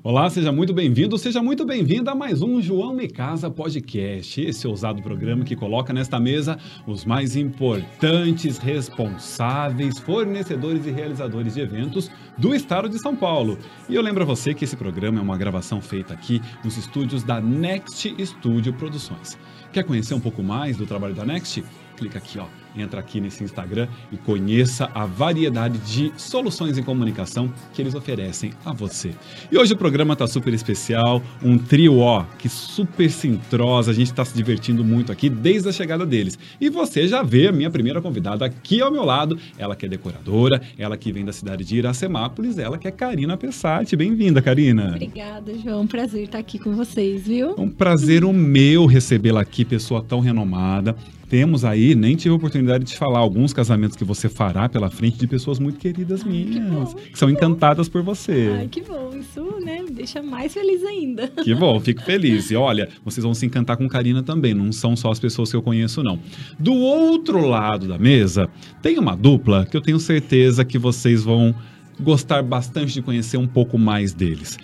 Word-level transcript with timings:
Olá, 0.00 0.30
seja 0.30 0.52
muito 0.52 0.72
bem-vindo, 0.72 1.18
seja 1.18 1.42
muito 1.42 1.64
bem-vinda 1.64 2.12
a 2.12 2.14
mais 2.14 2.40
um 2.40 2.62
João 2.62 2.94
Me 2.94 3.08
Casa 3.08 3.50
Podcast. 3.50 4.40
Esse 4.40 4.64
ousado 4.64 5.02
programa 5.02 5.44
que 5.44 5.56
coloca 5.56 5.92
nesta 5.92 6.20
mesa 6.20 6.56
os 6.86 7.04
mais 7.04 7.34
importantes 7.34 8.58
responsáveis, 8.58 9.98
fornecedores 9.98 10.86
e 10.86 10.92
realizadores 10.92 11.54
de 11.54 11.62
eventos 11.62 12.08
do 12.38 12.54
estado 12.54 12.88
de 12.88 12.96
São 13.00 13.16
Paulo. 13.16 13.58
E 13.88 13.96
eu 13.96 14.00
lembro 14.00 14.22
a 14.22 14.26
você 14.26 14.54
que 14.54 14.64
esse 14.64 14.76
programa 14.76 15.18
é 15.18 15.22
uma 15.22 15.36
gravação 15.36 15.80
feita 15.80 16.14
aqui 16.14 16.40
nos 16.62 16.76
estúdios 16.76 17.24
da 17.24 17.40
Next 17.40 18.24
Studio 18.24 18.72
Produções. 18.74 19.36
Quer 19.72 19.82
conhecer 19.82 20.14
um 20.14 20.20
pouco 20.20 20.44
mais 20.44 20.76
do 20.76 20.86
trabalho 20.86 21.14
da 21.14 21.24
Next? 21.24 21.64
Clica 21.96 22.18
aqui, 22.18 22.38
ó 22.38 22.46
entra 22.80 23.00
aqui 23.00 23.20
nesse 23.20 23.44
Instagram 23.44 23.88
e 24.10 24.16
conheça 24.16 24.90
a 24.94 25.04
variedade 25.06 25.78
de 25.78 26.12
soluções 26.16 26.78
em 26.78 26.82
comunicação 26.82 27.52
que 27.72 27.82
eles 27.82 27.94
oferecem 27.94 28.52
a 28.64 28.72
você. 28.72 29.12
E 29.50 29.58
hoje 29.58 29.72
o 29.72 29.76
programa 29.76 30.12
está 30.12 30.26
super 30.26 30.52
especial, 30.52 31.22
um 31.42 31.58
trio 31.58 31.98
ó, 31.98 32.24
que 32.38 32.48
super 32.48 33.10
se 33.10 33.28
entrosa, 33.28 33.90
a 33.90 33.94
gente 33.94 34.08
está 34.08 34.24
se 34.24 34.34
divertindo 34.34 34.84
muito 34.84 35.12
aqui 35.12 35.28
desde 35.28 35.68
a 35.68 35.72
chegada 35.72 36.04
deles. 36.04 36.38
E 36.60 36.68
você 36.68 37.06
já 37.06 37.22
vê 37.22 37.48
a 37.48 37.52
minha 37.52 37.70
primeira 37.70 38.00
convidada 38.00 38.44
aqui 38.44 38.80
ao 38.80 38.90
meu 38.90 39.04
lado, 39.04 39.38
ela 39.56 39.76
que 39.76 39.86
é 39.86 39.88
decoradora, 39.88 40.60
ela 40.78 40.96
que 40.96 41.12
vem 41.12 41.24
da 41.24 41.32
cidade 41.32 41.64
de 41.64 41.76
Iracemápolis, 41.76 42.58
ela 42.58 42.78
que 42.78 42.88
é 42.88 42.90
Karina 42.90 43.36
Pessati. 43.36 43.96
Bem-vinda, 43.96 44.40
Karina. 44.42 44.92
Obrigada, 44.94 45.56
João. 45.58 45.82
Um 45.82 45.86
prazer 45.86 46.24
estar 46.24 46.38
aqui 46.38 46.58
com 46.58 46.74
vocês, 46.74 47.26
viu? 47.26 47.54
Um 47.58 47.68
prazer 47.68 48.24
o 48.24 48.32
meu 48.32 48.86
recebê-la 48.86 49.40
aqui, 49.40 49.64
pessoa 49.64 50.02
tão 50.02 50.20
renomada 50.20 50.96
temos 51.28 51.64
aí, 51.64 51.94
nem 51.94 52.16
tive 52.16 52.32
a 52.32 52.36
oportunidade 52.36 52.84
de 52.84 52.96
falar, 52.96 53.18
alguns 53.18 53.52
casamentos 53.52 53.96
que 53.96 54.04
você 54.04 54.28
fará 54.28 54.68
pela 54.68 54.90
frente 54.90 55.18
de 55.18 55.26
pessoas 55.26 55.58
muito 55.58 55.78
queridas 55.78 56.22
Ai, 56.24 56.30
minhas, 56.30 56.94
que, 56.94 57.10
que 57.10 57.18
são 57.18 57.28
encantadas 57.28 57.88
por 57.88 58.02
você. 58.02 58.54
Ai, 58.58 58.68
que 58.68 58.80
bom. 58.82 59.08
Isso, 59.18 59.60
né, 59.60 59.82
me 59.82 59.90
deixa 59.90 60.22
mais 60.22 60.54
feliz 60.54 60.82
ainda. 60.84 61.28
Que 61.28 61.54
bom, 61.54 61.78
fico 61.80 62.02
feliz. 62.02 62.50
E 62.50 62.56
olha, 62.56 62.88
vocês 63.04 63.24
vão 63.24 63.34
se 63.34 63.44
encantar 63.44 63.76
com 63.76 63.88
Karina 63.88 64.22
também, 64.22 64.54
não 64.54 64.72
são 64.72 64.96
só 64.96 65.10
as 65.10 65.20
pessoas 65.20 65.50
que 65.50 65.56
eu 65.56 65.62
conheço, 65.62 66.02
não. 66.02 66.18
Do 66.58 66.74
outro 66.74 67.46
lado 67.46 67.86
da 67.86 67.98
mesa, 67.98 68.48
tem 68.80 68.98
uma 68.98 69.16
dupla 69.16 69.66
que 69.66 69.76
eu 69.76 69.80
tenho 69.80 69.98
certeza 69.98 70.64
que 70.64 70.78
vocês 70.78 71.24
vão 71.24 71.54
gostar 72.00 72.42
bastante 72.42 72.94
de 72.94 73.02
conhecer 73.02 73.36
um 73.36 73.46
pouco 73.46 73.76
mais 73.76 74.12
deles. 74.14 74.58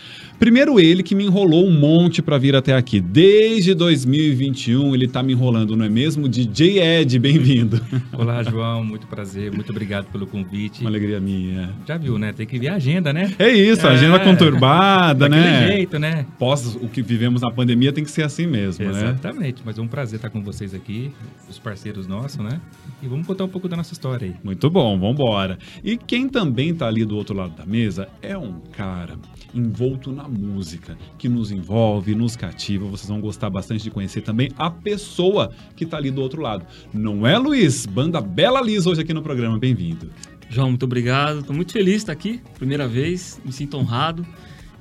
Primeiro 0.44 0.78
ele 0.78 1.02
que 1.02 1.14
me 1.14 1.24
enrolou 1.24 1.66
um 1.66 1.72
monte 1.72 2.20
para 2.20 2.36
vir 2.36 2.54
até 2.54 2.74
aqui. 2.74 3.00
Desde 3.00 3.72
2021 3.72 4.94
ele 4.94 5.08
tá 5.08 5.22
me 5.22 5.32
enrolando, 5.32 5.74
não 5.74 5.86
é 5.86 5.88
mesmo? 5.88 6.28
DJ 6.28 6.80
Ed, 6.80 7.18
bem-vindo. 7.18 7.80
Olá, 8.12 8.42
João, 8.42 8.84
muito 8.84 9.06
prazer, 9.06 9.50
muito 9.50 9.70
obrigado 9.70 10.04
pelo 10.12 10.26
convite. 10.26 10.82
Uma 10.82 10.90
alegria 10.90 11.18
minha. 11.18 11.70
Já 11.88 11.96
viu, 11.96 12.18
né? 12.18 12.30
Tem 12.34 12.46
que 12.46 12.58
ver 12.58 12.68
a 12.68 12.74
agenda, 12.74 13.10
né? 13.10 13.34
É 13.38 13.50
isso, 13.50 13.86
é, 13.86 13.92
agenda 13.92 14.20
conturbada, 14.20 15.30
né? 15.30 15.68
jeito, 15.68 15.98
né? 15.98 16.26
Pós 16.38 16.74
o 16.74 16.88
que 16.88 17.00
vivemos 17.00 17.40
na 17.40 17.50
pandemia 17.50 17.90
tem 17.90 18.04
que 18.04 18.10
ser 18.10 18.24
assim 18.24 18.46
mesmo, 18.46 18.84
Exatamente, 18.84 19.02
né? 19.02 19.10
Exatamente, 19.12 19.62
mas 19.64 19.78
é 19.78 19.80
um 19.80 19.88
prazer 19.88 20.16
estar 20.16 20.28
com 20.28 20.42
vocês 20.42 20.74
aqui, 20.74 21.10
os 21.48 21.58
parceiros 21.58 22.06
nossos, 22.06 22.36
né? 22.36 22.60
E 23.02 23.08
vamos 23.08 23.26
contar 23.26 23.44
um 23.44 23.48
pouco 23.48 23.66
da 23.66 23.78
nossa 23.78 23.94
história 23.94 24.28
aí. 24.28 24.34
Muito 24.44 24.68
bom, 24.68 24.98
vamos 24.98 25.14
embora. 25.14 25.58
E 25.82 25.96
quem 25.96 26.28
também 26.28 26.74
tá 26.74 26.86
ali 26.86 27.02
do 27.02 27.16
outro 27.16 27.34
lado 27.34 27.56
da 27.56 27.64
mesa 27.64 28.08
é 28.20 28.36
um 28.36 28.60
cara 28.72 29.14
envolto 29.52 30.12
na 30.12 30.28
música, 30.28 30.96
que 31.18 31.28
nos 31.28 31.50
envolve, 31.50 32.14
nos 32.14 32.36
cativa. 32.36 32.86
Vocês 32.86 33.08
vão 33.08 33.20
gostar 33.20 33.50
bastante 33.50 33.84
de 33.84 33.90
conhecer 33.90 34.22
também 34.22 34.50
a 34.56 34.70
pessoa 34.70 35.52
que 35.76 35.84
está 35.84 35.96
ali 35.96 36.10
do 36.10 36.22
outro 36.22 36.40
lado. 36.40 36.64
Não 36.92 37.26
é, 37.26 37.36
Luiz? 37.36 37.86
Banda 37.86 38.20
Bela 38.20 38.60
Liz 38.60 38.86
hoje 38.86 39.00
aqui 39.00 39.12
no 39.12 39.22
programa. 39.22 39.58
Bem-vindo. 39.58 40.10
João, 40.48 40.68
muito 40.68 40.84
obrigado. 40.84 41.40
Estou 41.40 41.54
muito 41.54 41.72
feliz 41.72 41.94
de 41.94 41.98
estar 41.98 42.12
aqui, 42.12 42.40
primeira 42.58 42.86
vez. 42.86 43.40
Me 43.44 43.52
sinto 43.52 43.76
honrado. 43.76 44.26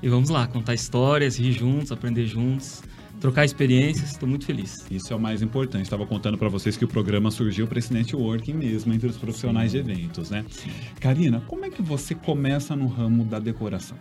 E 0.02 0.10
vamos 0.10 0.30
lá, 0.30 0.46
contar 0.48 0.74
histórias, 0.74 1.40
rir 1.40 1.54
juntos, 1.54 1.92
aprender 1.92 2.26
juntos 2.26 2.84
trocar 3.24 3.46
experiências, 3.46 4.12
estou 4.12 4.28
muito 4.28 4.46
feliz. 4.46 4.86
Isso 4.92 5.14
é 5.14 5.16
o 5.16 5.20
mais 5.20 5.42
importante. 5.42 5.84
Estava 5.84 6.06
contando 6.06 6.38
para 6.38 6.50
vocês 6.50 6.76
que 6.76 6.84
o 6.84 6.88
programa 6.90 7.32
surgiu 7.32 7.66
para 7.66 7.80
esse 7.80 7.94
networking 7.94 8.52
mesmo 8.52 8.94
entre 8.94 9.08
os 9.08 9.16
profissionais 9.16 9.72
Sim. 9.72 9.82
de 9.82 9.92
eventos, 9.92 10.30
né? 10.30 10.44
Sim. 10.50 10.72
Karina, 11.00 11.42
como 11.48 11.64
é 11.64 11.70
que 11.70 11.82
você 11.82 12.14
começa 12.14 12.76
no 12.76 12.86
ramo 12.86 13.24
da 13.24 13.40
decoração? 13.40 13.98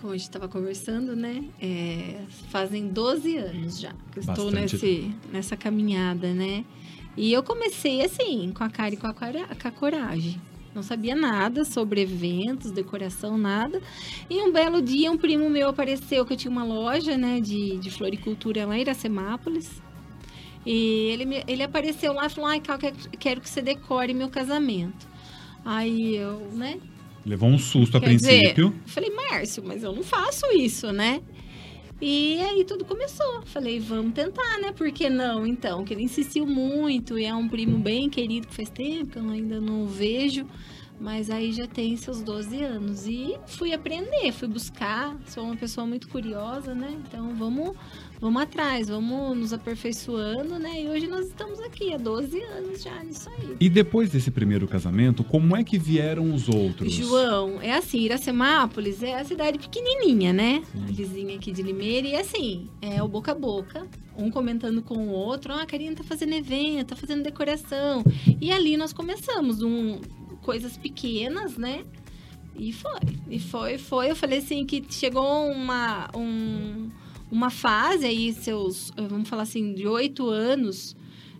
Como 0.00 0.12
a 0.12 0.16
gente 0.16 0.26
estava 0.26 0.48
conversando, 0.48 1.16
né? 1.16 1.44
É, 1.60 2.20
fazem 2.50 2.88
12 2.88 3.36
anos 3.36 3.80
já 3.80 3.92
que 4.12 4.18
eu 4.18 4.22
estou 4.22 4.50
nesse, 4.50 5.14
nessa 5.32 5.56
caminhada, 5.56 6.32
né? 6.32 6.64
E 7.16 7.32
eu 7.32 7.42
comecei 7.42 8.04
assim, 8.04 8.52
com 8.52 8.62
a 8.62 8.68
cara 8.68 8.94
e 8.94 8.96
com 8.96 9.06
a, 9.06 9.14
com 9.14 9.68
a 9.68 9.70
coragem. 9.70 10.40
Não 10.74 10.82
sabia 10.82 11.16
nada 11.16 11.64
sobre 11.64 12.02
eventos, 12.02 12.70
decoração, 12.70 13.38
nada. 13.38 13.80
E 14.28 14.42
um 14.42 14.52
belo 14.52 14.82
dia, 14.82 15.10
um 15.10 15.16
primo 15.16 15.48
meu 15.48 15.70
apareceu 15.70 16.26
que 16.26 16.34
eu 16.34 16.36
tinha 16.36 16.50
uma 16.50 16.64
loja, 16.64 17.16
né, 17.16 17.40
de, 17.40 17.78
de 17.78 17.90
floricultura 17.90 18.66
lá 18.66 18.76
em 18.76 18.82
Iracemápolis. 18.82 19.80
E 20.66 21.08
ele, 21.12 21.42
ele 21.46 21.62
apareceu 21.62 22.12
lá 22.12 22.26
e 22.26 22.28
falou: 22.28 22.50
Ai, 22.50 22.60
Cal, 22.60 22.78
quero 23.18 23.40
que 23.40 23.48
você 23.48 23.62
decore 23.62 24.12
meu 24.12 24.28
casamento. 24.28 25.08
Aí 25.64 26.14
eu, 26.14 26.40
né, 26.52 26.78
Levou 27.26 27.48
um 27.48 27.58
susto 27.58 27.98
Quer 27.98 28.06
a 28.06 28.08
princípio. 28.08 28.70
Dizer, 28.70 28.82
falei, 28.86 29.10
Márcio, 29.10 29.62
mas 29.66 29.82
eu 29.82 29.92
não 29.92 30.04
faço 30.04 30.46
isso, 30.52 30.92
né? 30.92 31.20
E 32.00 32.38
aí 32.40 32.64
tudo 32.64 32.84
começou. 32.84 33.42
Falei, 33.46 33.80
vamos 33.80 34.12
tentar, 34.12 34.58
né? 34.60 34.70
Por 34.70 34.92
que 34.92 35.10
não, 35.10 35.44
então? 35.44 35.84
Que 35.84 35.92
ele 35.94 36.04
insistiu 36.04 36.46
muito 36.46 37.18
e 37.18 37.24
é 37.24 37.34
um 37.34 37.48
primo 37.48 37.78
bem 37.78 38.08
querido 38.08 38.46
que 38.46 38.54
faz 38.54 38.70
tempo 38.70 39.12
que 39.12 39.18
eu 39.18 39.28
ainda 39.28 39.60
não 39.60 39.86
vejo. 39.86 40.46
Mas 41.00 41.28
aí 41.28 41.52
já 41.52 41.66
tem 41.66 41.96
seus 41.96 42.22
12 42.22 42.62
anos. 42.62 43.06
E 43.06 43.36
fui 43.46 43.72
aprender, 43.72 44.30
fui 44.32 44.46
buscar. 44.46 45.16
Sou 45.26 45.44
uma 45.44 45.56
pessoa 45.56 45.86
muito 45.86 46.08
curiosa, 46.08 46.74
né? 46.74 46.96
Então 47.06 47.34
vamos 47.34 47.76
vamos 48.20 48.42
atrás, 48.42 48.88
vamos 48.88 49.36
nos 49.36 49.52
aperfeiçoando, 49.52 50.58
né? 50.58 50.82
E 50.82 50.88
hoje 50.88 51.06
nós 51.06 51.26
estamos 51.26 51.60
aqui 51.60 51.92
há 51.92 51.96
12 51.96 52.40
anos 52.42 52.82
já 52.82 53.02
nisso 53.02 53.28
aí. 53.30 53.56
E 53.60 53.68
depois 53.68 54.10
desse 54.10 54.30
primeiro 54.30 54.66
casamento, 54.66 55.22
como 55.24 55.56
é 55.56 55.62
que 55.62 55.78
vieram 55.78 56.34
os 56.34 56.48
outros? 56.48 56.92
João, 56.92 57.60
é 57.60 57.72
assim, 57.72 58.00
Iracemápolis 58.00 59.02
é 59.02 59.18
a 59.18 59.24
cidade 59.24 59.58
pequenininha, 59.58 60.32
né? 60.32 60.62
A 60.74 60.92
vizinha 60.92 61.36
aqui 61.36 61.52
de 61.52 61.62
Limeira. 61.62 62.08
E 62.08 62.16
assim, 62.16 62.68
é 62.80 63.02
o 63.02 63.08
boca 63.08 63.32
a 63.32 63.34
boca. 63.34 63.86
Um 64.18 64.30
comentando 64.30 64.80
com 64.80 65.08
o 65.08 65.10
outro, 65.10 65.52
ah, 65.52 65.62
a 65.62 65.66
Karina 65.66 65.94
tá 65.94 66.02
fazendo 66.02 66.32
evento, 66.34 66.88
tá 66.88 66.96
fazendo 66.96 67.22
decoração. 67.22 68.02
E 68.40 68.50
ali 68.50 68.76
nós 68.76 68.92
começamos 68.92 69.62
um, 69.62 70.00
coisas 70.40 70.78
pequenas, 70.78 71.58
né? 71.58 71.84
E 72.58 72.72
foi, 72.72 73.00
e 73.28 73.38
foi, 73.38 73.76
foi. 73.76 74.10
Eu 74.10 74.16
falei 74.16 74.38
assim 74.38 74.64
que 74.64 74.82
chegou 74.88 75.50
uma, 75.50 76.08
um, 76.16 76.88
uma 77.30 77.50
fase 77.50 78.06
aí, 78.06 78.32
seus, 78.32 78.92
vamos 78.96 79.28
falar 79.28 79.42
assim, 79.42 79.74
de 79.74 79.86
oito 79.86 80.28
anos, 80.28 80.96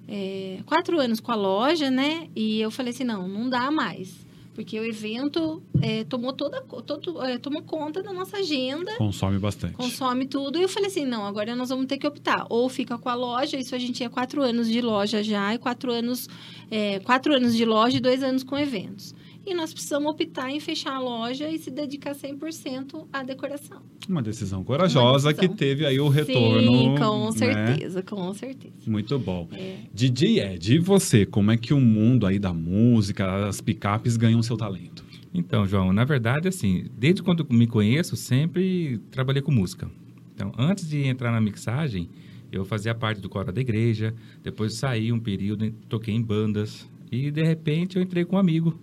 é, 0.08 0.60
quatro 0.66 0.98
anos 1.00 1.20
com 1.20 1.32
a 1.32 1.34
loja, 1.34 1.90
né? 1.90 2.28
E 2.34 2.60
eu 2.60 2.70
falei 2.70 2.92
assim, 2.92 3.04
não, 3.04 3.28
não 3.28 3.48
dá 3.48 3.70
mais. 3.70 4.26
Porque 4.54 4.80
o 4.80 4.84
evento 4.84 5.62
é, 5.82 6.02
tomou 6.04 6.32
toda 6.32 6.62
todo, 6.62 7.22
é, 7.22 7.36
tomou 7.36 7.60
conta 7.60 8.02
da 8.02 8.10
nossa 8.10 8.38
agenda. 8.38 8.96
Consome 8.96 9.38
bastante. 9.38 9.74
Consome 9.74 10.26
tudo. 10.26 10.58
E 10.58 10.62
eu 10.62 10.68
falei 10.68 10.88
assim, 10.88 11.04
não, 11.04 11.26
agora 11.26 11.54
nós 11.54 11.68
vamos 11.68 11.84
ter 11.84 11.98
que 11.98 12.06
optar. 12.06 12.46
Ou 12.48 12.66
fica 12.70 12.96
com 12.96 13.10
a 13.10 13.14
loja, 13.14 13.58
isso 13.58 13.74
a 13.74 13.78
gente 13.78 13.92
tinha 13.92 14.08
quatro 14.08 14.42
anos 14.42 14.66
de 14.66 14.80
loja 14.80 15.22
já, 15.22 15.54
e 15.54 15.58
quatro 15.58 15.92
anos, 15.92 16.26
é, 16.70 17.00
quatro 17.00 17.34
anos 17.34 17.54
de 17.54 17.66
loja 17.66 17.98
e 17.98 18.00
dois 18.00 18.22
anos 18.22 18.42
com 18.42 18.56
eventos 18.56 19.14
e 19.46 19.54
nós 19.54 19.72
precisamos 19.72 20.10
optar 20.10 20.50
em 20.50 20.58
fechar 20.58 20.94
a 20.94 20.98
loja 20.98 21.48
e 21.48 21.56
se 21.56 21.70
dedicar 21.70 22.14
100% 22.14 23.06
à 23.12 23.22
decoração. 23.22 23.80
Uma 24.08 24.20
decisão 24.20 24.64
corajosa 24.64 25.28
Uma 25.28 25.34
decisão. 25.34 25.54
que 25.54 25.58
teve 25.58 25.86
aí 25.86 26.00
o 26.00 26.08
retorno. 26.08 26.60
Sim, 26.60 26.94
com 26.98 27.26
né? 27.26 27.32
certeza, 27.32 28.02
com 28.02 28.34
certeza. 28.34 28.74
Muito 28.86 29.18
bom. 29.18 29.48
É. 29.52 29.78
DJ 29.94 30.40
Ed, 30.40 30.74
e 30.74 30.78
você, 30.78 31.24
como 31.24 31.52
é 31.52 31.56
que 31.56 31.72
o 31.72 31.80
mundo 31.80 32.26
aí 32.26 32.40
da 32.40 32.52
música, 32.52 33.46
as 33.46 33.60
picapes 33.60 34.16
ganham 34.16 34.42
seu 34.42 34.56
talento? 34.56 35.04
Então, 35.32 35.66
João, 35.66 35.92
na 35.92 36.04
verdade, 36.04 36.48
assim, 36.48 36.86
desde 36.96 37.22
quando 37.22 37.46
me 37.48 37.66
conheço, 37.66 38.16
sempre 38.16 38.98
trabalhei 39.10 39.42
com 39.42 39.52
música. 39.52 39.88
Então, 40.34 40.50
antes 40.58 40.88
de 40.88 41.06
entrar 41.06 41.30
na 41.30 41.40
mixagem, 41.40 42.08
eu 42.50 42.64
fazia 42.64 42.94
parte 42.94 43.20
do 43.20 43.28
coro 43.28 43.52
da 43.52 43.60
igreja, 43.60 44.14
depois 44.42 44.74
saí 44.74 45.12
um 45.12 45.20
período, 45.20 45.70
toquei 45.88 46.14
em 46.14 46.22
bandas, 46.22 46.88
e 47.10 47.30
de 47.30 47.42
repente 47.42 47.96
eu 47.96 48.02
entrei 48.02 48.24
com 48.24 48.36
um 48.36 48.38
amigo 48.38 48.78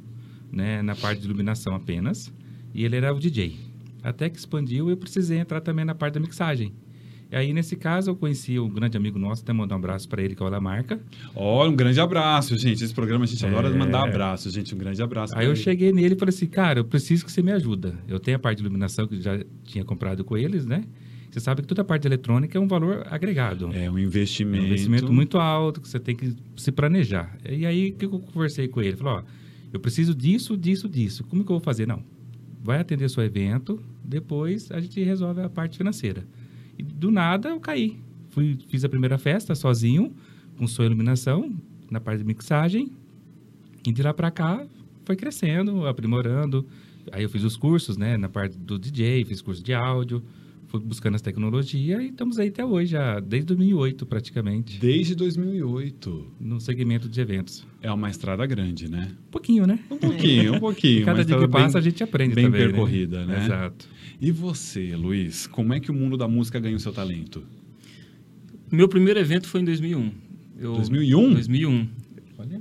né, 0.54 0.82
na 0.82 0.96
parte 0.96 1.20
de 1.20 1.26
iluminação 1.26 1.76
apenas, 1.76 2.32
e 2.74 2.86
ele 2.86 2.96
era 2.96 3.14
o 3.14 3.20
DJ. 3.20 3.58
Até 4.04 4.30
que 4.30 4.38
expandiu, 4.38 4.90
eu 4.90 4.98
precisei 4.98 5.40
entrar 5.40 5.62
também 5.62 5.84
na 5.84 5.96
parte 5.96 6.14
da 6.16 6.20
mixagem. 6.20 6.74
E 7.32 7.36
aí, 7.36 7.52
nesse 7.52 7.76
caso, 7.76 8.12
eu 8.12 8.16
conheci 8.16 8.60
um 8.60 8.70
grande 8.70 8.96
amigo 8.96 9.18
nosso, 9.18 9.42
até 9.42 9.52
mandar 9.52 9.74
um 9.74 9.80
abraço 9.80 10.08
para 10.08 10.22
ele, 10.22 10.36
que 10.36 10.44
é 10.44 10.46
o 10.46 10.50
Lamarca. 10.50 11.00
Ó, 11.36 11.66
oh, 11.66 11.68
um 11.68 11.76
grande 11.76 12.00
abraço, 12.00 12.56
gente. 12.56 12.84
Esse 12.84 12.94
programa 12.94 13.24
a 13.24 13.28
gente 13.28 13.44
é... 13.44 13.48
adora 13.48 13.72
mandar 13.72 14.04
abraços, 14.04 14.54
gente. 14.54 14.76
Um 14.76 14.78
grande 14.78 15.02
abraço. 15.02 15.36
Aí 15.36 15.46
eu 15.46 15.54
ele. 15.54 15.60
cheguei 15.60 15.92
nele 15.92 16.14
e 16.14 16.18
falei 16.18 16.30
assim, 16.30 16.46
cara, 16.46 16.80
eu 16.80 16.86
preciso 16.86 17.26
que 17.26 17.32
você 17.32 17.42
me 17.42 17.52
ajuda. 17.52 17.98
Eu 18.08 18.20
tenho 18.20 18.38
a 18.38 18.40
parte 18.40 18.60
de 18.60 18.64
iluminação 18.64 19.08
que 19.08 19.20
já 19.20 19.44
tinha 19.64 19.84
comprado 19.84 20.24
com 20.24 20.38
eles, 20.38 20.68
né? 20.68 20.84
Você 21.32 21.40
sabe 21.40 21.64
que 21.64 21.68
toda 21.68 21.82
a 21.82 21.86
parte 21.86 22.08
eletrônica 22.08 22.56
é 22.56 22.62
um 22.62 22.68
valor 22.68 23.04
agregado. 23.10 23.72
É 23.74 23.90
um 23.90 23.98
investimento. 23.98 24.58
É 24.58 24.62
um 24.62 24.68
investimento 24.68 25.12
muito 25.12 25.40
alto, 25.40 25.82
que 25.82 25.90
você 25.90 26.00
tem 26.00 26.16
que 26.16 26.36
se 26.56 26.72
planejar. 26.72 27.36
E 27.50 27.66
aí, 27.66 27.90
o 27.90 27.94
que 27.96 28.06
eu 28.06 28.20
conversei 28.20 28.68
com 28.68 28.80
ele? 28.80 28.96
Falou, 28.96 29.16
ó, 29.16 29.24
eu 29.74 29.80
preciso 29.80 30.14
disso, 30.14 30.56
disso, 30.56 30.88
disso. 30.88 31.24
Como 31.24 31.44
que 31.44 31.52
eu 31.52 31.56
vou 31.56 31.64
fazer? 31.64 31.88
Não. 31.88 32.04
vai 32.64 32.80
atender 32.80 33.10
seu 33.10 33.24
evento, 33.24 33.84
depois 34.02 34.72
a 34.72 34.80
gente 34.80 35.04
resolve 35.04 35.42
a 35.42 35.50
parte 35.50 35.78
financeira. 35.78 36.24
E 36.78 36.84
do 36.84 37.12
nada 37.12 37.50
eu 37.50 37.60
caí. 37.60 38.00
Fui, 38.30 38.58
fiz 38.70 38.86
a 38.86 38.90
primeira 38.90 39.18
festa 39.18 39.54
sozinho, 39.54 40.14
com 40.58 40.66
sua 40.68 40.86
iluminação, 40.86 41.54
na 41.92 42.00
parte 42.00 42.20
de 42.20 42.26
mixagem. 42.26 42.92
E 43.86 43.92
de 43.92 44.02
lá 44.02 44.14
para 44.14 44.32
cá 44.32 44.66
foi 45.04 45.16
crescendo, 45.16 45.86
aprimorando. 45.86 46.66
Aí 47.12 47.24
eu 47.24 47.30
fiz 47.30 47.44
os 47.44 47.58
cursos, 47.58 47.98
né, 47.98 48.16
na 48.16 48.30
parte 48.30 48.58
do 48.58 48.80
DJ, 48.80 49.26
fiz 49.26 49.42
curso 49.42 49.62
de 49.62 49.74
áudio, 49.74 50.24
buscando 50.80 51.16
as 51.16 51.22
tecnologias 51.22 52.02
e 52.02 52.08
estamos 52.08 52.40
aí 52.40 52.50
até 52.50 52.66
hoje, 52.66 52.92
já 52.92 53.20
desde 53.20 53.48
2008 53.48 54.06
praticamente. 54.06 54.80
Desde 54.80 55.16
2008. 55.16 56.34
No 56.40 56.60
segmento 56.60 57.08
de 57.08 57.22
eventos. 57.22 57.66
É 57.82 57.92
uma 57.92 58.10
estrada 58.10 58.46
grande, 58.46 58.90
né? 58.90 59.12
Um 59.28 59.32
pouquinho, 59.32 59.68
né? 59.68 59.80
Um 59.90 59.98
pouquinho, 59.98 60.56
um 60.56 60.60
pouquinho. 60.60 61.02
E 61.02 61.06
cada 61.06 61.24
dia 61.24 61.38
que 61.38 61.48
passa 61.48 61.78
a 61.78 61.82
gente 61.82 62.04
aprende 62.04 62.36
bem 62.36 62.46
também, 62.46 62.62
né? 62.62 62.68
percorrida, 62.68 63.26
né? 63.26 63.46
Exato. 63.46 63.88
E 64.20 64.32
você, 64.32 64.96
Luiz, 64.96 65.48
como 65.48 65.74
é 65.74 65.80
que 65.80 65.92
o 65.92 65.94
mundo 65.94 66.18
da 66.18 66.28
música 66.28 66.60
ganhou 66.60 66.80
seu 66.80 66.92
talento? 66.92 67.44
Meu 68.72 68.88
primeiro 68.88 69.20
evento 69.20 69.48
foi 69.48 69.62
em 69.62 69.66
2001. 69.66 70.12
Eu, 70.60 70.74
2001? 70.76 71.34
2001. 71.34 71.90
Olha. 72.38 72.60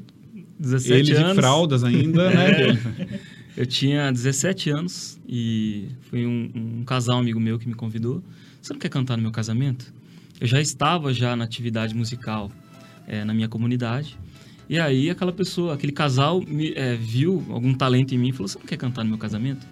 17 0.59 0.93
Ele 0.93 1.12
anos. 1.19 1.29
de 1.31 1.35
fraldas 1.35 1.82
ainda, 1.85 2.31
né? 2.31 2.79
Eu 3.56 3.66
tinha 3.66 4.10
17 4.10 4.70
anos 4.70 5.20
e 5.28 5.88
foi 6.02 6.26
um, 6.26 6.50
um 6.54 6.84
casal 6.84 7.19
amigo 7.19 7.38
meu 7.38 7.58
que 7.58 7.69
me 7.69 7.75
convidou. 7.75 8.22
Você 8.60 8.72
não 8.72 8.81
quer 8.81 8.88
cantar 8.88 9.16
no 9.16 9.22
meu 9.22 9.32
casamento? 9.32 9.93
Eu 10.40 10.46
já 10.46 10.60
estava 10.60 11.12
já 11.12 11.37
na 11.37 11.44
atividade 11.44 11.94
musical 11.94 12.50
eh, 13.06 13.25
na 13.25 13.34
minha 13.34 13.49
comunidade. 13.49 14.19
E 14.69 14.78
aí 14.78 15.10
aquela 15.10 15.32
pessoa, 15.32 15.75
aquele 15.75 15.93
casal 15.93 16.40
me, 16.40 16.72
eh, 16.75 16.96
viu 16.96 17.44
algum 17.50 17.75
talento 17.75 18.14
em 18.14 18.19
mim 18.19 18.31
e 18.31 18.32
falou, 18.32 18.49
você 18.49 18.58
não 18.58 18.66
quer 18.66 18.78
cantar 18.78 19.04
no 19.04 19.10
meu 19.10 19.19
casamento? 19.19 19.66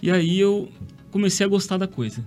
E 0.00 0.10
aí 0.10 0.40
eu 0.40 0.72
comecei 1.10 1.44
a 1.44 1.48
gostar 1.48 1.76
da 1.76 1.86
coisa. 1.86 2.24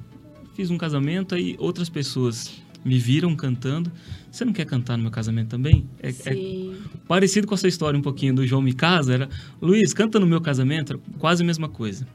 Fiz 0.53 0.69
um 0.69 0.77
casamento, 0.77 1.33
aí 1.33 1.55
outras 1.57 1.89
pessoas 1.89 2.61
me 2.85 2.99
viram 2.99 3.35
cantando. 3.35 3.91
Você 4.31 4.45
não 4.45 4.53
quer 4.53 4.65
cantar 4.65 4.95
no 4.95 5.03
meu 5.03 5.11
casamento 5.11 5.49
também? 5.49 5.89
É, 6.01 6.09
é 6.09 6.11
Sim. 6.11 6.75
parecido 7.07 7.47
com 7.47 7.55
essa 7.55 7.67
história 7.67 7.97
um 7.97 8.01
pouquinho 8.01 8.35
do 8.35 8.45
João 8.45 8.61
Me 8.61 8.73
Casa, 8.73 9.13
era 9.15 9.29
Luiz, 9.59 9.91
canta 9.91 10.19
no 10.19 10.27
meu 10.27 10.39
casamento, 10.39 10.93
era 10.93 11.01
quase 11.17 11.41
a 11.41 11.45
mesma 11.45 11.67
coisa. 11.67 12.07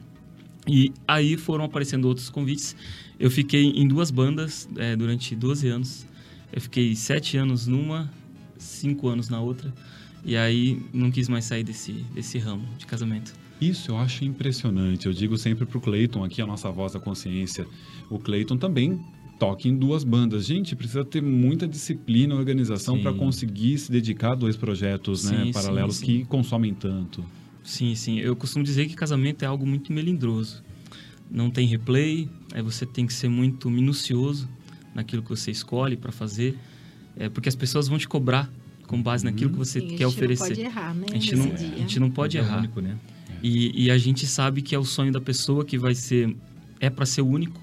E 0.68 0.92
aí 1.08 1.36
foram 1.36 1.64
aparecendo 1.64 2.04
outros 2.04 2.30
convites. 2.30 2.76
Eu 3.18 3.30
fiquei 3.30 3.70
em 3.70 3.88
duas 3.88 4.10
bandas 4.10 4.68
é, 4.76 4.94
durante 4.94 5.34
12 5.34 5.66
anos. 5.66 6.06
Eu 6.52 6.60
fiquei 6.60 6.94
sete 6.94 7.36
anos 7.36 7.66
numa, 7.66 8.10
cinco 8.56 9.08
anos 9.08 9.28
na 9.28 9.40
outra. 9.40 9.72
E 10.24 10.36
aí 10.36 10.80
não 10.92 11.10
quis 11.10 11.28
mais 11.28 11.46
sair 11.46 11.64
desse, 11.64 11.92
desse 12.14 12.38
ramo 12.38 12.68
de 12.78 12.86
casamento. 12.86 13.32
Isso 13.60 13.90
eu 13.90 13.98
acho 13.98 14.24
impressionante. 14.24 15.06
Eu 15.06 15.12
digo 15.12 15.36
sempre 15.36 15.66
pro 15.66 15.80
Cleiton, 15.80 16.22
aqui 16.22 16.40
a 16.40 16.46
nossa 16.46 16.70
voz 16.70 16.92
da 16.92 17.00
consciência. 17.00 17.66
O 18.08 18.18
Cleiton 18.18 18.56
também 18.56 19.00
toca 19.40 19.66
em 19.66 19.74
duas 19.74 20.04
bandas. 20.04 20.44
Gente, 20.44 20.76
precisa 20.76 21.02
ter 21.02 21.22
muita 21.22 21.66
disciplina 21.66 22.34
e 22.34 22.36
organização 22.36 22.96
Sim. 22.96 23.02
para 23.02 23.14
conseguir 23.14 23.78
se 23.78 23.90
dedicar 23.90 24.32
a 24.32 24.34
dois 24.34 24.54
projetos 24.54 25.24
né, 25.24 25.38
Sim, 25.38 25.44
sim, 25.46 25.52
paralelos 25.52 25.96
sim. 25.96 26.04
que 26.06 26.24
consomem 26.26 26.74
tanto. 26.74 27.24
Sim, 27.64 27.94
sim. 27.94 28.18
Eu 28.18 28.36
costumo 28.36 28.62
dizer 28.62 28.86
que 28.86 28.94
casamento 28.94 29.42
é 29.42 29.46
algo 29.46 29.66
muito 29.66 29.92
melindroso. 29.92 30.62
Não 31.30 31.50
tem 31.50 31.66
replay, 31.66 32.28
aí 32.52 32.60
você 32.60 32.84
tem 32.84 33.06
que 33.06 33.14
ser 33.14 33.28
muito 33.28 33.70
minucioso 33.70 34.46
naquilo 34.94 35.22
que 35.22 35.30
você 35.30 35.50
escolhe 35.50 35.96
para 35.96 36.12
fazer, 36.12 36.58
é, 37.16 37.28
porque 37.28 37.48
as 37.48 37.56
pessoas 37.56 37.88
vão 37.88 37.96
te 37.96 38.08
cobrar 38.08 38.50
com 38.86 39.00
base 39.00 39.24
naquilo 39.24 39.50
que 39.50 39.56
você 39.56 39.80
Sim, 39.80 39.86
quer 39.96 40.04
a 40.04 40.08
gente 40.08 40.16
oferecer. 40.16 40.42
não 40.42 40.48
pode 40.48 40.60
errar, 40.60 40.94
né? 40.94 41.06
a, 41.08 41.14
gente 41.14 41.36
não, 41.36 41.48
dia. 41.48 41.72
a 41.74 41.78
gente 41.78 42.00
não 42.00 42.10
pode 42.10 42.36
É 42.36 42.40
errar. 42.40 42.58
único, 42.58 42.80
né? 42.80 42.98
E, 43.42 43.84
e 43.84 43.90
a 43.90 43.96
gente 43.96 44.26
sabe 44.26 44.60
que 44.60 44.74
é 44.74 44.78
o 44.78 44.84
sonho 44.84 45.12
da 45.12 45.20
pessoa 45.20 45.64
que 45.64 45.78
vai 45.78 45.94
ser 45.94 46.36
é 46.80 46.90
para 46.90 47.06
ser 47.06 47.22
o 47.22 47.26
único, 47.26 47.60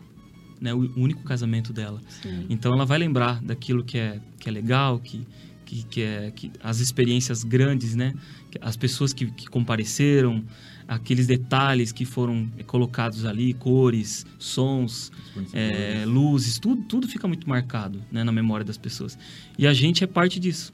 né, 0.59 0.73
o 0.73 0.91
único 0.95 1.23
casamento 1.23 1.71
dela. 1.71 2.01
Sim. 2.21 2.45
Então 2.49 2.73
ela 2.73 2.85
vai 2.85 2.97
lembrar 2.97 3.41
daquilo 3.41 3.83
que 3.83 3.97
é, 3.97 4.19
que 4.39 4.49
é 4.49 4.51
legal, 4.51 4.99
que, 4.99 5.25
que, 5.65 5.83
que 5.83 6.01
é 6.01 6.31
que 6.35 6.51
as 6.61 6.79
experiências 6.79 7.43
grandes, 7.43 7.95
né? 7.95 8.13
As 8.61 8.75
pessoas 8.75 9.13
que, 9.13 9.27
que 9.31 9.47
compareceram, 9.47 10.43
aqueles 10.87 11.27
detalhes 11.27 11.91
que 11.91 12.05
foram 12.05 12.49
colocados 12.65 13.25
ali, 13.25 13.53
cores, 13.53 14.25
sons, 14.39 15.11
é, 15.53 16.05
luzes, 16.05 16.57
tudo, 16.57 16.81
tudo 16.83 17.07
fica 17.07 17.27
muito 17.27 17.47
marcado 17.47 18.01
né, 18.11 18.23
na 18.23 18.31
memória 18.31 18.65
das 18.65 18.77
pessoas. 18.77 19.17
E 19.57 19.67
a 19.67 19.73
gente 19.73 20.03
é 20.03 20.07
parte 20.07 20.39
disso. 20.39 20.73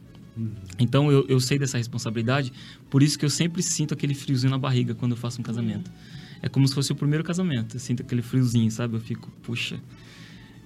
Então 0.79 1.11
eu, 1.11 1.25
eu 1.27 1.39
sei 1.39 1.59
dessa 1.59 1.77
responsabilidade, 1.77 2.51
por 2.89 3.03
isso 3.03 3.17
que 3.17 3.25
eu 3.25 3.29
sempre 3.29 3.61
sinto 3.61 3.93
aquele 3.93 4.13
friozinho 4.13 4.51
na 4.51 4.57
barriga 4.57 4.95
quando 4.95 5.11
eu 5.11 5.17
faço 5.17 5.39
um 5.39 5.43
casamento. 5.43 5.91
É 6.43 6.49
como 6.49 6.67
se 6.67 6.75
fosse 6.75 6.91
o 6.91 6.95
primeiro 6.95 7.23
casamento. 7.23 7.75
Eu 7.77 7.79
sinto 7.79 8.03
aquele 8.03 8.21
friozinho, 8.21 8.69
sabe? 8.69 8.95
Eu 8.95 8.99
fico, 8.99 9.31
puxa, 9.41 9.79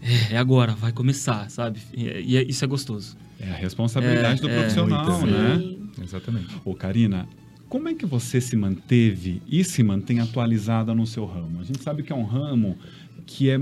é, 0.01 0.33
é 0.33 0.38
agora, 0.38 0.74
vai 0.74 0.91
começar, 0.91 1.50
sabe? 1.51 1.79
E, 1.95 2.03
e 2.33 2.38
é- 2.38 2.44
isso 2.44 2.65
é 2.65 2.68
gostoso. 2.68 3.15
É 3.39 3.50
a 3.51 3.56
responsabilidade 3.56 4.39
É, 4.39 4.41
do 4.41 4.50
é, 4.50 4.56
profissional, 4.57 5.06
muito. 5.19 5.27
né? 5.31 5.57
Sim. 5.59 5.89
Exatamente. 6.03 6.56
Ô, 6.65 6.74
Karina, 6.74 7.27
como 7.69 7.88
é 7.89 7.94
que 7.94 8.06
você 8.06 8.41
se 8.41 8.56
manteve 8.56 9.41
e 9.47 9.63
se 9.63 9.83
mantém 9.83 10.19
atualizada 10.19 10.94
no 10.95 11.06
seu 11.06 11.25
ramo? 11.25 11.59
A 11.59 11.63
gente 11.63 11.83
sabe 11.83 12.01
que 12.01 12.12
é 12.12 12.15
um 12.15 12.24
ramo 12.25 12.75
que 13.27 13.50
é 13.50 13.57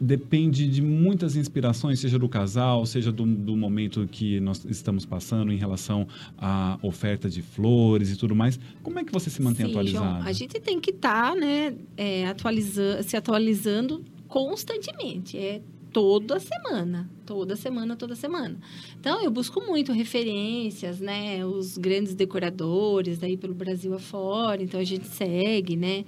depende 0.00 0.68
de 0.68 0.80
muitas 0.80 1.34
inspirações, 1.34 1.98
seja 1.98 2.18
do 2.20 2.28
casal, 2.28 2.86
seja 2.86 3.10
do, 3.10 3.26
do 3.26 3.56
momento 3.56 4.08
que 4.10 4.38
nós 4.38 4.64
estamos 4.64 5.04
passando 5.04 5.52
em 5.52 5.56
relação 5.56 6.06
à 6.38 6.78
oferta 6.80 7.28
de 7.28 7.42
flores 7.42 8.12
e 8.12 8.16
tudo 8.16 8.34
mais. 8.34 8.60
Como 8.80 8.96
é 8.96 9.04
que 9.04 9.12
você 9.12 9.28
se 9.28 9.42
mantém 9.42 9.66
Sim, 9.66 9.72
atualizada? 9.72 10.06
João, 10.06 10.22
a 10.22 10.32
gente 10.32 10.60
tem 10.60 10.78
que 10.80 10.90
estar, 10.90 11.34
né, 11.34 11.74
é, 11.96 12.26
atualiza- 12.28 13.02
se 13.02 13.16
atualizando 13.16 14.04
constantemente. 14.28 15.36
É 15.36 15.60
toda 15.92 16.38
semana, 16.38 17.10
toda 17.26 17.56
semana, 17.56 17.96
toda 17.96 18.14
semana. 18.14 18.56
Então, 19.00 19.22
eu 19.22 19.30
busco 19.30 19.60
muito 19.60 19.90
referências, 19.90 21.00
né, 21.00 21.44
os 21.44 21.76
grandes 21.76 22.14
decoradores 22.14 23.18
daí 23.18 23.36
pelo 23.36 23.54
Brasil 23.54 23.92
afora, 23.94 24.62
então 24.62 24.78
a 24.78 24.84
gente 24.84 25.06
segue, 25.08 25.76
né, 25.76 26.04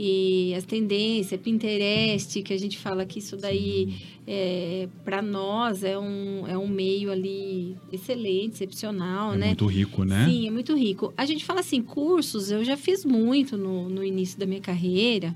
e 0.00 0.54
as 0.54 0.64
tendências, 0.64 1.40
Pinterest, 1.40 2.40
que 2.44 2.54
a 2.54 2.56
gente 2.56 2.78
fala 2.78 3.04
que 3.04 3.18
isso 3.18 3.36
daí, 3.36 3.96
é, 4.24 4.86
para 5.04 5.20
nós, 5.20 5.82
é 5.82 5.98
um, 5.98 6.46
é 6.46 6.56
um 6.56 6.68
meio 6.68 7.10
ali 7.10 7.76
excelente, 7.92 8.52
excepcional, 8.54 9.34
É 9.34 9.36
né? 9.36 9.46
muito 9.48 9.66
rico, 9.66 10.04
né? 10.04 10.24
Sim, 10.24 10.46
é 10.46 10.50
muito 10.52 10.76
rico. 10.76 11.12
A 11.16 11.26
gente 11.26 11.44
fala 11.44 11.58
assim, 11.58 11.82
cursos, 11.82 12.48
eu 12.48 12.62
já 12.64 12.76
fiz 12.76 13.04
muito 13.04 13.56
no, 13.56 13.88
no 13.88 14.04
início 14.04 14.38
da 14.38 14.46
minha 14.46 14.60
carreira, 14.60 15.34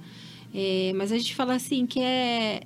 é, 0.55 0.93
mas 0.95 1.11
a 1.11 1.17
gente 1.17 1.35
fala 1.35 1.55
assim 1.55 1.87
que 1.87 1.99
é, 1.99 2.61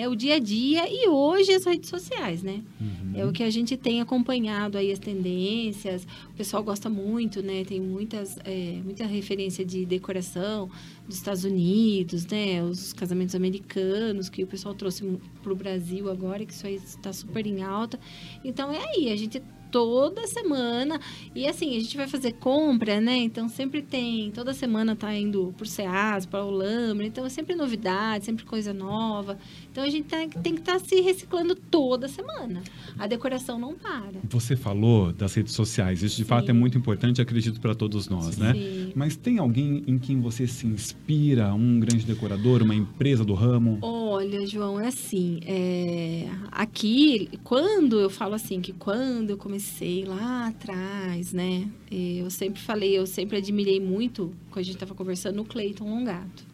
é 0.00 0.08
o 0.08 0.14
dia 0.14 0.34
a 0.34 0.38
dia 0.38 0.84
e 0.86 1.08
hoje 1.08 1.52
as 1.54 1.64
redes 1.64 1.88
sociais, 1.88 2.42
né? 2.42 2.62
Uhum. 2.78 3.12
É 3.14 3.24
o 3.24 3.32
que 3.32 3.42
a 3.42 3.48
gente 3.48 3.74
tem 3.74 4.02
acompanhado 4.02 4.76
aí 4.76 4.92
as 4.92 4.98
tendências. 4.98 6.06
O 6.28 6.34
pessoal 6.34 6.62
gosta 6.62 6.90
muito, 6.90 7.42
né? 7.42 7.64
Tem 7.64 7.80
muitas, 7.80 8.36
é, 8.44 8.80
muita 8.84 9.06
referência 9.06 9.64
de 9.64 9.86
decoração 9.86 10.70
dos 11.06 11.16
Estados 11.16 11.44
Unidos, 11.44 12.26
né? 12.26 12.62
Os 12.62 12.92
casamentos 12.92 13.34
americanos 13.34 14.28
que 14.28 14.44
o 14.44 14.46
pessoal 14.46 14.74
trouxe 14.74 15.02
para 15.42 15.52
o 15.52 15.56
Brasil 15.56 16.10
agora, 16.10 16.44
que 16.44 16.52
isso 16.52 16.66
aí 16.66 16.74
está 16.74 17.14
super 17.14 17.46
em 17.46 17.62
alta. 17.62 17.98
Então 18.44 18.70
é 18.70 18.84
aí, 18.94 19.10
a 19.10 19.16
gente 19.16 19.42
toda 19.72 20.26
semana 20.26 21.00
e 21.34 21.48
assim 21.48 21.76
a 21.76 21.80
gente 21.80 21.96
vai 21.96 22.06
fazer 22.06 22.32
compra, 22.34 23.00
né? 23.00 23.16
Então 23.16 23.48
sempre 23.48 23.82
tem 23.82 24.30
toda 24.30 24.52
semana 24.54 24.94
tá 24.94 25.12
indo 25.14 25.52
por 25.56 25.66
Ceasa, 25.66 26.28
para 26.28 26.44
Olambra, 26.44 27.06
então 27.06 27.24
é 27.24 27.28
sempre 27.30 27.56
novidade, 27.56 28.26
sempre 28.26 28.44
coisa 28.44 28.72
nova. 28.72 29.38
Então 29.72 29.82
a 29.82 29.88
gente 29.88 30.04
tem, 30.04 30.28
tem 30.28 30.54
que 30.54 30.60
estar 30.60 30.78
se 30.78 31.00
reciclando 31.00 31.54
toda 31.54 32.06
semana. 32.06 32.62
A 32.98 33.06
decoração 33.06 33.58
não 33.58 33.74
para. 33.74 34.20
Você 34.28 34.54
falou 34.54 35.14
das 35.14 35.32
redes 35.32 35.54
sociais. 35.54 36.02
Isso 36.02 36.16
de 36.16 36.24
Sim. 36.24 36.28
fato 36.28 36.50
é 36.50 36.52
muito 36.52 36.76
importante, 36.76 37.22
acredito, 37.22 37.58
para 37.58 37.74
todos 37.74 38.06
nós, 38.06 38.36
né? 38.36 38.52
Sim. 38.52 38.92
Mas 38.94 39.16
tem 39.16 39.38
alguém 39.38 39.82
em 39.86 39.98
quem 39.98 40.20
você 40.20 40.46
se 40.46 40.66
inspira? 40.66 41.54
Um 41.54 41.80
grande 41.80 42.04
decorador, 42.04 42.62
uma 42.62 42.74
empresa 42.74 43.24
do 43.24 43.32
ramo? 43.32 43.78
Olha, 43.80 44.46
João, 44.46 44.78
é 44.78 44.88
assim, 44.88 45.40
é, 45.46 46.28
aqui, 46.50 47.30
quando 47.42 47.98
eu 47.98 48.10
falo 48.10 48.34
assim, 48.34 48.60
que 48.60 48.74
quando 48.74 49.30
eu 49.30 49.38
comecei 49.38 50.04
lá 50.04 50.48
atrás, 50.48 51.32
né, 51.32 51.66
eu 51.90 52.28
sempre 52.28 52.60
falei, 52.60 52.98
eu 52.98 53.06
sempre 53.06 53.38
admirei 53.38 53.80
muito, 53.80 54.34
quando 54.50 54.58
a 54.58 54.62
gente 54.62 54.74
estava 54.74 54.94
conversando, 54.94 55.40
o 55.40 55.44
Cleiton 55.46 55.88
Longato. 55.88 56.51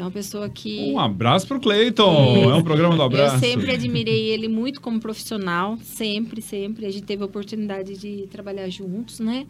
É 0.00 0.02
uma 0.02 0.10
pessoa 0.10 0.48
que. 0.48 0.90
Um 0.90 0.98
abraço 0.98 1.46
pro 1.46 1.60
Cleiton. 1.60 2.50
É 2.50 2.54
um 2.54 2.62
programa 2.62 2.96
do 2.96 3.02
abraço. 3.02 3.36
Eu 3.36 3.38
sempre 3.40 3.70
admirei 3.70 4.30
ele 4.30 4.48
muito 4.48 4.80
como 4.80 4.98
profissional, 4.98 5.76
sempre, 5.82 6.40
sempre. 6.40 6.86
A 6.86 6.90
gente 6.90 7.04
teve 7.04 7.22
a 7.22 7.26
oportunidade 7.26 7.98
de 7.98 8.26
trabalhar 8.28 8.66
juntos, 8.70 9.20
né? 9.20 9.46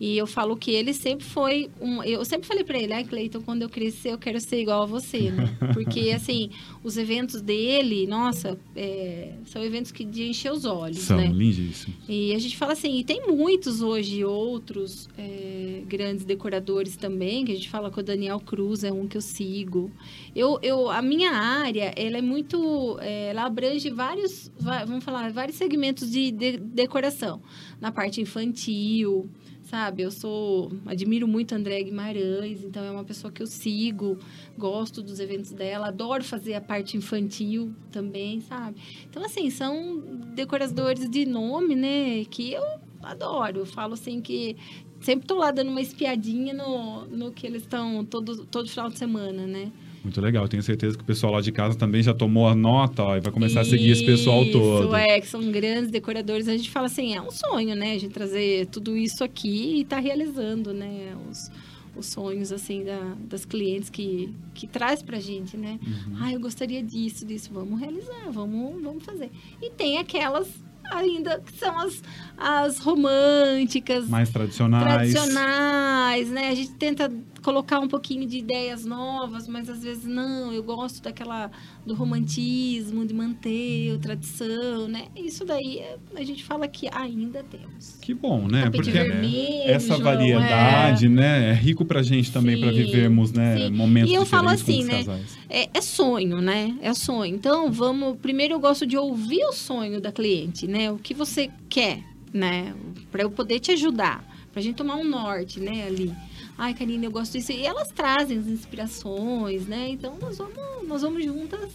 E 0.00 0.16
eu 0.16 0.26
falo 0.26 0.56
que 0.56 0.70
ele 0.70 0.94
sempre 0.94 1.26
foi 1.26 1.68
um. 1.78 2.02
Eu 2.02 2.24
sempre 2.24 2.48
falei 2.48 2.64
para 2.64 2.78
ele, 2.78 2.94
ah, 2.94 3.04
Cleiton, 3.04 3.42
quando 3.42 3.60
eu 3.60 3.68
crescer, 3.68 4.12
eu 4.12 4.16
quero 4.16 4.40
ser 4.40 4.62
igual 4.62 4.84
a 4.84 4.86
você, 4.86 5.30
né? 5.30 5.54
Porque, 5.74 6.12
assim, 6.12 6.48
os 6.82 6.96
eventos 6.96 7.42
dele, 7.42 8.06
nossa, 8.06 8.58
é, 8.74 9.34
são 9.44 9.62
eventos 9.62 9.92
que 9.92 10.02
de 10.02 10.22
encher 10.22 10.50
os 10.50 10.64
olhos, 10.64 11.00
são, 11.00 11.18
né? 11.18 11.26
lindíssimos. 11.26 11.98
E 12.08 12.32
a 12.34 12.38
gente 12.38 12.56
fala 12.56 12.72
assim, 12.72 12.98
e 12.98 13.04
tem 13.04 13.26
muitos 13.26 13.82
hoje 13.82 14.24
outros 14.24 15.06
é, 15.18 15.82
grandes 15.86 16.24
decoradores 16.24 16.96
também, 16.96 17.44
que 17.44 17.52
a 17.52 17.54
gente 17.54 17.68
fala 17.68 17.90
com 17.90 18.00
o 18.00 18.02
Daniel 18.02 18.40
Cruz, 18.40 18.82
é 18.82 18.90
um 18.90 19.06
que 19.06 19.18
eu 19.18 19.20
sigo. 19.20 19.89
Eu, 20.34 20.58
eu, 20.62 20.90
a 20.90 21.02
minha 21.02 21.30
área, 21.30 21.92
ela 21.96 22.18
é 22.18 22.22
muito. 22.22 22.98
É, 23.00 23.28
ela 23.28 23.44
abrange 23.44 23.90
vários, 23.90 24.50
vamos 24.86 25.04
falar, 25.04 25.30
vários 25.32 25.56
segmentos 25.56 26.10
de, 26.10 26.30
de 26.30 26.56
decoração. 26.58 27.42
Na 27.80 27.90
parte 27.90 28.20
infantil, 28.20 29.30
sabe? 29.70 30.02
Eu 30.02 30.10
sou 30.10 30.72
admiro 30.84 31.28
muito 31.28 31.54
a 31.54 31.58
André 31.58 31.82
Guimarães, 31.82 32.64
então 32.64 32.84
é 32.84 32.90
uma 32.90 33.04
pessoa 33.04 33.32
que 33.32 33.42
eu 33.42 33.46
sigo, 33.46 34.18
gosto 34.58 35.02
dos 35.02 35.20
eventos 35.20 35.52
dela, 35.52 35.88
adoro 35.88 36.24
fazer 36.24 36.54
a 36.54 36.60
parte 36.60 36.96
infantil 36.96 37.72
também, 37.92 38.40
sabe? 38.40 38.80
Então 39.08 39.24
assim, 39.24 39.48
são 39.48 40.00
decoradores 40.34 41.08
de 41.08 41.24
nome, 41.24 41.76
né, 41.76 42.24
que 42.24 42.52
eu 42.52 42.62
adoro. 43.00 43.60
Eu 43.60 43.66
falo 43.66 43.94
assim 43.94 44.20
que 44.20 44.56
sempre 45.00 45.26
tô 45.26 45.36
lá 45.36 45.50
dando 45.50 45.70
uma 45.70 45.80
espiadinha 45.80 46.54
no, 46.54 47.06
no 47.06 47.32
que 47.32 47.46
eles 47.46 47.62
estão 47.62 48.04
todo 48.04 48.44
todo 48.46 48.68
final 48.68 48.88
de 48.88 48.98
semana, 48.98 49.46
né? 49.46 49.70
Muito 50.02 50.20
legal. 50.20 50.48
Tenho 50.48 50.62
certeza 50.62 50.96
que 50.96 51.02
o 51.02 51.06
pessoal 51.06 51.32
lá 51.32 51.40
de 51.40 51.52
casa 51.52 51.76
também 51.76 52.02
já 52.02 52.14
tomou 52.14 52.48
a 52.48 52.54
nota 52.54 53.02
ó, 53.02 53.16
e 53.16 53.20
vai 53.20 53.32
começar 53.32 53.62
Isso, 53.62 53.74
a 53.74 53.78
seguir 53.78 53.90
esse 53.90 54.04
pessoal 54.04 54.44
todo. 54.46 54.86
Isso, 54.86 54.94
é, 54.94 55.20
que 55.20 55.26
são 55.26 55.50
grandes 55.50 55.90
decoradores. 55.90 56.48
A 56.48 56.56
gente 56.56 56.70
fala 56.70 56.86
assim, 56.86 57.14
é 57.14 57.20
um 57.20 57.30
sonho, 57.30 57.74
né? 57.76 57.92
A 57.92 57.98
gente 57.98 58.12
trazer 58.12 58.66
tudo 58.66 58.96
isso 58.96 59.22
aqui 59.22 59.80
e 59.80 59.84
tá 59.84 59.98
realizando, 59.98 60.72
né? 60.72 61.14
Os, 61.30 61.50
os 61.94 62.06
sonhos, 62.06 62.50
assim, 62.50 62.82
da, 62.84 63.14
das 63.28 63.44
clientes 63.44 63.90
que, 63.90 64.34
que 64.54 64.66
traz 64.66 65.02
pra 65.02 65.20
gente, 65.20 65.56
né? 65.56 65.78
Uhum. 65.82 66.16
Ah, 66.20 66.32
eu 66.32 66.40
gostaria 66.40 66.82
disso, 66.82 67.26
disso. 67.26 67.50
Vamos 67.52 67.78
realizar, 67.78 68.30
vamos, 68.30 68.82
vamos 68.82 69.04
fazer. 69.04 69.30
E 69.60 69.70
tem 69.70 69.98
aquelas 69.98 70.48
ainda 70.90 71.40
que 71.40 71.52
são 71.58 71.78
as, 71.78 72.02
as 72.36 72.78
românticas. 72.78 74.08
Mais 74.08 74.30
tradicionais. 74.30 75.12
Tradicionais, 75.12 76.30
né? 76.30 76.48
A 76.48 76.54
gente 76.54 76.72
tenta 76.72 77.10
colocar 77.42 77.80
um 77.80 77.88
pouquinho 77.88 78.26
de 78.26 78.38
ideias 78.38 78.84
novas, 78.84 79.48
mas 79.48 79.68
às 79.68 79.82
vezes 79.82 80.04
não, 80.04 80.52
eu 80.52 80.62
gosto 80.62 81.02
daquela 81.02 81.50
do 81.84 81.94
romantismo, 81.94 83.06
de 83.06 83.14
manter 83.14 83.94
a 83.94 83.98
tradição, 83.98 84.86
né? 84.88 85.06
Isso 85.16 85.44
daí 85.44 85.82
a 86.14 86.22
gente 86.22 86.44
fala 86.44 86.68
que 86.68 86.88
ainda 86.92 87.42
temos. 87.42 87.96
Que 88.00 88.12
bom, 88.14 88.46
né? 88.46 88.64
Tapete 88.64 88.84
Porque 88.84 88.90
vermelho, 88.90 89.70
essa 89.70 89.96
variedade, 89.96 91.06
é... 91.06 91.08
né, 91.08 91.50
é 91.50 91.54
rico 91.54 91.84
pra 91.84 92.02
gente 92.02 92.30
também 92.30 92.60
para 92.60 92.70
vivermos, 92.70 93.32
né, 93.32 93.56
sim. 93.56 93.70
momentos 93.70 94.10
E 94.10 94.14
eu 94.14 94.26
falo 94.26 94.48
assim, 94.48 94.84
né? 94.84 95.04
É, 95.50 95.68
é, 95.74 95.80
sonho, 95.80 96.40
né? 96.40 96.78
É 96.80 96.94
sonho. 96.94 97.34
Então, 97.34 97.70
vamos, 97.72 98.16
primeiro 98.18 98.54
eu 98.54 98.60
gosto 98.60 98.86
de 98.86 98.96
ouvir 98.96 99.44
o 99.44 99.52
sonho 99.52 100.00
da 100.00 100.12
cliente, 100.12 100.66
né? 100.66 100.90
O 100.92 100.96
que 100.96 101.12
você 101.12 101.50
quer, 101.68 102.04
né? 102.32 102.74
Para 103.10 103.22
eu 103.22 103.30
poder 103.30 103.58
te 103.58 103.72
ajudar, 103.72 104.24
pra 104.52 104.62
gente 104.62 104.76
tomar 104.76 104.96
um 104.96 105.04
norte, 105.04 105.58
né, 105.58 105.86
ali 105.86 106.14
ai, 106.60 106.74
Karine, 106.74 107.06
eu 107.06 107.10
gosto 107.10 107.32
disso. 107.32 107.52
E 107.52 107.64
elas 107.64 107.88
trazem 107.88 108.38
as 108.38 108.46
inspirações, 108.46 109.66
né? 109.66 109.88
Então 109.88 110.16
nós 110.20 110.36
vamos, 110.36 110.86
nós 110.86 111.00
vamos 111.00 111.24
juntas 111.24 111.70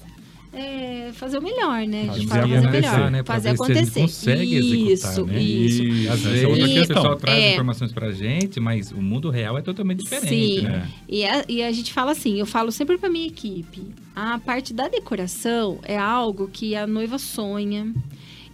é, 0.55 1.11
fazer 1.11 1.37
o 1.37 1.41
melhor, 1.41 1.85
né? 1.85 2.05
Fazer, 2.05 2.27
fazer 2.27 2.43
o 2.43 2.71
melhor, 2.71 3.11
né? 3.11 3.23
fazer 3.23 3.49
acontecer. 3.49 4.01
consegue 4.01 4.57
isso, 4.57 5.03
executar, 5.03 5.25
né? 5.25 5.41
Isso, 5.41 5.83
e, 5.83 6.07
às 6.07 6.21
vezes 6.21 6.41
e, 6.41 6.83
o 6.83 6.87
pessoal 6.87 7.15
traz 7.17 7.37
é, 7.37 7.53
informações 7.53 7.91
pra 7.91 8.11
gente, 8.11 8.59
mas 8.59 8.91
o 8.91 9.01
mundo 9.01 9.29
real 9.29 9.57
é 9.57 9.61
totalmente 9.61 10.03
diferente, 10.03 10.29
sim. 10.29 10.61
né? 10.61 10.89
E 11.09 11.25
a, 11.25 11.45
e 11.49 11.61
a 11.61 11.71
gente 11.73 11.91
fala 11.91 12.11
assim, 12.13 12.39
eu 12.39 12.45
falo 12.45 12.71
sempre 12.71 12.97
pra 12.97 13.09
minha 13.09 13.27
equipe, 13.27 13.81
a 14.15 14.39
parte 14.39 14.73
da 14.73 14.87
decoração 14.87 15.79
é 15.83 15.97
algo 15.97 16.47
que 16.47 16.73
a 16.73 16.87
noiva 16.87 17.17
sonha, 17.19 17.93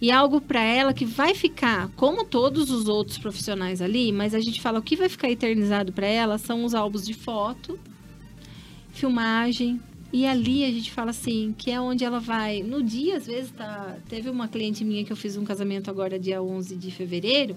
e 0.00 0.10
algo 0.10 0.40
para 0.40 0.60
ela 0.60 0.92
que 0.92 1.04
vai 1.04 1.32
ficar, 1.32 1.88
como 1.94 2.24
todos 2.24 2.72
os 2.72 2.88
outros 2.88 3.16
profissionais 3.16 3.80
ali, 3.80 4.10
mas 4.10 4.34
a 4.34 4.40
gente 4.40 4.60
fala 4.60 4.80
o 4.80 4.82
que 4.82 4.96
vai 4.96 5.08
ficar 5.08 5.30
eternizado 5.30 5.92
para 5.92 6.08
ela 6.08 6.38
são 6.38 6.64
os 6.64 6.74
álbuns 6.74 7.06
de 7.06 7.14
foto, 7.14 7.78
filmagem. 8.92 9.80
E 10.12 10.26
ali 10.26 10.64
a 10.64 10.70
gente 10.70 10.92
fala 10.92 11.10
assim, 11.10 11.54
que 11.56 11.70
é 11.70 11.80
onde 11.80 12.04
ela 12.04 12.20
vai. 12.20 12.62
No 12.62 12.82
dia, 12.82 13.16
às 13.16 13.26
vezes, 13.26 13.50
tá. 13.50 13.96
Teve 14.08 14.28
uma 14.28 14.46
cliente 14.46 14.84
minha 14.84 15.04
que 15.04 15.12
eu 15.12 15.16
fiz 15.16 15.36
um 15.36 15.44
casamento 15.44 15.90
agora, 15.90 16.18
dia 16.18 16.42
11 16.42 16.76
de 16.76 16.90
fevereiro. 16.90 17.56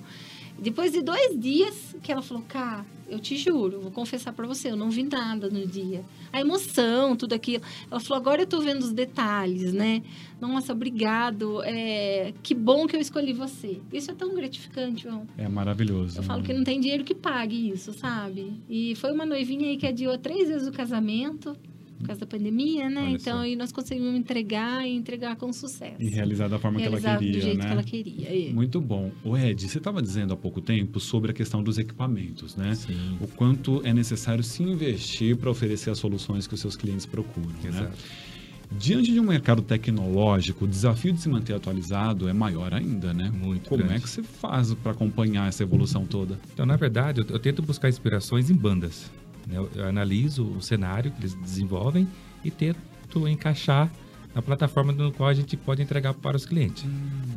Depois 0.58 0.94
de 0.94 1.02
dois 1.02 1.38
dias 1.38 1.96
que 2.02 2.12
ela 2.12 2.22
falou, 2.22 2.42
cá, 2.48 2.86
eu 3.10 3.20
te 3.20 3.36
juro, 3.36 3.82
vou 3.82 3.92
confessar 3.92 4.32
para 4.32 4.48
você, 4.48 4.72
eu 4.72 4.78
não 4.78 4.90
vi 4.90 5.04
nada 5.04 5.50
no 5.50 5.68
dia. 5.68 6.04
A 6.32 6.40
emoção, 6.40 7.16
tudo 7.18 7.34
aquilo. 7.34 7.62
Ela 7.92 8.00
falou, 8.00 8.22
agora 8.22 8.44
eu 8.44 8.48
tô 8.48 8.62
vendo 8.62 8.82
os 8.82 8.94
detalhes, 8.94 9.74
né? 9.74 10.02
Nossa, 10.40 10.72
obrigado. 10.72 11.62
É, 11.64 12.34
que 12.42 12.56
bom 12.56 12.88
que 12.88 12.96
eu 12.96 13.02
escolhi 13.02 13.34
você. 13.34 13.82
Isso 13.92 14.12
é 14.12 14.14
tão 14.14 14.34
gratificante, 14.34 15.04
João. 15.04 15.28
É 15.38 15.48
maravilhoso. 15.50 16.20
Eu 16.20 16.24
falo 16.24 16.42
que 16.42 16.54
não 16.54 16.64
tem 16.64 16.80
dinheiro 16.80 17.04
que 17.04 17.14
pague 17.14 17.70
isso, 17.70 17.92
sabe? 17.92 18.54
E 18.70 18.96
foi 18.96 19.12
uma 19.12 19.26
noivinha 19.26 19.68
aí 19.68 19.76
que 19.76 19.86
adiou 19.86 20.18
três 20.18 20.48
vezes 20.48 20.68
o 20.68 20.72
casamento 20.72 21.56
por 21.98 22.08
causa 22.08 22.22
da 22.22 22.28
pandemia, 22.28 22.90
né? 22.90 23.02
Olha 23.02 23.12
então, 23.12 23.40
aí 23.40 23.56
nós 23.56 23.72
conseguimos 23.72 24.16
entregar 24.16 24.86
e 24.86 24.96
entregar 24.96 25.36
com 25.36 25.52
sucesso. 25.54 25.96
E 26.00 26.10
realizar 26.10 26.48
da 26.48 26.60
forma 26.60 26.80
realizar 26.80 27.02
que 27.02 27.08
ela 27.08 27.18
queria, 27.20 27.40
do 27.40 27.44
jeito 27.44 27.58
né? 27.58 27.66
que 27.66 27.72
ela 27.72 27.84
queria. 27.84 28.54
Muito 28.54 28.82
bom. 28.82 29.12
O 29.24 29.38
Ed, 29.38 29.68
você 29.68 29.78
estava 29.78 30.02
dizendo 30.02 30.34
há 30.34 30.38
pouco 30.38 30.62
tempo 30.62 31.00
sobre 31.00 31.32
a 31.32 31.34
questão 31.34 31.64
dos 31.64 31.78
equipamentos, 31.78 32.56
né? 32.56 32.75
Sim. 32.75 33.18
O 33.22 33.28
quanto 33.28 33.82
é 33.86 33.94
necessário 33.94 34.44
se 34.44 34.62
investir 34.64 35.38
para 35.38 35.50
oferecer 35.50 35.90
as 35.90 35.98
soluções 35.98 36.48
que 36.48 36.54
os 36.54 36.60
seus 36.60 36.75
clientes 36.75 37.06
procuram, 37.06 37.50
né? 37.64 37.70
Exato. 37.70 37.84
né? 37.84 37.92
Diante 38.72 39.14
de 39.14 39.20
um 39.20 39.24
mercado 39.24 39.62
tecnológico, 39.62 40.66
o 40.66 40.68
desafio 40.68 41.14
de 41.14 41.22
se 41.22 41.30
manter 41.30 41.54
atualizado 41.54 42.28
é 42.28 42.34
maior 42.34 42.74
ainda, 42.74 43.14
né? 43.14 43.32
Muito 43.32 43.70
Como 43.70 43.84
grande. 43.84 44.00
é 44.00 44.00
que 44.02 44.10
você 44.10 44.24
faz 44.24 44.74
para 44.74 44.92
acompanhar 44.92 45.48
essa 45.48 45.64
evolução 45.64 46.06
toda? 46.06 46.40
Então, 46.54 46.66
na 46.66 46.75
verdade, 46.75 47.22
eu, 47.22 47.28
eu 47.30 47.40
tento 47.40 47.62
buscar 47.62 47.90
inspirações 47.90 48.50
em 48.50 48.56
bandas. 48.56 49.10
Né? 49.48 49.58
Eu, 49.58 49.70
eu 49.75 49.88
analiso 49.88 50.44
o 50.44 50.62
cenário 50.62 51.12
que 51.12 51.20
eles 51.20 51.34
desenvolvem 51.36 52.08
e 52.44 52.52
tento 52.52 53.28
encaixar 53.28 53.92
na 54.34 54.42
plataforma 54.42 54.92
no 54.92 55.12
qual 55.14 55.30
a 55.30 55.34
gente 55.34 55.56
pode 55.56 55.82
entregar 55.82 56.14
para 56.14 56.36
os 56.36 56.46
clientes. 56.46 56.84
Hum. 56.84 56.90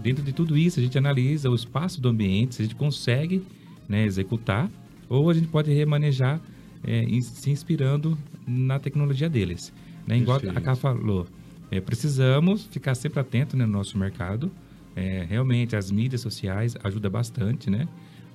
Dentro 0.03 0.23
de 0.23 0.33
tudo 0.33 0.57
isso, 0.57 0.81
a 0.81 0.83
gente 0.83 0.99
analisa 0.99 1.49
o 1.49 1.55
espaço 1.55 2.01
do 2.01 2.09
ambiente, 2.09 2.57
se 2.57 2.63
a 2.63 2.65
gente 2.65 2.75
consegue 2.75 3.45
né, 3.89 4.05
executar, 4.05 4.69
ou 5.09 5.31
a 5.31 5.35
gente 5.35 5.47
pode 5.47 5.73
remanejar 5.73 6.41
é, 6.85 7.07
se 7.23 7.51
inspirando 7.51 8.19
na 8.47 8.79
tecnologia 8.79 9.29
deles. 9.29 9.73
Né? 10.07 10.19
Igual 10.19 10.41
a 10.55 10.61
Cá 10.61 10.75
falou, 10.75 11.27
é, 11.71 11.81
precisamos 11.81 12.65
ficar 12.65 12.95
sempre 12.95 13.21
atento 13.21 13.57
né, 13.57 13.65
no 13.65 13.73
nosso 13.73 13.97
mercado. 13.97 14.51
É, 14.97 15.25
realmente, 15.29 15.77
as 15.77 15.91
mídias 15.91 16.21
sociais 16.21 16.77
ajudam 16.83 17.11
bastante, 17.11 17.71
né? 17.71 17.87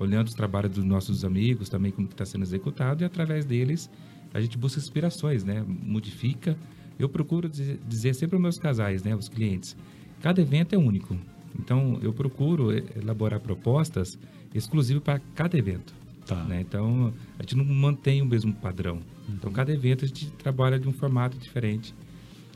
Olhando 0.04 0.28
os 0.28 0.34
trabalhos 0.34 0.74
dos 0.74 0.84
nossos 0.84 1.24
amigos, 1.24 1.70
também 1.70 1.92
como 1.92 2.08
está 2.08 2.26
sendo 2.26 2.44
executado, 2.44 3.04
e 3.04 3.06
através 3.06 3.46
deles 3.46 3.90
a 4.34 4.42
gente 4.42 4.58
busca 4.58 4.80
inspirações, 4.80 5.44
né? 5.44 5.64
Modifica. 5.68 6.58
Eu 6.98 7.08
procuro 7.08 7.50
dizer 7.50 8.14
sempre 8.14 8.36
aos 8.36 8.42
meus 8.42 8.58
casais, 8.58 9.04
né? 9.04 9.16
Os 9.16 9.30
clientes, 9.30 9.76
cada 10.22 10.42
evento 10.42 10.74
é 10.74 10.78
único. 10.78 11.18
Então, 11.60 12.00
eu 12.02 12.12
procuro 12.12 12.72
elaborar 12.98 13.40
propostas 13.40 14.18
exclusivas 14.54 15.04
para 15.04 15.20
cada 15.36 15.58
evento. 15.58 15.94
Tá. 16.26 16.44
Né? 16.46 16.62
Então, 16.62 17.14
a 17.38 17.44
gente 17.44 17.56
não 17.56 17.66
mantém 17.66 18.22
o 18.22 18.26
mesmo 18.26 18.54
padrão. 18.54 18.96
Uhum. 18.96 19.36
Então, 19.36 19.52
cada 19.52 19.72
evento 19.72 20.06
a 20.06 20.08
gente 20.08 20.32
trabalha 20.32 20.80
de 20.80 20.88
um 20.88 20.94
formato 20.94 21.38
diferente 21.38 21.94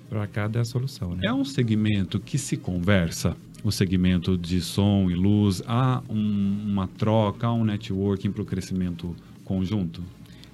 para 0.09 0.25
cada 0.25 0.63
solução. 0.63 1.15
Né? 1.15 1.27
É 1.27 1.33
um 1.33 1.43
segmento 1.43 2.19
que 2.19 2.37
se 2.37 2.57
conversa, 2.57 3.35
o 3.63 3.71
segmento 3.71 4.37
de 4.37 4.61
som 4.61 5.09
e 5.09 5.15
luz, 5.15 5.61
há 5.67 6.01
um, 6.09 6.63
uma 6.65 6.87
troca, 6.87 7.47
há 7.47 7.53
um 7.53 7.63
networking 7.63 8.31
para 8.31 8.41
o 8.41 8.45
crescimento 8.45 9.15
conjunto? 9.43 10.01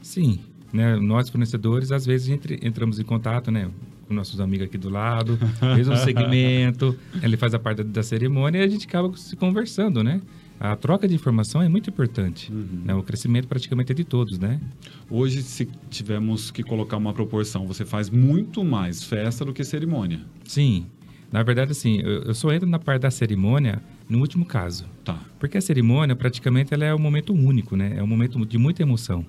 Sim, 0.02 0.40
né, 0.72 0.96
nós 0.96 1.30
fornecedores, 1.30 1.92
às 1.92 2.06
vezes 2.06 2.30
entre, 2.30 2.60
entramos 2.62 3.00
em 3.00 3.04
contato, 3.04 3.52
né, 3.52 3.70
com 4.08 4.14
nossos 4.14 4.40
amigos 4.40 4.66
aqui 4.66 4.78
do 4.78 4.90
lado, 4.90 5.38
mesmo 5.76 5.96
segmento, 5.98 6.98
ele 7.22 7.38
faz 7.38 7.54
a 7.54 7.60
parte 7.60 7.84
da 7.84 8.04
cerimônia 8.04 8.60
e 8.60 8.64
a 8.64 8.68
gente 8.68 8.88
acaba 8.88 9.16
se 9.16 9.36
conversando, 9.36 10.04
né? 10.04 10.22
A 10.60 10.76
troca 10.76 11.08
de 11.08 11.14
informação 11.14 11.62
é 11.62 11.68
muito 11.68 11.90
importante. 11.90 12.52
Uhum. 12.52 12.84
Né? 12.86 12.96
O 12.96 13.04
crescimento 13.04 13.48
praticamente 13.48 13.92
é 13.92 13.96
de 13.96 14.06
todos, 14.06 14.40
né? 14.40 14.62
Hoje, 15.10 15.42
se 15.42 15.68
tivermos 15.90 16.52
que 16.52 16.64
colocar 16.64 16.96
uma 16.96 17.14
proporção, 17.14 17.68
você 17.68 17.84
faz 17.84 18.10
muito 18.10 18.64
mais 18.64 19.04
festa 19.04 19.44
do 19.44 19.52
que 19.52 19.64
cerimônia. 19.64 20.22
Sim. 20.46 20.86
Na 21.34 21.42
verdade, 21.44 21.72
assim, 21.72 22.00
eu, 22.00 22.22
eu 22.26 22.34
só 22.36 22.52
entro 22.54 22.70
na 22.70 22.78
parte 22.80 23.02
da 23.02 23.12
cerimônia 23.12 23.82
no 24.08 24.20
último 24.20 24.46
caso. 24.46 24.86
Tá. 25.04 25.20
Porque 25.40 25.58
a 25.58 25.62
cerimônia, 25.62 26.16
praticamente, 26.16 26.74
ela 26.74 26.86
é 26.86 26.94
um 26.94 27.00
momento 27.00 27.34
único, 27.34 27.76
né? 27.76 27.94
É 27.98 28.04
um 28.04 28.08
momento 28.08 28.46
de 28.46 28.58
muita 28.58 28.84
emoção. 28.84 29.26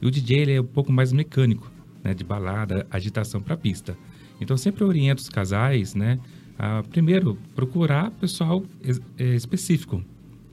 E 0.00 0.06
o 0.06 0.10
DJ 0.10 0.38
ele 0.40 0.52
é 0.52 0.60
um 0.60 0.64
pouco 0.66 0.92
mais 0.92 1.12
mecânico. 1.12 1.72
né, 2.04 2.14
de 2.14 2.22
balada, 2.22 2.86
agitação 2.88 3.40
para 3.40 3.56
pista. 3.56 3.98
Então 4.40 4.56
sempre 4.56 4.84
oriento 4.84 5.20
os 5.22 5.28
casais, 5.28 5.92
né, 5.96 6.20
a 6.56 6.84
primeiro 6.84 7.36
procurar 7.52 8.12
pessoal 8.12 8.62
es- 8.80 9.00
é, 9.18 9.34
específico, 9.34 10.00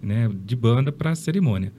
né, 0.01 0.27
de 0.43 0.55
banda 0.55 0.91
para 0.91 1.11
a 1.11 1.15
cerimônia. 1.15 1.71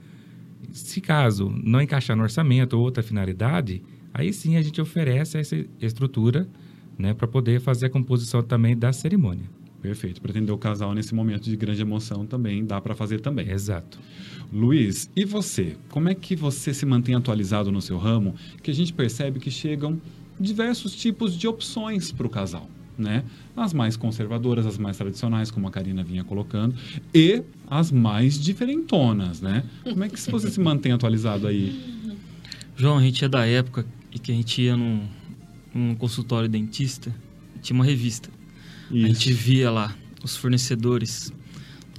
Se 0.71 1.01
caso 1.01 1.53
não 1.61 1.81
encaixar 1.81 2.15
no 2.15 2.23
orçamento 2.23 2.77
ou 2.77 2.83
outra 2.83 3.03
finalidade, 3.03 3.81
aí 4.13 4.31
sim 4.31 4.55
a 4.55 4.61
gente 4.61 4.79
oferece 4.79 5.37
essa 5.37 5.57
estrutura, 5.81 6.47
né, 6.97 7.13
para 7.13 7.27
poder 7.27 7.59
fazer 7.59 7.87
a 7.87 7.89
composição 7.89 8.41
também 8.41 8.77
da 8.77 8.91
cerimônia. 8.91 9.45
Perfeito. 9.81 10.19
Pretender 10.19 10.53
o 10.53 10.57
casal 10.57 10.95
nesse 10.95 11.13
momento 11.13 11.43
de 11.43 11.55
grande 11.55 11.79
emoção 11.79 12.25
também 12.25 12.65
dá 12.65 12.81
para 12.81 12.95
fazer 12.95 13.21
também. 13.21 13.49
Exato. 13.51 13.99
Luiz, 14.51 15.09
e 15.15 15.23
você? 15.23 15.77
Como 15.89 16.09
é 16.09 16.15
que 16.15 16.35
você 16.35 16.73
se 16.73 16.85
mantém 16.87 17.13
atualizado 17.13 17.71
no 17.71 17.81
seu 17.81 17.97
ramo? 17.97 18.33
Que 18.63 18.71
a 18.71 18.73
gente 18.73 18.91
percebe 18.91 19.39
que 19.39 19.51
chegam 19.51 20.01
diversos 20.39 20.95
tipos 20.95 21.37
de 21.37 21.47
opções 21.47 22.11
para 22.11 22.25
o 22.25 22.29
casal, 22.29 22.67
né? 22.97 23.23
As 23.55 23.73
mais 23.73 23.95
conservadoras, 23.95 24.65
as 24.65 24.77
mais 24.77 24.97
tradicionais, 24.97 25.51
como 25.51 25.67
a 25.67 25.71
Karina 25.71 26.03
vinha 26.03 26.23
colocando, 26.23 26.75
e 27.13 27.43
as 27.67 27.91
mais 27.91 28.39
diferentonas, 28.39 29.39
né? 29.39 29.63
Como 29.83 30.03
é 30.03 30.09
que 30.09 30.19
você 30.19 30.49
se 30.49 30.59
mantém 30.59 30.91
atualizado 30.91 31.47
aí? 31.47 31.79
João, 32.75 32.97
a 32.97 33.01
gente 33.01 33.23
é 33.23 33.29
da 33.29 33.45
época 33.45 33.85
em 34.11 34.17
que 34.17 34.31
a 34.31 34.35
gente 34.35 34.61
ia 34.61 34.75
num, 34.75 35.03
num 35.75 35.93
consultório 35.93 36.47
dentista, 36.47 37.13
tinha 37.61 37.75
uma 37.75 37.85
revista. 37.85 38.29
A 38.89 38.95
gente 38.95 39.33
via 39.33 39.69
lá 39.69 39.95
os 40.23 40.37
fornecedores. 40.37 41.33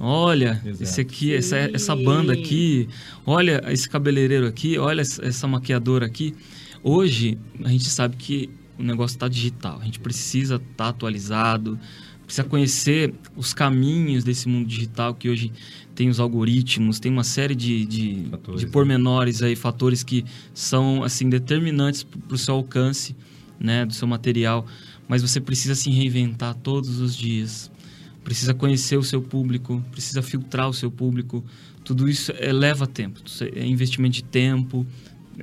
Olha, 0.01 0.61
Exato. 0.65 0.83
esse 0.83 1.01
aqui, 1.01 1.35
essa, 1.35 1.57
essa 1.57 1.95
banda 1.95 2.33
aqui, 2.33 2.89
olha 3.25 3.63
esse 3.69 3.89
cabeleireiro 3.89 4.47
aqui, 4.47 4.79
olha 4.79 5.01
essa, 5.01 5.47
maquiadora 5.47 6.07
aqui. 6.07 6.35
Hoje, 6.83 7.39
a 7.65 7.69
gente 7.69 7.89
sabe 7.89 8.17
que 8.17 8.51
o 8.79 8.83
negócio 8.83 9.15
está 9.15 9.29
digital. 9.29 9.79
A 9.81 9.85
gente 9.85 9.99
precisa 9.99 10.57
estar 10.57 10.89
atualizado, 10.89 11.79
precisa 12.25 12.45
conhecer 12.45 13.15
os 13.37 13.55
caminhos 13.55 14.23
desse 14.23 14.49
mundo 14.49 14.67
digital 14.67 15.15
que 15.15 15.29
hoje 15.29 15.53
tem 15.95 16.09
os 16.11 16.21
algoritmos, 16.21 17.01
tem 17.01 17.11
uma 17.11 17.25
série 17.25 17.55
de, 17.55 17.87
de, 17.87 18.27
Fatores, 18.31 18.61
de 18.61 18.67
né? 18.67 18.73
pormenores 18.73 19.43
aí, 19.43 19.57
fatores 19.57 20.03
que 20.03 20.25
são 20.53 21.03
assim 21.03 21.29
determinantes 21.29 22.03
para 22.03 22.35
o 22.35 22.39
seu 22.39 22.55
alcance, 22.55 23.17
né, 23.59 23.85
do 23.85 23.93
seu 23.93 24.07
material. 24.07 24.67
Mas 25.09 25.23
você 25.23 25.41
precisa 25.41 25.75
se 25.75 25.91
reinventar 25.91 26.55
todos 26.55 27.01
os 27.01 27.17
dias. 27.17 27.71
Precisa 28.25 28.53
conhecer 28.53 28.97
o 28.97 29.03
seu 29.03 29.23
público, 29.23 29.83
precisa 29.93 30.23
filtrar 30.23 30.69
o 30.69 30.75
seu 30.75 30.91
público. 30.91 31.45
Tudo 31.85 32.09
isso 32.09 32.33
é, 32.37 32.53
leva 32.53 32.87
tempo. 32.87 33.21
É 33.55 33.65
investimento 33.65 34.15
de 34.17 34.25
tempo, 34.25 34.85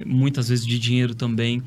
muitas 0.05 0.49
vezes 0.49 0.65
de 0.65 0.77
dinheiro 0.77 1.15
também. 1.15 1.63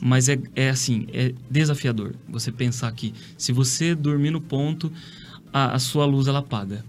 Mas 0.00 0.28
é, 0.28 0.38
é 0.54 0.68
assim, 0.68 1.06
é 1.12 1.34
desafiador. 1.50 2.14
Você 2.28 2.52
pensar 2.52 2.92
que 2.92 3.14
se 3.36 3.52
você 3.52 3.94
dormir 3.94 4.30
no 4.30 4.40
ponto, 4.40 4.92
a, 5.52 5.74
a 5.74 5.78
sua 5.78 6.04
luz 6.04 6.26
ela 6.26 6.40
apaga. 6.40 6.84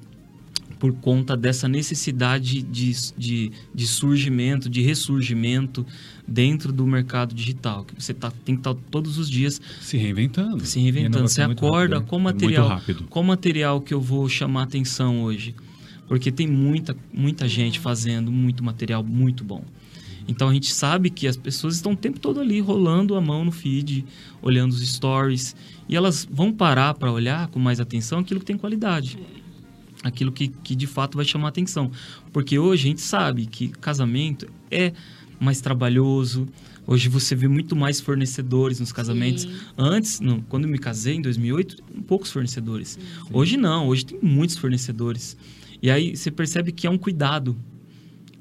Por 0.79 0.93
conta 0.93 1.35
dessa 1.35 1.67
necessidade 1.67 2.61
de, 2.61 2.93
de, 3.17 3.51
de 3.75 3.87
surgimento, 3.87 4.69
de 4.69 4.81
ressurgimento 4.81 5.85
dentro 6.25 6.71
do 6.71 6.87
mercado 6.87 7.35
digital. 7.35 7.83
Que 7.83 8.01
você 8.01 8.13
tá, 8.13 8.31
tem 8.45 8.55
que 8.55 8.61
estar 8.61 8.73
todos 8.89 9.17
os 9.17 9.29
dias 9.29 9.61
Se 9.81 9.97
reinventando. 9.97 10.65
se 10.65 10.79
reinventando. 10.79 11.27
Você 11.27 11.41
é 11.41 11.45
acorda 11.45 11.95
rápida, 11.95 11.99
né? 11.99 12.05
com 12.07 12.15
É 12.15 12.19
material, 12.23 12.67
rápido. 12.69 13.03
qual 13.09 13.23
material 13.23 13.81
que 13.81 13.93
eu 13.93 13.99
vou 13.99 14.27
chamar 14.29 14.63
atenção 14.63 15.21
hoje? 15.21 15.53
Porque 16.07 16.31
tem 16.31 16.47
muita, 16.47 16.95
muita 17.13 17.47
gente 17.47 17.77
fazendo 17.77 18.31
muito 18.31 18.63
material 18.63 19.03
muito 19.03 19.43
bom. 19.43 19.63
Então 20.27 20.47
a 20.49 20.53
gente 20.53 20.71
sabe 20.71 21.09
que 21.09 21.27
as 21.27 21.35
pessoas 21.35 21.75
estão 21.75 21.91
o 21.91 21.95
tempo 21.95 22.19
todo 22.19 22.39
ali 22.39 22.59
rolando 22.59 23.15
a 23.15 23.21
mão 23.21 23.43
no 23.43 23.51
feed, 23.51 24.05
olhando 24.41 24.71
os 24.71 24.87
stories, 24.87 25.55
e 25.89 25.95
elas 25.95 26.27
vão 26.31 26.53
parar 26.53 26.93
para 26.93 27.11
olhar 27.11 27.47
com 27.47 27.59
mais 27.59 27.79
atenção 27.79 28.19
aquilo 28.19 28.39
que 28.39 28.45
tem 28.45 28.57
qualidade. 28.57 29.17
Aquilo 30.03 30.31
que, 30.31 30.47
que 30.47 30.75
de 30.75 30.87
fato 30.87 31.17
vai 31.17 31.25
chamar 31.25 31.49
atenção. 31.49 31.91
Porque 32.31 32.57
hoje 32.57 32.83
a 32.83 32.89
gente 32.89 33.01
sabe 33.01 33.45
que 33.45 33.67
casamento 33.67 34.47
é 34.71 34.93
mais 35.39 35.61
trabalhoso. 35.61 36.47
Hoje 36.87 37.09
você 37.09 37.35
vê 37.35 37.47
muito 37.47 37.75
mais 37.75 37.99
fornecedores 37.99 38.79
nos 38.79 38.91
casamentos. 38.91 39.43
Sim. 39.43 39.55
Antes, 39.77 40.19
não, 40.19 40.41
quando 40.41 40.63
eu 40.63 40.69
me 40.69 40.77
casei 40.77 41.15
em 41.15 41.21
2008, 41.21 41.83
poucos 42.07 42.31
fornecedores. 42.31 42.97
Hoje 43.31 43.57
não, 43.57 43.87
hoje 43.87 44.05
tem 44.05 44.19
muitos 44.21 44.57
fornecedores. 44.57 45.37
E 45.81 45.91
aí 45.91 46.15
você 46.15 46.31
percebe 46.31 46.71
que 46.71 46.87
é 46.87 46.89
um 46.89 46.97
cuidado 46.97 47.57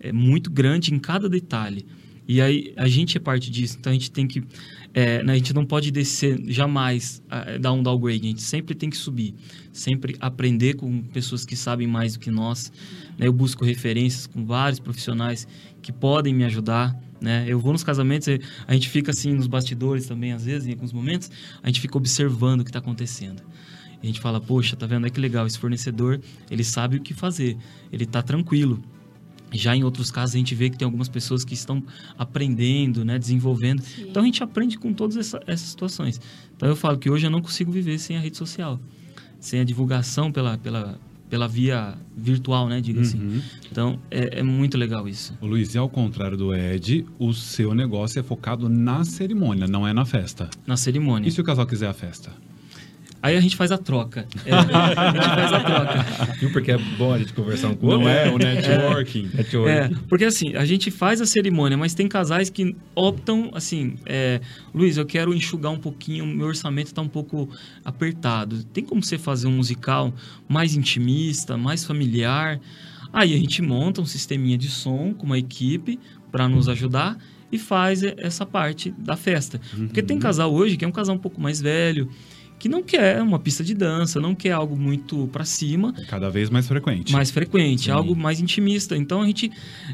é 0.01 0.13
muito 0.13 0.51
grande 0.51 0.95
em 0.95 0.99
cada 0.99 1.29
detalhe. 1.29 1.85
E 2.27 2.41
aí 2.41 2.73
a 2.77 2.87
gente 2.87 3.17
é 3.17 3.21
parte 3.21 3.51
disso, 3.51 3.77
então 3.81 3.91
a 3.91 3.95
gente 3.95 4.11
tem 4.11 4.27
que. 4.27 4.43
É, 4.99 5.21
a 5.25 5.35
gente 5.37 5.55
não 5.55 5.65
pode 5.65 5.93
descer 5.93 6.43
jamais, 6.49 7.23
ah, 7.31 7.57
dar 7.57 7.73
um 7.73 7.85
downgrade, 7.85 8.19
a 8.19 8.31
gente 8.31 8.43
sempre 8.43 8.75
tem 8.75 8.91
que 8.91 8.97
subir, 8.97 9.33
sempre 9.73 10.17
aprender 10.19 10.75
com 10.75 11.01
pessoas 11.05 11.45
que 11.45 11.55
sabem 11.55 11.87
mais 11.87 12.15
do 12.15 12.19
que 12.19 12.33
nós. 12.33 12.73
né? 13.17 13.29
Eu 13.29 13.33
busco 13.33 13.65
referências 13.65 14.27
com 14.27 14.45
vários 14.45 14.81
profissionais 14.81 15.47
que 15.81 15.93
podem 15.93 16.35
me 16.35 16.43
ajudar. 16.43 17.01
Né? 17.21 17.45
Eu 17.47 17.61
vou 17.61 17.71
nos 17.71 17.85
casamentos, 17.85 18.27
a 18.67 18.75
gente 18.75 18.89
fica 18.89 19.13
assim 19.13 19.33
nos 19.35 19.47
bastidores 19.47 20.05
também, 20.09 20.33
às 20.33 20.45
vezes, 20.45 20.67
em 20.67 20.73
alguns 20.73 20.93
momentos, 20.93 21.31
a 21.63 21.69
gente 21.69 21.81
fica 21.81 21.97
observando 21.97 22.63
o 22.63 22.65
que 22.65 22.71
está 22.71 22.81
acontecendo. 22.81 23.41
E 24.03 24.05
a 24.05 24.07
gente 24.07 24.21
fala, 24.21 24.41
poxa, 24.41 24.75
tá 24.75 24.85
vendo? 24.85 25.07
É 25.07 25.11
que 25.11 25.21
legal, 25.21 25.47
esse 25.47 25.61
fornecedor, 25.61 26.21
ele 26.51 26.65
sabe 26.65 26.97
o 26.97 27.01
que 27.01 27.15
fazer, 27.15 27.57
ele 27.93 28.05
tá 28.05 28.21
tranquilo. 28.21 28.83
Já 29.53 29.75
em 29.75 29.83
outros 29.85 30.11
casos, 30.11 30.35
a 30.35 30.39
gente 30.39 30.55
vê 30.55 30.69
que 30.71 30.77
tem 30.77 30.85
algumas 30.85 31.09
pessoas 31.09 31.45
que 31.45 31.55
estão 31.55 31.83
aprendendo, 32.19 33.05
né, 33.05 33.19
desenvolvendo. 33.19 33.81
Sim. 33.83 34.07
Então, 34.09 34.23
a 34.23 34.27
gente 34.27 34.43
aprende 34.43 34.77
com 34.79 34.93
todas 34.93 35.17
essa- 35.17 35.41
essas 35.47 35.69
situações. 35.69 36.21
Então, 36.57 36.69
eu 36.69 36.77
falo 36.77 36.99
que 36.99 37.09
hoje 37.09 37.27
eu 37.27 37.31
não 37.31 37.41
consigo 37.41 37.71
viver 37.73 37.99
sem 37.99 38.17
a 38.17 38.21
rede 38.21 38.37
social, 38.37 38.79
sem 39.41 39.61
a 39.61 39.65
divulgação 39.65 40.31
pela, 40.31 40.59
pela, 40.59 40.99
pela 41.31 41.49
via 41.49 41.95
virtual, 42.17 42.69
né, 42.69 42.81
diga 42.81 43.01
assim. 43.01 43.19
Uhum. 43.19 43.43
Então, 43.71 43.99
é, 44.11 44.41
é 44.41 44.43
muito 44.43 44.77
legal 44.77 45.09
isso. 45.09 45.37
Ô, 45.41 45.47
Luiz, 45.47 45.75
e 45.75 45.79
ao 45.79 45.89
contrário 45.89 46.37
do 46.37 46.55
Ed, 46.55 47.07
o 47.19 47.33
seu 47.33 47.75
negócio 47.75 48.19
é 48.21 48.23
focado 48.23 48.69
na 48.69 49.05
cerimônia, 49.05 49.67
não 49.67 49.87
é 49.87 49.93
na 49.93 50.05
festa. 50.05 50.51
Na 50.67 50.77
cerimônia. 50.77 51.29
E 51.29 51.33
se 51.33 51.41
o 51.41 51.45
casal 51.45 51.67
quiser 51.67 51.89
a 51.89 51.95
festa? 51.95 52.31
Aí 53.23 53.37
a 53.37 53.41
gente 53.41 53.57
faz 53.57 53.73
a 53.73 53.79
troca. 53.79 54.27
É, 54.47 54.53
a 54.53 55.11
gente 55.11 55.25
faz 55.27 55.53
a 55.53 55.61
troca. 55.61 56.33
Viu 56.39 56.53
porque 56.53 56.71
é 56.73 56.79
bom 56.79 57.13
a 57.13 57.19
gente 57.19 57.33
conversar 57.33 57.69
um 57.69 57.75
com 57.75 57.87
o 57.87 57.91
Não 57.91 57.97
outro? 57.99 58.11
é 58.13 58.31
o 58.31 58.39
networking. 58.39 59.31
Network. 59.35 59.69
É, 59.71 59.91
porque 60.09 60.25
assim, 60.25 60.55
a 60.55 60.65
gente 60.65 60.91
faz 60.91 61.21
a 61.21 61.27
cerimônia, 61.27 61.77
mas 61.77 61.95
tem 61.95 62.07
casais 62.09 62.49
que 62.49 62.77
optam 62.95 63.51
assim, 63.55 63.97
é, 64.07 64.41
Luiz, 64.75 64.97
eu 64.97 65.05
quero 65.05 65.35
enxugar 65.35 65.73
um 65.73 65.79
pouquinho, 65.79 66.25
meu 66.27 66.47
orçamento 66.47 66.87
está 66.89 67.03
um 67.03 67.09
pouco 67.09 67.49
apertado. 67.85 68.63
Tem 68.65 68.85
como 68.85 69.03
você 69.03 69.19
fazer 69.19 69.47
um 69.49 69.53
musical 69.53 70.13
mais 70.49 70.75
intimista, 70.77 71.57
mais 71.57 71.85
familiar? 71.85 72.61
Aí 73.13 73.35
a 73.35 73.37
gente 73.39 73.63
monta 73.63 74.01
um 74.01 74.07
sisteminha 74.07 74.57
de 74.59 74.69
som 74.69 75.13
com 75.15 75.27
uma 75.27 75.39
equipe 75.39 75.99
para 76.31 76.47
nos 76.47 76.69
ajudar 76.69 77.17
e 77.51 77.59
faz 77.59 78.03
e- 78.03 78.15
essa 78.19 78.45
parte 78.45 78.91
da 78.99 79.17
festa. 79.17 79.61
Porque 79.75 80.03
tem 80.03 80.19
casal 80.19 80.53
hoje 80.53 80.77
que 80.77 80.85
é 80.85 80.89
um 80.89 80.93
casal 80.93 81.17
um 81.17 81.19
pouco 81.19 81.41
mais 81.41 81.61
velho, 81.61 82.09
que 82.59 82.69
não 82.69 82.83
quer 82.83 83.23
uma 83.23 83.39
pista 83.39 83.63
de 83.63 83.73
dança, 83.75 84.21
não 84.21 84.35
quer 84.35 84.53
algo 84.53 84.77
muito 84.77 85.29
para 85.29 85.45
cima, 85.45 85.93
Cada 86.09 86.29
vez 86.29 86.51
mais 86.51 86.67
frequente. 86.67 87.13
mais 87.13 87.31
frequente, 87.31 87.85
Sim. 87.85 87.91
algo 87.91 88.17
mais 88.17 88.41
intimista. 88.41 88.97
Então 88.97 89.23
a 89.23 89.27
gente, 89.27 89.51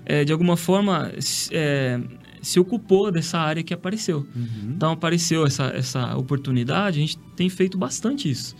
é, 0.06 0.24
de 0.24 0.32
alguma 0.32 0.56
forma, 0.56 1.12
se- 1.20 1.50
é, 1.52 2.00
se 2.40 2.58
ocupou 2.60 3.10
dessa 3.12 3.38
área 3.38 3.62
que 3.62 3.72
apareceu. 3.74 4.26
Uhum. 4.34 4.72
Então 4.76 4.92
apareceu 4.92 5.46
essa, 5.46 5.64
essa 5.66 6.16
oportunidade, 6.16 6.98
a 6.98 7.00
gente 7.00 7.18
tem 7.36 7.48
feito 7.48 7.76
bastante 7.78 8.30
isso. 8.30 8.54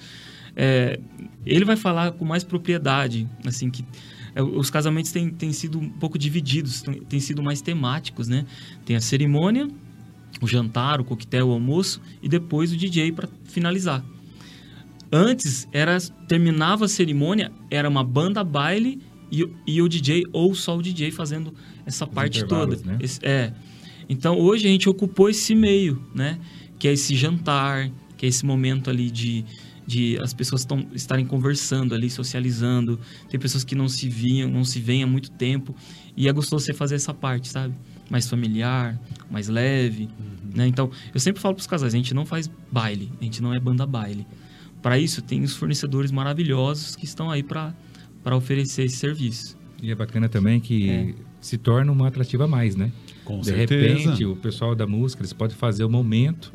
É, 0.56 0.98
ele 1.44 1.64
vai 1.64 1.76
falar 1.76 2.12
com 2.12 2.24
mais 2.24 2.44
propriedade, 2.44 3.28
assim 3.44 3.70
que 3.70 3.84
é, 4.34 4.42
os 4.42 4.68
casamentos 4.70 5.10
têm, 5.12 5.30
têm 5.30 5.52
sido 5.52 5.78
um 5.78 5.88
pouco 5.88 6.18
divididos, 6.18 6.82
têm, 6.82 6.94
têm 7.02 7.20
sido 7.20 7.42
mais 7.42 7.60
temáticos, 7.60 8.26
né? 8.28 8.44
Tem 8.84 8.96
a 8.96 9.00
cerimônia, 9.00 9.68
o 10.40 10.46
jantar, 10.46 11.00
o 11.00 11.04
coquetel, 11.04 11.48
o 11.48 11.52
almoço 11.52 12.00
e 12.22 12.28
depois 12.28 12.72
o 12.72 12.76
DJ 12.76 13.12
para 13.12 13.28
finalizar. 13.44 14.04
Antes 15.12 15.68
era 15.72 15.98
terminava 16.26 16.86
a 16.86 16.88
cerimônia, 16.88 17.52
era 17.70 17.88
uma 17.88 18.02
banda 18.02 18.42
baile 18.42 19.00
e, 19.30 19.48
e 19.66 19.80
o 19.80 19.88
DJ 19.88 20.24
ou 20.32 20.54
só 20.54 20.76
o 20.76 20.82
DJ 20.82 21.10
fazendo 21.10 21.54
essa 21.86 22.06
parte 22.06 22.40
toda. 22.48 22.76
né? 22.92 22.98
Esse- 23.00 23.20
é. 23.24 23.52
Então 24.08 24.38
hoje 24.38 24.66
a 24.66 24.70
gente 24.70 24.88
ocupou 24.88 25.28
esse 25.28 25.54
meio, 25.54 26.02
né? 26.14 26.38
Que 26.78 26.88
é 26.88 26.92
esse 26.92 27.14
jantar, 27.14 27.90
que 28.16 28.26
é 28.26 28.28
esse 28.28 28.44
momento 28.44 28.90
ali 28.90 29.10
de, 29.10 29.44
de 29.86 30.18
as 30.20 30.34
pessoas 30.34 30.64
tão, 30.64 30.84
estarem 30.94 31.24
conversando 31.24 31.94
ali, 31.94 32.10
socializando. 32.10 32.98
Tem 33.30 33.38
pessoas 33.38 33.62
que 33.64 33.74
não 33.74 33.88
se 33.88 34.08
viam, 34.08 34.50
não 34.50 34.64
se 34.64 34.80
veem 34.80 35.04
há 35.04 35.06
muito 35.06 35.30
tempo. 35.30 35.74
E 36.16 36.28
é 36.28 36.32
gostoso 36.32 36.64
você 36.64 36.72
fazer 36.74 36.96
essa 36.96 37.14
parte, 37.14 37.48
sabe? 37.48 37.74
Mais 38.10 38.28
familiar, 38.28 38.98
mais 39.30 39.48
leve. 39.48 40.08
Né? 40.54 40.66
Então, 40.66 40.90
eu 41.12 41.18
sempre 41.20 41.40
falo 41.40 41.54
para 41.54 41.60
os 41.62 41.66
casais, 41.66 41.94
a 41.94 41.96
gente 41.96 42.14
não 42.14 42.24
faz 42.26 42.50
baile, 42.70 43.10
a 43.20 43.24
gente 43.24 43.42
não 43.42 43.52
é 43.54 43.58
banda 43.58 43.86
baile. 43.86 44.26
Para 44.82 44.98
isso, 44.98 45.22
tem 45.22 45.42
os 45.42 45.56
fornecedores 45.56 46.12
maravilhosos 46.12 46.94
que 46.94 47.04
estão 47.04 47.30
aí 47.30 47.42
para 47.42 47.74
oferecer 48.36 48.84
esse 48.84 48.96
serviço. 48.96 49.56
E 49.82 49.90
é 49.90 49.94
bacana 49.94 50.28
também 50.28 50.60
que 50.60 50.88
É. 50.90 51.14
se 51.40 51.56
torna 51.58 51.90
uma 51.90 52.08
atrativa 52.08 52.44
a 52.44 52.48
mais, 52.48 52.76
né? 52.76 52.92
Com 53.24 53.40
de 53.40 53.46
certeza. 53.46 53.98
repente, 53.98 54.24
o 54.24 54.36
pessoal 54.36 54.74
da 54.74 54.86
música, 54.86 55.22
eles 55.22 55.32
podem 55.32 55.56
fazer 55.56 55.84
o 55.84 55.88
momento 55.90 56.52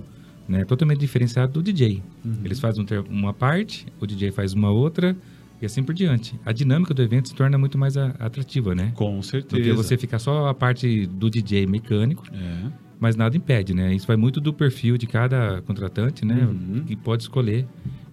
né, 0.47 0.65
totalmente 0.65 0.99
diferenciado 0.99 1.53
do 1.53 1.61
DJ. 1.63 2.01
Uhum. 2.25 2.37
Eles 2.43 2.59
fazem 2.59 2.81
um 2.81 2.85
ter- 2.85 3.01
uma 3.09 3.33
parte, 3.33 3.85
o 3.99 4.07
DJ 4.07 4.31
faz 4.31 4.53
uma 4.53 4.71
outra 4.71 5.15
e 5.61 5.65
assim 5.65 5.83
por 5.83 5.93
diante. 5.93 6.39
A 6.45 6.51
dinâmica 6.51 6.93
do 6.93 7.01
evento 7.01 7.29
se 7.29 7.35
torna 7.35 7.57
muito 7.57 7.77
mais 7.77 7.97
a- 7.97 8.15
atrativa, 8.19 8.73
né? 8.75 8.91
Com 8.95 9.21
certeza. 9.21 9.61
que 9.61 9.73
você 9.73 9.97
ficar 9.97 10.19
só 10.19 10.47
a 10.47 10.53
parte 10.53 11.05
do 11.05 11.29
DJ 11.29 11.65
mecânico, 11.67 12.23
É. 12.33 12.71
mas 12.99 13.15
nada 13.15 13.35
impede, 13.35 13.73
né? 13.73 13.93
Isso 13.93 14.07
vai 14.07 14.15
muito 14.17 14.39
do 14.41 14.53
perfil 14.53 14.97
de 14.97 15.05
cada 15.07 15.61
contratante, 15.63 16.25
né? 16.25 16.35
Uhum. 16.45 16.83
E 16.87 16.95
pode 16.95 17.23
escolher 17.23 17.65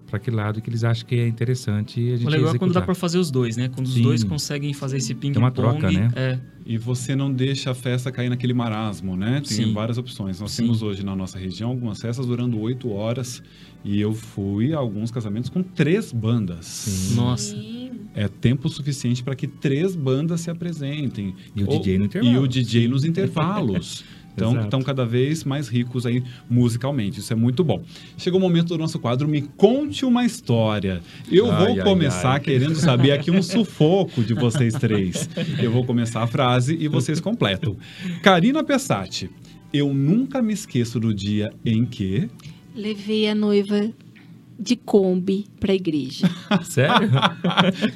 para 0.07 0.19
que 0.19 0.31
lado 0.31 0.61
que 0.61 0.71
eles 0.71 0.85
acham 0.85 1.07
que 1.07 1.17
é 1.17 1.27
interessante 1.27 2.01
a 2.13 2.17
gente 2.17 2.27
O 2.27 2.31
legal 2.31 2.55
é 2.55 2.59
quando 2.59 2.73
dá 2.73 2.81
pra 2.81 2.95
fazer 2.95 3.19
os 3.19 3.31
dois, 3.31 3.57
né? 3.57 3.69
Quando 3.69 3.87
os 3.87 3.95
Sim. 3.95 4.03
dois 4.03 4.23
conseguem 4.25 4.73
fazer 4.73 4.99
esse 4.99 5.15
ping-pong. 5.15 5.39
uma 5.45 5.51
troca, 5.51 5.91
né? 5.91 6.11
É, 6.15 6.39
E 6.65 6.79
você 6.79 7.15
não 7.17 7.33
deixa 7.33 7.71
a 7.71 7.75
festa 7.75 8.11
cair 8.13 8.29
naquele 8.29 8.53
marasmo, 8.55 9.17
né? 9.17 9.43
Tem 9.47 9.67
Sim. 9.67 9.73
várias 9.73 9.99
opções. 9.99 10.41
Nós 10.41 10.53
Sim. 10.53 10.63
temos 10.63 10.83
hoje 10.83 11.05
na 11.05 11.15
nossa 11.15 11.39
região 11.39 11.71
algumas 11.71 12.01
festas 12.01 12.27
durando 12.27 12.59
oito 12.61 12.91
horas 12.91 13.43
e 13.85 14.01
eu 14.01 14.13
fui 14.15 14.73
a 14.73 14.79
alguns 14.79 15.11
casamentos 15.11 15.51
com 15.51 15.63
três 15.63 16.13
bandas. 16.13 16.67
Sim. 16.67 17.15
Nossa. 17.17 17.55
Sim. 17.55 17.91
É 18.15 18.29
tempo 18.29 18.69
suficiente 18.71 19.23
para 19.23 19.37
que 19.37 19.47
três 19.47 19.95
bandas 19.95 20.41
se 20.41 20.51
apresentem. 20.51 21.35
E 21.55 21.63
o 21.63 21.67
DJ 21.67 21.99
no 21.99 22.07
intervalo. 22.07 22.35
E 22.35 22.39
o 22.39 22.47
DJ 22.49 22.89
nos 22.89 23.05
intervalos. 23.05 24.03
Então, 24.37 24.51
Exato. 24.51 24.65
estão 24.67 24.83
cada 24.83 25.07
vez 25.07 25.45
mais 25.45 25.67
ricos 25.67 26.05
aí 26.05 26.23
musicalmente. 26.49 27.21
Isso 27.21 27.33
é 27.33 27.37
muito 27.37 27.65
bom. 27.65 27.83
Chegou 28.19 28.39
o 28.39 28.43
momento 28.43 28.69
do 28.69 28.79
nosso 28.79 28.99
quadro 28.99 29.27
Me 29.27 29.41
Conte 29.57 30.05
uma 30.05 30.27
História. 30.27 31.01
Eu 31.33 31.51
Ai, 31.51 31.59
vou 31.59 31.77
ai, 31.79 31.83
começar 31.83 32.33
ai. 32.35 32.41
querendo 32.41 32.75
saber 32.75 33.13
aqui 33.13 33.31
um 33.31 33.43
sufoco 33.43 34.23
de 34.23 34.35
vocês 34.35 34.75
três. 34.75 35.29
Eu 35.61 35.73
vou 35.73 35.85
começar 35.87 36.23
a 36.23 36.27
frase 36.27 36.77
e 36.79 36.87
vocês 36.87 37.19
completam. 37.19 37.77
Karina 38.23 38.63
Pessati. 38.63 39.31
Eu 39.73 39.93
nunca 39.95 40.43
me 40.43 40.53
esqueço 40.53 41.01
do 41.01 41.15
dia 41.15 41.51
em 41.65 41.87
que. 41.87 42.29
Levei 42.75 43.29
a 43.29 43.35
noiva 43.35 43.91
de 44.59 44.75
Kombi 44.77 45.47
pra 45.61 45.75
igreja. 45.75 46.29
Sério? 46.65 47.11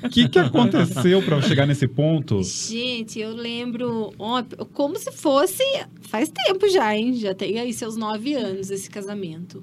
O 0.05 0.09
que, 0.11 0.29
que 0.29 0.39
aconteceu 0.39 1.23
para 1.23 1.41
chegar 1.43 1.67
nesse 1.67 1.89
ponto? 1.89 2.43
Gente, 2.43 3.19
eu 3.19 3.35
lembro 3.35 4.13
ó, 4.19 4.43
como 4.73 4.99
se 4.99 5.11
fosse. 5.11 5.63
Faz 6.03 6.29
tempo 6.29 6.69
já, 6.69 6.95
hein? 6.97 7.15
Já 7.15 7.35
tem 7.35 7.59
aí 7.59 7.73
seus 7.73 7.97
nove 7.97 8.35
anos 8.35 8.71
esse 8.71 8.91
casamento. 8.91 9.63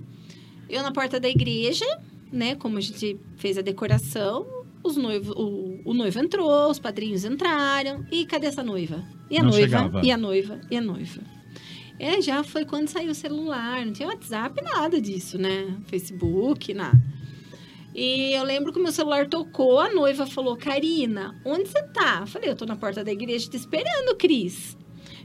Eu 0.70 0.82
na 0.84 0.92
porta 0.92 1.20
da 1.20 1.30
igreja, 1.30 1.86
né? 2.32 2.56
Como 2.56 2.78
a 2.78 2.82
gente 2.82 3.18
fez 3.38 3.58
a 3.58 3.62
decoração, 3.62 4.46
os 4.84 4.98
noivos, 4.98 5.36
o, 5.38 5.80
o 5.86 5.94
noivo 5.94 6.20
entrou, 6.20 6.70
os 6.70 6.80
padrinhos 6.80 7.24
entraram. 7.24 8.06
E 8.12 8.26
cadê 8.26 8.48
essa 8.48 8.64
noiva? 8.64 9.04
E 9.30 9.38
a 9.38 9.44
Não 9.44 9.50
noiva? 9.50 9.66
chegava. 9.68 10.02
E 10.04 10.12
a 10.12 10.18
noiva? 10.18 10.60
E 10.72 10.78
a 10.78 10.82
noiva? 10.82 11.22
É, 12.00 12.22
já 12.22 12.44
foi 12.44 12.64
quando 12.64 12.88
saiu 12.88 13.12
o 13.12 13.16
celular, 13.16 13.86
não 13.86 13.92
tinha 13.92 14.08
WhatsApp, 14.08 14.62
nada 14.64 15.02
disso, 15.02 15.38
né? 15.38 15.76
Facebook, 15.88 16.74
nada. 16.74 17.02
E 17.96 18.34
eu 18.34 18.44
lembro 18.44 18.72
que 18.72 18.80
o 18.80 18.84
meu 18.84 18.92
celular 18.92 19.28
tocou, 19.28 19.80
a 19.80 19.92
noiva 19.92 20.28
falou, 20.28 20.56
Karina, 20.56 21.36
onde 21.44 21.68
você 21.68 21.82
tá? 21.88 22.20
Eu 22.22 22.28
falei, 22.28 22.50
eu 22.50 22.56
tô 22.56 22.66
na 22.66 22.76
porta 22.76 23.04
da 23.04 23.12
igreja 23.12 23.50
te 23.50 23.58
esperando, 23.58 24.16
Cris. 24.16 24.78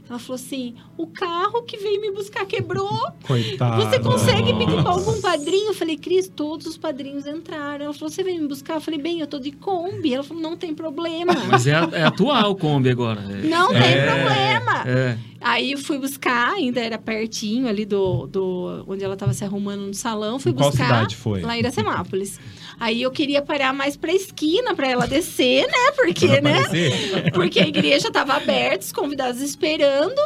Ela 0.09 0.19
falou 0.19 0.35
assim, 0.35 0.75
o 0.97 1.07
carro 1.07 1.63
que 1.63 1.77
veio 1.77 1.99
me 2.01 2.11
buscar 2.11 2.45
quebrou. 2.45 3.07
Coitada. 3.25 3.77
Você 3.85 3.99
consegue 3.99 4.53
pedir 4.53 4.81
pra 4.81 4.91
algum 4.91 5.19
padrinho? 5.21 5.69
Eu 5.69 5.73
falei, 5.73 5.97
Cris, 5.97 6.27
todos 6.27 6.67
os 6.67 6.77
padrinhos 6.77 7.25
entraram. 7.25 7.85
Ela 7.85 7.93
falou, 7.93 8.09
você 8.09 8.21
veio 8.21 8.41
me 8.41 8.47
buscar? 8.47 8.75
Eu 8.75 8.81
falei, 8.81 8.99
bem, 9.01 9.21
eu 9.21 9.27
tô 9.27 9.39
de 9.39 9.51
Kombi. 9.51 10.13
Ela 10.13 10.23
falou, 10.23 10.43
não 10.43 10.57
tem 10.57 10.73
problema. 10.75 11.33
Mas 11.49 11.65
é, 11.67 11.71
é 11.93 12.03
atual 12.03 12.51
o 12.51 12.55
Kombi 12.55 12.89
agora. 12.89 13.21
É, 13.21 13.47
Não 13.47 13.69
tem 13.69 13.81
problema. 14.03 14.83
é. 14.85 15.17
Aí 15.45 15.73
eu 15.73 15.77
fui 15.77 15.97
buscar, 15.99 16.53
ainda 16.53 16.79
era 16.79 16.97
pertinho 16.97 17.67
ali 17.67 17.83
do, 17.85 18.27
do 18.27 18.85
onde 18.87 19.03
ela 19.03 19.17
tava 19.17 19.33
se 19.33 19.43
arrumando 19.43 19.81
no 19.81 19.93
salão. 19.93 20.39
Fui 20.39 20.51
Em 20.51 20.55
qual 20.55 20.69
buscar 20.69 20.85
cidade 20.85 21.15
foi? 21.17 21.41
lá 21.41 21.55
em 21.57 21.59
Iracemápolis. 21.59 22.39
Aí 22.83 23.01
eu 23.01 23.11
queria 23.11 23.41
parar 23.41 23.71
mais 23.71 23.95
pra 23.95 24.11
esquina 24.11 24.75
pra 24.75 24.89
ela 24.89 25.07
descer, 25.07 25.65
né? 25.65 25.91
Porque, 25.95 26.41
né? 26.41 26.59
Porque 27.33 27.61
a 27.61 27.65
igreja 27.65 28.11
tava 28.11 28.33
aberta, 28.33 28.83
os 28.83 28.91
convidados 28.91 29.39
esperando. 29.39 30.19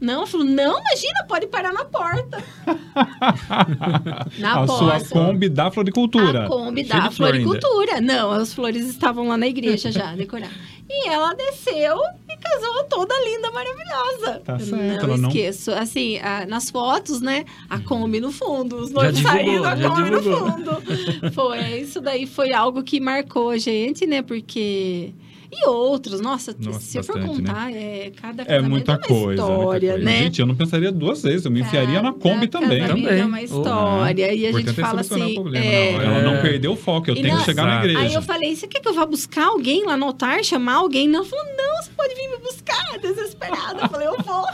Não, 0.00 0.14
ela 0.14 0.26
falou, 0.26 0.46
não, 0.46 0.80
imagina, 0.80 1.24
pode 1.28 1.46
parar 1.48 1.74
na 1.74 1.84
porta. 1.84 2.42
na 4.38 4.62
a 4.62 4.66
porta. 4.66 5.00
sua 5.04 5.08
Kombi 5.10 5.50
da 5.50 5.70
Floricultura. 5.70 6.46
A 6.46 6.48
Kombi 6.48 6.86
Cheio 6.86 6.88
da 6.88 7.02
ainda. 7.02 7.10
floricultura. 7.10 8.00
Não, 8.00 8.30
as 8.30 8.54
flores 8.54 8.88
estavam 8.88 9.28
lá 9.28 9.36
na 9.36 9.46
igreja 9.46 9.92
já, 9.92 10.14
decorar. 10.14 10.50
E 10.88 11.06
ela 11.06 11.34
desceu 11.34 11.98
casou 12.40 12.84
toda 12.84 13.14
linda, 13.24 13.50
maravilhosa. 13.52 14.40
Tá 14.44 14.54
Eu 14.54 14.60
certo, 14.60 14.76
não 15.06 15.08
ela 15.10 15.16
não- 15.18 15.28
esqueço. 15.28 15.70
Assim, 15.72 16.18
a- 16.18 16.46
nas 16.46 16.70
fotos, 16.70 17.20
né? 17.20 17.44
A 17.68 17.78
Kombi 17.78 18.20
no 18.20 18.32
fundo. 18.32 18.76
Os 18.76 18.90
noivos 18.90 19.18
divulgou, 19.18 19.40
saindo, 19.64 19.64
a 19.66 19.76
Kombi 19.90 20.10
no 20.10 20.22
fundo. 20.22 21.32
Foi, 21.32 21.58
isso 21.80 22.00
daí 22.00 22.26
foi 22.26 22.52
algo 22.52 22.82
que 22.82 22.98
marcou 23.00 23.50
a 23.50 23.58
gente, 23.58 24.06
né? 24.06 24.22
Porque... 24.22 25.12
E 25.52 25.66
outros, 25.68 26.20
nossa, 26.20 26.54
Nossa, 26.58 26.78
se 26.80 26.96
eu 26.96 27.02
for 27.02 27.18
bastante, 27.18 27.42
né? 27.42 27.48
contar, 27.48 27.72
é, 27.72 28.12
cada 28.22 28.42
É 28.44 28.60
muita 28.60 28.92
uma 28.92 28.98
coisa. 28.98 29.42
história, 29.42 29.90
muita 29.94 30.04
né? 30.04 30.18
Gente, 30.22 30.40
eu 30.40 30.46
não 30.46 30.54
pensaria 30.54 30.92
duas 30.92 31.22
vezes. 31.22 31.44
Eu 31.44 31.50
me 31.50 31.60
enfiaria 31.60 32.00
na 32.00 32.12
Kombi 32.12 32.46
também. 32.46 32.86
Também. 32.86 33.18
É 33.20 33.24
uma 33.24 33.42
história. 33.42 34.32
E 34.32 34.46
a 34.46 34.52
gente 34.52 34.70
é 34.70 34.72
fala 34.74 35.00
assim. 35.00 35.34
problema 35.34 35.64
é, 35.66 35.92
na 35.92 35.98
hora. 35.98 36.04
Ela 36.06 36.22
não 36.22 36.34
É. 36.36 36.42
perdeu 36.42 36.72
o 36.72 36.76
foco. 36.76 37.10
Eu 37.10 37.14
E 37.16 37.22
tenho 37.22 37.34
não- 37.34 37.40
que 37.40 37.44
chegar 37.46 37.64
na 37.64 37.70
Exato. 37.72 37.86
igreja. 37.88 38.06
Aí 38.06 38.14
eu 38.14 38.22
falei, 38.22 38.54
você 38.54 38.66
quer 38.68 38.80
que 38.80 38.88
eu 38.88 38.94
vá 38.94 39.04
buscar 39.04 39.46
alguém 39.48 39.84
lá 39.84 39.96
no 39.96 40.06
altar, 40.06 40.44
chamar 40.44 40.74
alguém? 40.74 41.08
Não, 41.08 41.20
ela 41.20 41.28
falou, 41.28 41.44
não, 41.56 41.82
você 41.82 41.90
pode 41.96 42.14
vir 42.14 42.28
me 42.28 42.36
buscar, 42.38 42.98
desesperada. 43.02 43.80
Eu 43.82 43.88
falei, 43.88 44.06
eu 44.06 44.16
vou. 44.22 44.44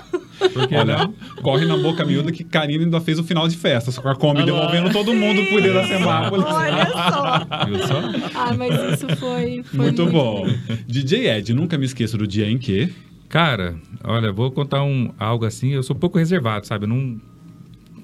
Porque 0.51 0.75
Olha, 0.77 1.11
corre 1.43 1.67
na 1.67 1.77
boca 1.77 2.05
miúda 2.05 2.33
que 2.33 2.43
Karina 2.45 2.85
ainda 2.85 3.01
fez 3.01 3.19
o 3.19 3.25
final 3.25 3.47
de 3.49 3.57
festa, 3.57 3.91
só 3.91 4.01
com 4.01 4.09
a 4.09 4.17
Kombi 4.17 4.41
lá. 4.41 4.47
devolvendo 4.47 4.91
todo 4.93 5.13
mundo 5.13 5.45
por 5.51 5.63
Iracemápolis. 5.63 6.47
Olha 6.47 6.87
só. 6.87 7.67
Viu 7.67 7.79
só? 7.87 8.01
Ah, 8.35 8.55
mas 8.57 8.75
isso 8.95 9.07
foi, 9.17 9.63
foi 9.65 9.79
Muito, 9.79 10.07
bom. 10.07 10.47
DJ 10.87 11.29
Ed, 11.31 11.53
nunca 11.53 11.77
me 11.77 11.85
esqueço 11.85 12.17
do 12.17 12.27
dia 12.27 12.49
em 12.49 12.59
que. 12.59 12.93
Cara, 13.29 13.77
olha, 14.05 14.33
vou 14.33 14.51
contar 14.51 14.85
um, 14.85 15.13
algo 15.19 15.45
assim. 15.45 15.71
Eu 15.71 15.83
sou 15.83 15.97
um 15.97 15.99
pouco 15.99 16.19
reservado, 16.19 16.67
sabe? 16.67 16.85
Eu 16.85 16.89
não 16.89 17.21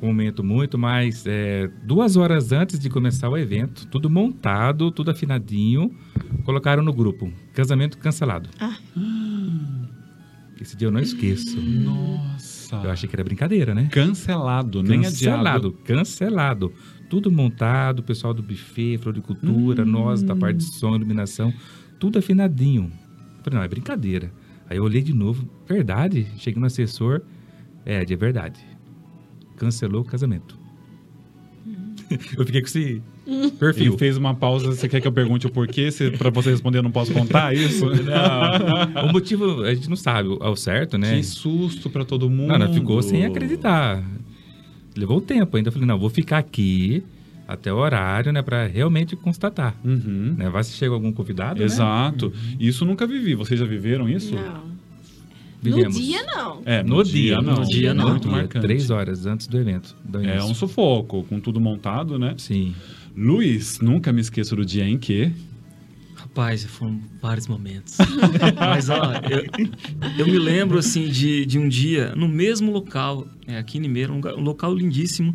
comento 0.00 0.42
muito, 0.42 0.76
mas 0.76 1.24
é, 1.28 1.70
duas 1.84 2.16
horas 2.16 2.50
antes 2.50 2.76
de 2.76 2.90
começar 2.90 3.28
o 3.28 3.36
evento, 3.36 3.86
tudo 3.86 4.10
montado, 4.10 4.90
tudo 4.90 5.12
afinadinho, 5.12 5.94
colocaram 6.44 6.82
no 6.82 6.92
grupo. 6.92 7.32
Casamento 7.54 7.96
cancelado. 7.98 8.50
Ah. 8.58 8.76
Esse 10.60 10.76
dia 10.76 10.88
eu 10.88 10.92
não 10.92 11.00
esqueço. 11.00 11.60
Nossa. 11.60 12.76
Eu 12.76 12.90
achei 12.90 13.08
que 13.08 13.14
era 13.14 13.22
brincadeira, 13.22 13.74
né? 13.74 13.88
Cancelado, 13.92 14.82
nem 14.82 15.02
Cancelado, 15.02 15.68
adiado. 15.68 15.72
cancelado. 15.84 16.72
Tudo 17.08 17.30
montado, 17.30 18.00
o 18.00 18.02
pessoal 18.02 18.32
do 18.32 18.42
buffet, 18.42 18.98
floricultura, 18.98 19.84
nós 19.84 20.22
da 20.22 20.34
parte 20.34 20.58
de 20.58 20.64
som, 20.64 20.96
iluminação, 20.96 21.52
tudo 22.02 22.18
afinadinho. 22.18 22.90
Falei, 23.44 23.60
não, 23.60 23.62
é 23.62 23.68
brincadeira. 23.68 24.32
Aí 24.68 24.76
eu 24.76 24.82
olhei 24.82 25.00
de 25.00 25.12
novo, 25.12 25.48
verdade? 25.68 26.26
Cheguei 26.36 26.58
no 26.58 26.66
assessor, 26.66 27.20
é, 27.86 28.04
de 28.04 28.16
verdade. 28.16 28.58
Cancelou 29.56 30.02
o 30.02 30.04
casamento. 30.04 30.58
eu 32.36 32.44
fiquei 32.44 32.60
com 32.60 32.66
esse 32.66 33.00
perfil. 33.56 33.92
Ele 33.92 33.98
fez 33.98 34.16
uma 34.16 34.34
pausa. 34.34 34.66
Você 34.66 34.88
quer 34.88 35.00
que 35.00 35.06
eu 35.06 35.12
pergunte 35.12 35.46
o 35.46 35.50
porquê? 35.50 35.92
Se, 35.92 36.10
pra 36.10 36.28
você 36.28 36.50
responder, 36.50 36.78
eu 36.78 36.82
não 36.82 36.90
posso 36.90 37.12
contar 37.12 37.54
isso? 37.54 37.86
Não, 37.94 39.06
o 39.08 39.12
motivo 39.12 39.62
a 39.62 39.72
gente 39.72 39.88
não 39.88 39.94
sabe 39.94 40.36
ao 40.40 40.56
certo, 40.56 40.98
né? 40.98 41.18
Que 41.18 41.22
susto 41.22 41.88
pra 41.88 42.04
todo 42.04 42.28
mundo. 42.28 42.48
Não, 42.48 42.58
não, 42.58 42.74
ficou 42.74 43.00
sem 43.00 43.24
acreditar. 43.24 44.02
Levou 44.96 45.20
tempo 45.20 45.56
ainda. 45.56 45.68
Eu 45.68 45.72
falei, 45.72 45.86
não, 45.86 46.00
vou 46.00 46.10
ficar 46.10 46.38
aqui 46.38 47.04
até 47.52 47.72
o 47.72 47.76
horário, 47.76 48.32
né, 48.32 48.42
pra 48.42 48.66
realmente 48.66 49.14
constatar. 49.16 49.74
Uhum. 49.84 50.34
Né? 50.36 50.48
Vai 50.50 50.64
se 50.64 50.72
chega 50.72 50.92
algum 50.94 51.12
convidado, 51.12 51.60
né? 51.60 51.64
Exato. 51.64 52.32
Isso 52.58 52.84
nunca 52.84 53.06
vivi. 53.06 53.34
Vocês 53.34 53.58
já 53.58 53.66
viveram 53.66 54.08
isso? 54.08 54.34
Não. 54.34 54.72
Vivemos. 55.62 55.94
No 55.94 56.02
dia, 56.02 56.22
não. 56.24 56.62
É, 56.64 56.82
No, 56.82 57.04
dia, 57.04 57.40
não. 57.40 57.54
no 57.54 57.64
dia 57.64 57.94
não. 57.94 58.10
Muito 58.10 58.28
marcante. 58.28 58.66
Três 58.66 58.90
horas 58.90 59.26
antes 59.26 59.46
do 59.46 59.56
evento. 59.56 59.94
do 60.04 60.20
É 60.20 60.42
um 60.42 60.54
sufoco, 60.54 61.22
com 61.22 61.38
tudo 61.38 61.60
montado, 61.60 62.18
né? 62.18 62.34
Sim. 62.36 62.74
Luiz, 63.16 63.78
nunca 63.80 64.12
me 64.12 64.20
esqueço 64.20 64.56
do 64.56 64.64
dia 64.64 64.84
em 64.84 64.98
que. 64.98 65.30
Rapaz, 66.16 66.64
foram 66.64 66.98
vários 67.20 67.46
momentos. 67.46 67.96
Mas, 68.58 68.88
ó, 68.88 69.12
eu, 69.30 69.44
eu 70.18 70.26
me 70.26 70.38
lembro, 70.38 70.78
assim, 70.78 71.08
de, 71.08 71.46
de 71.46 71.58
um 71.58 71.68
dia, 71.68 72.12
no 72.16 72.26
mesmo 72.26 72.72
local, 72.72 73.26
é, 73.46 73.58
aqui 73.58 73.78
em 73.78 73.82
Limeira, 73.82 74.12
um, 74.12 74.20
um 74.36 74.40
local 74.42 74.74
lindíssimo. 74.74 75.34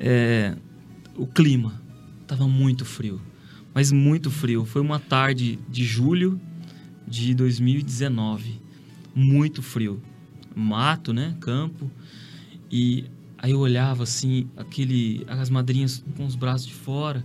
É, 0.00 0.54
o 1.16 1.26
clima 1.26 1.80
tava 2.26 2.46
muito 2.46 2.84
frio, 2.84 3.20
mas 3.74 3.92
muito 3.92 4.30
frio. 4.30 4.64
Foi 4.64 4.80
uma 4.82 4.98
tarde 4.98 5.58
de 5.68 5.84
julho 5.84 6.40
de 7.06 7.34
2019. 7.34 8.60
Muito 9.14 9.62
frio. 9.62 10.02
Mato, 10.54 11.12
né? 11.12 11.36
Campo. 11.40 11.90
E 12.70 13.04
aí 13.38 13.52
eu 13.52 13.58
olhava, 13.60 14.02
assim, 14.02 14.48
aquele, 14.56 15.24
as 15.28 15.50
madrinhas 15.50 16.04
com 16.16 16.24
os 16.26 16.34
braços 16.34 16.66
de 16.66 16.74
fora. 16.74 17.24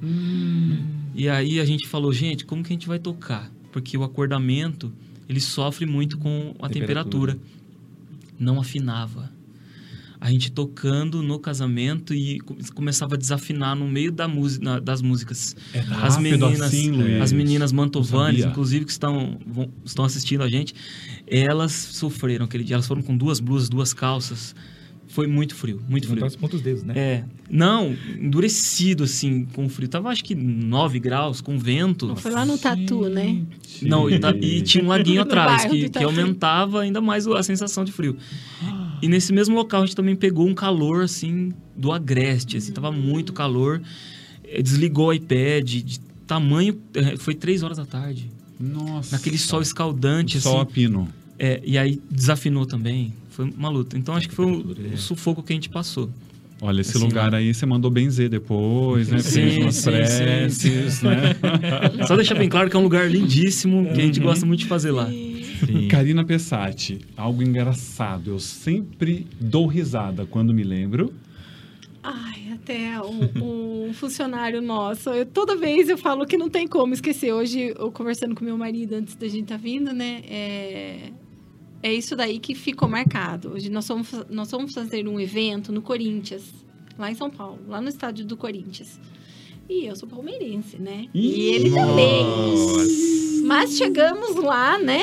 E 1.15 1.27
aí 1.27 1.59
a 1.59 1.65
gente 1.65 1.87
falou, 1.87 2.13
gente, 2.13 2.45
como 2.45 2.63
que 2.63 2.69
a 2.69 2.75
gente 2.75 2.87
vai 2.87 2.99
tocar? 2.99 3.51
Porque 3.71 3.97
o 3.97 4.03
acordamento, 4.03 4.93
ele 5.27 5.39
sofre 5.39 5.85
muito 5.85 6.17
com 6.17 6.53
a 6.61 6.69
Temperatura. 6.69 7.33
temperatura. 7.33 7.39
Não 8.39 8.59
afinava. 8.59 9.31
A 10.23 10.29
gente 10.29 10.51
tocando 10.51 11.23
no 11.23 11.39
casamento 11.39 12.13
e 12.13 12.39
co- 12.41 12.55
começava 12.75 13.15
a 13.15 13.17
desafinar 13.17 13.75
no 13.75 13.87
meio 13.89 14.11
da 14.11 14.27
música, 14.27 14.79
das 14.79 15.01
músicas. 15.01 15.55
É 15.73 15.79
As 15.99 16.15
meninas, 16.19 16.61
assim, 16.61 16.91
Luiz. 16.91 17.21
as 17.21 17.31
meninas 17.31 17.71
mantovanes, 17.71 18.45
inclusive, 18.45 18.85
que 18.85 18.91
estão, 18.91 19.39
vão- 19.47 19.69
estão 19.83 20.05
assistindo 20.05 20.43
a 20.43 20.47
gente, 20.47 20.75
elas 21.25 21.71
sofreram 21.71 22.45
aquele 22.45 22.63
dia. 22.63 22.75
Elas 22.75 22.85
foram 22.87 23.01
com 23.01 23.17
duas 23.17 23.39
blusas, 23.39 23.67
duas 23.67 23.93
calças. 23.95 24.53
Foi 25.07 25.27
muito 25.27 25.55
frio, 25.55 25.81
muito 25.89 26.07
Não 26.07 26.15
frio. 26.15 26.25
os 26.25 26.35
pontos 26.37 26.61
dedos, 26.61 26.83
né? 26.83 26.93
É. 26.95 27.23
Não, 27.49 27.93
endurecido 28.17 29.03
assim, 29.03 29.43
com 29.53 29.67
frio. 29.67 29.89
Tava 29.89 30.07
acho 30.09 30.23
que 30.23 30.33
9 30.33 30.99
graus, 30.99 31.41
com 31.41 31.57
vento. 31.57 32.15
Foi 32.15 32.31
lá 32.31 32.45
no 32.45 32.57
Tatu, 32.57 33.09
né? 33.09 33.41
Não, 33.81 34.09
e, 34.09 34.17
ta- 34.19 34.31
e 34.39 34.61
tinha 34.61 34.81
um 34.83 34.87
laguinho 34.87 35.19
atrás, 35.23 35.65
que, 35.65 35.89
que 35.89 36.01
aumentava 36.03 36.79
ainda 36.81 37.01
mais 37.01 37.27
a 37.27 37.43
sensação 37.43 37.83
de 37.83 37.91
frio. 37.91 38.15
E 39.01 39.07
nesse 39.07 39.33
mesmo 39.33 39.55
local 39.55 39.81
a 39.83 39.85
gente 39.85 39.95
também 39.95 40.15
pegou 40.15 40.47
um 40.47 40.53
calor, 40.53 41.03
assim, 41.03 41.51
do 41.75 41.91
agreste, 41.91 42.57
assim, 42.57 42.71
tava 42.71 42.91
muito 42.91 43.33
calor. 43.33 43.81
Eh, 44.43 44.61
Desligou 44.61 45.07
o 45.07 45.13
iPad, 45.13 45.67
de 45.67 45.99
tamanho... 46.27 46.77
eh, 46.93 47.15
Foi 47.17 47.33
três 47.33 47.63
horas 47.63 47.77
da 47.77 47.85
tarde. 47.85 48.29
Nossa. 48.59 49.15
Naquele 49.15 49.37
sol 49.37 49.61
escaldante, 49.61 50.39
Sol 50.39 50.59
a 50.59 50.63
assim. 50.63 50.71
pino. 50.71 51.07
É, 51.39 51.59
e 51.65 51.77
aí 51.77 51.99
desafinou 52.11 52.65
também. 52.67 53.11
Foi 53.31 53.45
uma 53.57 53.69
luta. 53.69 53.97
Então 53.97 54.13
acho 54.15 54.29
que 54.29 54.35
foi 54.35 54.45
o, 54.45 54.75
é. 54.91 54.93
o 54.93 54.97
sufoco 54.97 55.41
que 55.41 55.51
a 55.51 55.55
gente 55.55 55.69
passou. 55.69 56.09
Olha, 56.63 56.81
esse 56.81 56.95
Assim, 56.95 57.03
lugar 57.07 57.31
né? 57.31 57.39
aí 57.39 57.51
você 57.55 57.65
mandou 57.65 57.89
benzer 57.89 58.29
depois, 58.29 59.07
né? 59.09 59.17
Sim, 59.17 59.31
Fez 59.31 59.57
umas 59.57 59.75
sim, 59.75 59.81
sim, 60.05 60.23
preces, 60.23 61.01
né? 61.01 61.15
Só 62.07 62.15
deixar 62.15 62.35
bem 62.35 62.47
claro 62.47 62.69
que 62.69 62.75
é 62.75 62.79
um 62.79 62.83
lugar 62.83 63.09
lindíssimo, 63.09 63.83
que 63.85 63.99
a 63.99 64.05
gente 64.05 64.19
Uhum. 64.19 64.25
gosta 64.27 64.45
muito 64.45 64.59
de 64.59 64.65
fazer 64.67 64.91
lá. 64.91 65.09
Sim. 65.65 65.87
Karina 65.87 66.25
Pessati, 66.25 66.99
algo 67.15 67.43
engraçado. 67.43 68.31
Eu 68.31 68.39
sempre 68.39 69.27
dou 69.39 69.67
risada 69.67 70.25
quando 70.25 70.53
me 70.53 70.63
lembro. 70.63 71.13
Ai, 72.03 72.51
até 72.53 72.99
um, 73.01 73.87
um 73.87 73.93
funcionário 73.93 74.61
nosso. 74.61 75.09
Eu, 75.11 75.25
toda 75.25 75.55
vez 75.55 75.89
eu 75.89 75.97
falo 75.97 76.25
que 76.25 76.37
não 76.37 76.49
tem 76.49 76.67
como 76.67 76.93
esquecer. 76.93 77.31
Hoje, 77.31 77.73
eu 77.77 77.91
conversando 77.91 78.33
com 78.35 78.43
meu 78.43 78.57
marido 78.57 78.93
antes 78.93 79.15
da 79.15 79.27
gente 79.27 79.43
estar 79.43 79.57
vindo, 79.57 79.93
né? 79.93 80.21
É, 80.27 81.11
é 81.83 81.93
isso 81.93 82.15
daí 82.15 82.39
que 82.39 82.55
ficou 82.55 82.89
marcado. 82.89 83.53
Hoje 83.53 83.69
nós 83.69 83.87
vamos, 83.87 84.11
nós 84.29 84.49
vamos 84.49 84.73
fazer 84.73 85.07
um 85.07 85.19
evento 85.19 85.71
no 85.71 85.81
Corinthians, 85.81 86.43
lá 86.97 87.11
em 87.11 87.15
São 87.15 87.29
Paulo, 87.29 87.59
lá 87.67 87.79
no 87.79 87.89
estádio 87.89 88.25
do 88.25 88.35
Corinthians. 88.35 88.99
E 89.69 89.85
eu 89.85 89.95
sou 89.95 90.09
palmeirense, 90.09 90.77
né? 90.77 91.07
E 91.13 91.49
ele 91.51 91.71
também. 91.71 92.25
Mas 93.45 93.77
chegamos 93.77 94.35
lá, 94.35 94.77
né? 94.77 95.01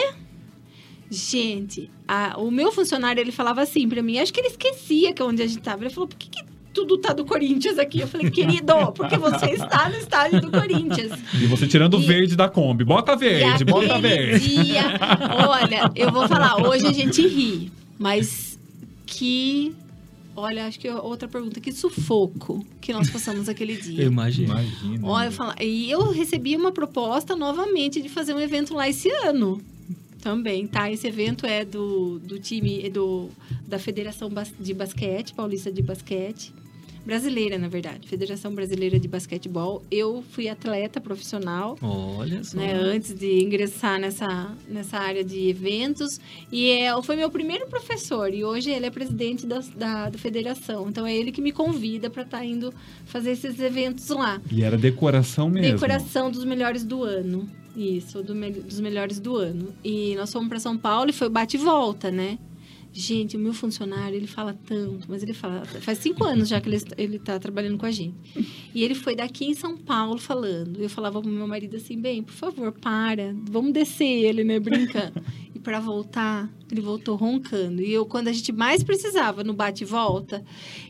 Gente, 1.11 1.91
a- 2.07 2.35
o 2.39 2.51
meu 2.51 2.71
funcionário, 2.71 3.21
ele 3.21 3.33
falava 3.33 3.63
assim 3.63 3.89
pra 3.89 4.03
mim, 4.03 4.19
acho 4.19 4.33
que 4.33 4.41
ele 4.41 4.49
esquecia 4.49 5.13
que 5.13 5.23
onde 5.23 5.43
a 5.43 5.47
gente 5.47 5.61
tava. 5.61 5.83
Ele 5.83 5.91
falou, 5.91 6.09
por 6.09 6.17
que, 6.17 6.29
que 6.29 6.45
tudo 6.75 6.99
tá 6.99 7.13
do 7.13 7.25
Corinthians 7.25 7.79
aqui? 7.79 8.01
Eu 8.01 8.07
falei, 8.07 8.31
querido, 8.31 8.73
porque 8.95 9.17
você 9.17 9.47
está 9.53 9.89
no 9.89 9.97
estádio 9.97 10.41
do 10.43 10.51
Corinthians. 10.51 11.13
E 11.35 11.47
você 11.47 11.67
tirando 11.67 11.95
o 11.95 12.01
verde 12.01 12.37
da 12.37 12.49
Kombi. 12.49 12.85
Bota 12.85 13.17
verde, 13.17 13.63
e 13.63 13.65
bota 13.67 13.99
verde. 13.99 14.49
dia, 14.65 14.83
olha, 15.49 15.91
eu 15.97 16.13
vou 16.13 16.29
falar, 16.29 16.61
hoje 16.69 16.87
a 16.87 16.93
gente 16.93 17.27
ri, 17.27 17.73
mas 17.99 18.59
que... 19.07 19.75
Olha, 20.37 20.67
acho 20.69 20.79
que 20.79 20.87
é 20.87 20.95
outra 20.95 21.27
pergunta, 21.27 21.59
que 21.59 21.73
sufoco 21.73 22.65
que 22.81 22.93
nós 22.93 23.11
passamos 23.11 23.49
aquele 23.49 23.77
dia. 23.77 24.05
Eu 24.05 24.07
imagino. 24.13 24.53
Imagina. 24.53 25.09
Olha, 25.09 25.27
eu 25.27 25.33
falo- 25.33 25.55
e 25.61 25.91
eu 25.91 26.13
recebi 26.13 26.55
uma 26.55 26.71
proposta 26.71 27.35
novamente 27.35 28.01
de 28.01 28.09
fazer 28.09 28.35
um 28.35 28.39
evento 28.41 28.73
lá 28.73 28.89
esse 28.89 29.11
ano. 29.27 29.61
Também, 30.23 30.67
tá? 30.67 30.91
Esse 30.91 31.07
evento 31.07 31.47
é 31.47 31.65
do, 31.65 32.19
do 32.19 32.39
time 32.39 32.89
do, 32.91 33.29
da 33.67 33.79
Federação 33.79 34.31
de 34.59 34.75
Basquete, 34.75 35.33
Paulista 35.33 35.71
de 35.71 35.83
Basquete. 35.83 36.53
Brasileira, 37.05 37.59
na 37.59 37.69
verdade. 37.69 38.07
Federação 38.09 38.55
Brasileira 38.55 38.99
de 38.99 39.09
Basquetebol. 39.09 39.83
Eu 39.91 40.23
fui 40.33 40.49
atleta 40.49 41.01
profissional 41.01 41.79
Olha 41.81 42.45
só. 42.45 42.57
né, 42.57 42.73
antes 42.75 43.15
de 43.19 43.43
ingressar 43.43 43.99
nessa, 43.99 44.55
nessa 44.69 44.99
área 44.99 45.25
de 45.25 45.49
eventos. 45.49 46.21
E 46.53 46.71
é, 46.71 47.03
foi 47.03 47.17
meu 47.17 47.31
primeiro 47.31 47.67
professor. 47.67 48.33
E 48.35 48.45
hoje 48.45 48.71
ele 48.71 48.87
é 48.87 48.91
presidente 48.91 49.47
da, 49.47 49.61
da, 49.77 50.11
da 50.11 50.19
federação. 50.19 50.89
Então 50.89 51.07
é 51.07 51.15
ele 51.15 51.33
que 51.33 51.41
me 51.41 51.53
convida 51.53 52.11
para 52.11 52.23
estar 52.23 52.45
indo 52.45 52.73
fazer 53.07 53.33
esses 53.33 53.59
eventos 53.59 54.09
lá. 54.09 54.41
E 54.51 54.63
era 54.63 54.77
decoração 54.77 55.49
mesmo. 55.49 55.73
Decoração 55.75 56.31
dos 56.31 56.45
melhores 56.45 56.85
do 56.85 57.03
ano. 57.05 57.49
Isso, 57.77 58.23
do 58.25 58.35
me- 58.35 58.51
dos 58.51 58.81
melhores 58.81 59.21
do 59.21 59.37
ano. 59.37 59.73
E 59.85 60.15
nós 60.17 60.33
fomos 60.33 60.49
para 60.49 60.59
São 60.59 60.77
Paulo 60.77 61.11
e 61.11 61.13
foi 61.13 61.29
bate 61.29 61.57
e 61.57 61.61
volta, 61.61 62.11
né? 62.11 62.37
Gente, 62.93 63.37
o 63.37 63.41
meu 63.41 63.53
funcionário, 63.53 64.17
ele 64.17 64.27
fala 64.27 64.59
tanto, 64.67 65.07
mas 65.09 65.23
ele 65.23 65.35
fala. 65.35 65.65
Faz 65.65 65.99
cinco 65.99 66.25
anos 66.25 66.49
já 66.49 66.61
que 66.61 66.69
ele, 66.69 66.83
ele 66.97 67.19
tá 67.19 67.39
trabalhando 67.39 67.79
com 67.79 67.87
a 67.87 67.91
gente. 67.91 68.17
E 68.75 68.83
ele 68.83 68.95
foi 68.95 69.15
daqui 69.15 69.45
em 69.45 69.55
São 69.55 69.77
Paulo 69.77 70.19
falando. 70.19 70.81
Eu 70.81 70.89
falava 70.89 71.21
pro 71.21 71.31
meu 71.31 71.47
marido 71.47 71.77
assim: 71.77 72.01
bem, 72.01 72.23
por 72.23 72.33
favor, 72.33 72.73
para, 72.73 73.35
vamos 73.49 73.73
descer 73.73 74.25
ele, 74.25 74.45
né? 74.45 74.59
Brincando. 74.59 75.23
E 75.55 75.61
para 75.61 75.81
voltar, 75.81 76.49
ele 76.71 76.81
voltou 76.81 77.17
roncando. 77.17 77.83
E 77.83 77.93
eu, 77.93 78.07
quando 78.07 78.29
a 78.29 78.33
gente 78.33 78.53
mais 78.53 78.85
precisava 78.85 79.43
no 79.43 79.53
bate 79.53 79.85
volta, 79.85 80.45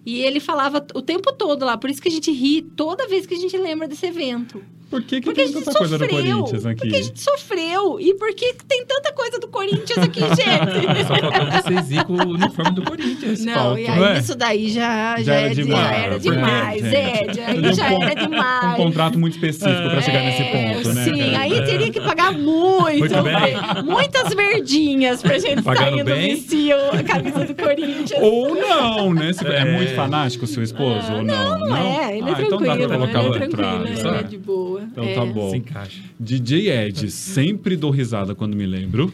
e 0.04 0.20
ele 0.20 0.40
falava 0.40 0.84
o 0.94 1.00
tempo 1.00 1.32
todo 1.32 1.64
lá. 1.64 1.78
Por 1.78 1.88
isso 1.88 2.02
que 2.02 2.08
a 2.08 2.10
gente 2.10 2.30
ri 2.30 2.60
toda 2.60 3.08
vez 3.08 3.24
que 3.24 3.32
a 3.32 3.38
gente 3.38 3.56
lembra 3.56 3.88
desse 3.88 4.04
evento. 4.04 4.62
Por 4.90 5.02
que, 5.02 5.16
que 5.20 5.26
Porque 5.26 5.40
a 5.42 5.44
tem 5.44 5.52
gente 5.52 5.64
tanta 5.66 5.78
coisa 5.78 5.98
do 5.98 6.04
sofreu. 6.04 6.38
Corinthians 6.38 6.64
aqui? 6.66 6.80
Porque 6.80 6.96
a 6.96 7.02
gente 7.02 7.20
sofreu. 7.20 8.00
E 8.00 8.14
por 8.14 8.34
que 8.34 8.54
tem 8.66 8.86
tanta 8.86 9.12
coisa 9.12 9.38
do 9.38 9.46
Corinthians 9.48 9.98
aqui, 9.98 10.20
gente? 10.34 11.06
Só 11.06 11.14
faltou 11.16 11.62
vocês 11.62 11.90
ir 11.92 12.04
com 12.04 12.12
o 12.14 12.28
uniforme 12.34 12.70
do 12.72 12.82
Corinthians. 12.82 13.44
Não, 13.44 13.54
falta, 13.54 13.80
e 13.80 13.86
não 13.86 14.04
aí 14.04 14.16
é? 14.16 14.18
isso 14.18 14.34
daí 14.34 14.68
já, 14.70 15.16
já, 15.18 15.22
Já 15.24 15.34
era 15.34 15.46
é 15.46 15.48
de- 15.50 15.62
demais, 15.62 15.82
já 15.88 15.94
era 15.94 16.12
porque, 16.14 16.30
demais. 16.30 16.84
É, 16.84 17.26
aí 17.46 17.74
já 17.74 17.90
um 17.90 18.02
era 18.02 18.14
con- 18.14 18.20
Um 18.26 18.30
demais. 18.30 18.76
contrato 18.76 19.18
muito 19.18 19.34
específico 19.34 19.90
pra 19.90 20.00
chegar 20.00 20.22
nesse 20.22 20.42
É, 20.42 20.72
ponto, 20.74 20.94
né? 20.94 21.04
Sim, 21.04 21.18
cara? 21.32 21.38
aí 21.40 21.64
teria 21.66 21.90
que 21.90 22.00
pagar 22.00 22.32
muito. 22.32 22.98
Muito 22.98 23.22
bem. 23.22 23.84
Muitas 23.84 24.34
verdinhas 24.34 25.20
pra 25.22 25.38
gente 25.38 25.62
Pagando 25.62 25.96
indo 25.96 26.04
bem. 26.06 26.34
vestir 26.34 26.72
a 26.72 27.02
camisa 27.02 27.44
do 27.44 27.54
Corinthians. 27.54 28.22
Ou 28.22 28.54
não, 28.54 29.12
né? 29.12 29.30
É, 29.44 29.54
É. 29.58 29.64
muito 29.66 29.94
fanático 29.94 30.44
o 30.44 30.48
seu 30.48 30.62
esposo? 30.62 31.12
ou 31.12 31.22
não, 31.22 31.58
Não, 31.58 31.76
é, 31.76 32.16
ele 32.16 32.28
é 32.30 32.32
ah, 32.32 32.36
tranquilo, 32.36 32.46
então 32.46 32.58
dá 32.60 32.64
pra 32.64 32.74
ele 32.74 32.86
colocar 32.86 33.18
é 33.18 33.22
lá 33.22 33.32
tranquilo, 33.32 33.86
ele 33.86 34.08
ah. 34.08 34.20
é 34.20 34.22
de 34.22 34.38
boa. 34.38 34.77
Então 34.82 35.04
é. 35.04 35.14
tá 35.14 35.24
bom. 35.24 35.50
Se 35.50 35.56
encaixa. 35.56 36.02
DJ 36.18 36.70
Ed, 36.70 37.10
sempre 37.10 37.76
dou 37.76 37.90
risada 37.90 38.34
quando 38.34 38.56
me 38.56 38.66
lembro. 38.66 39.12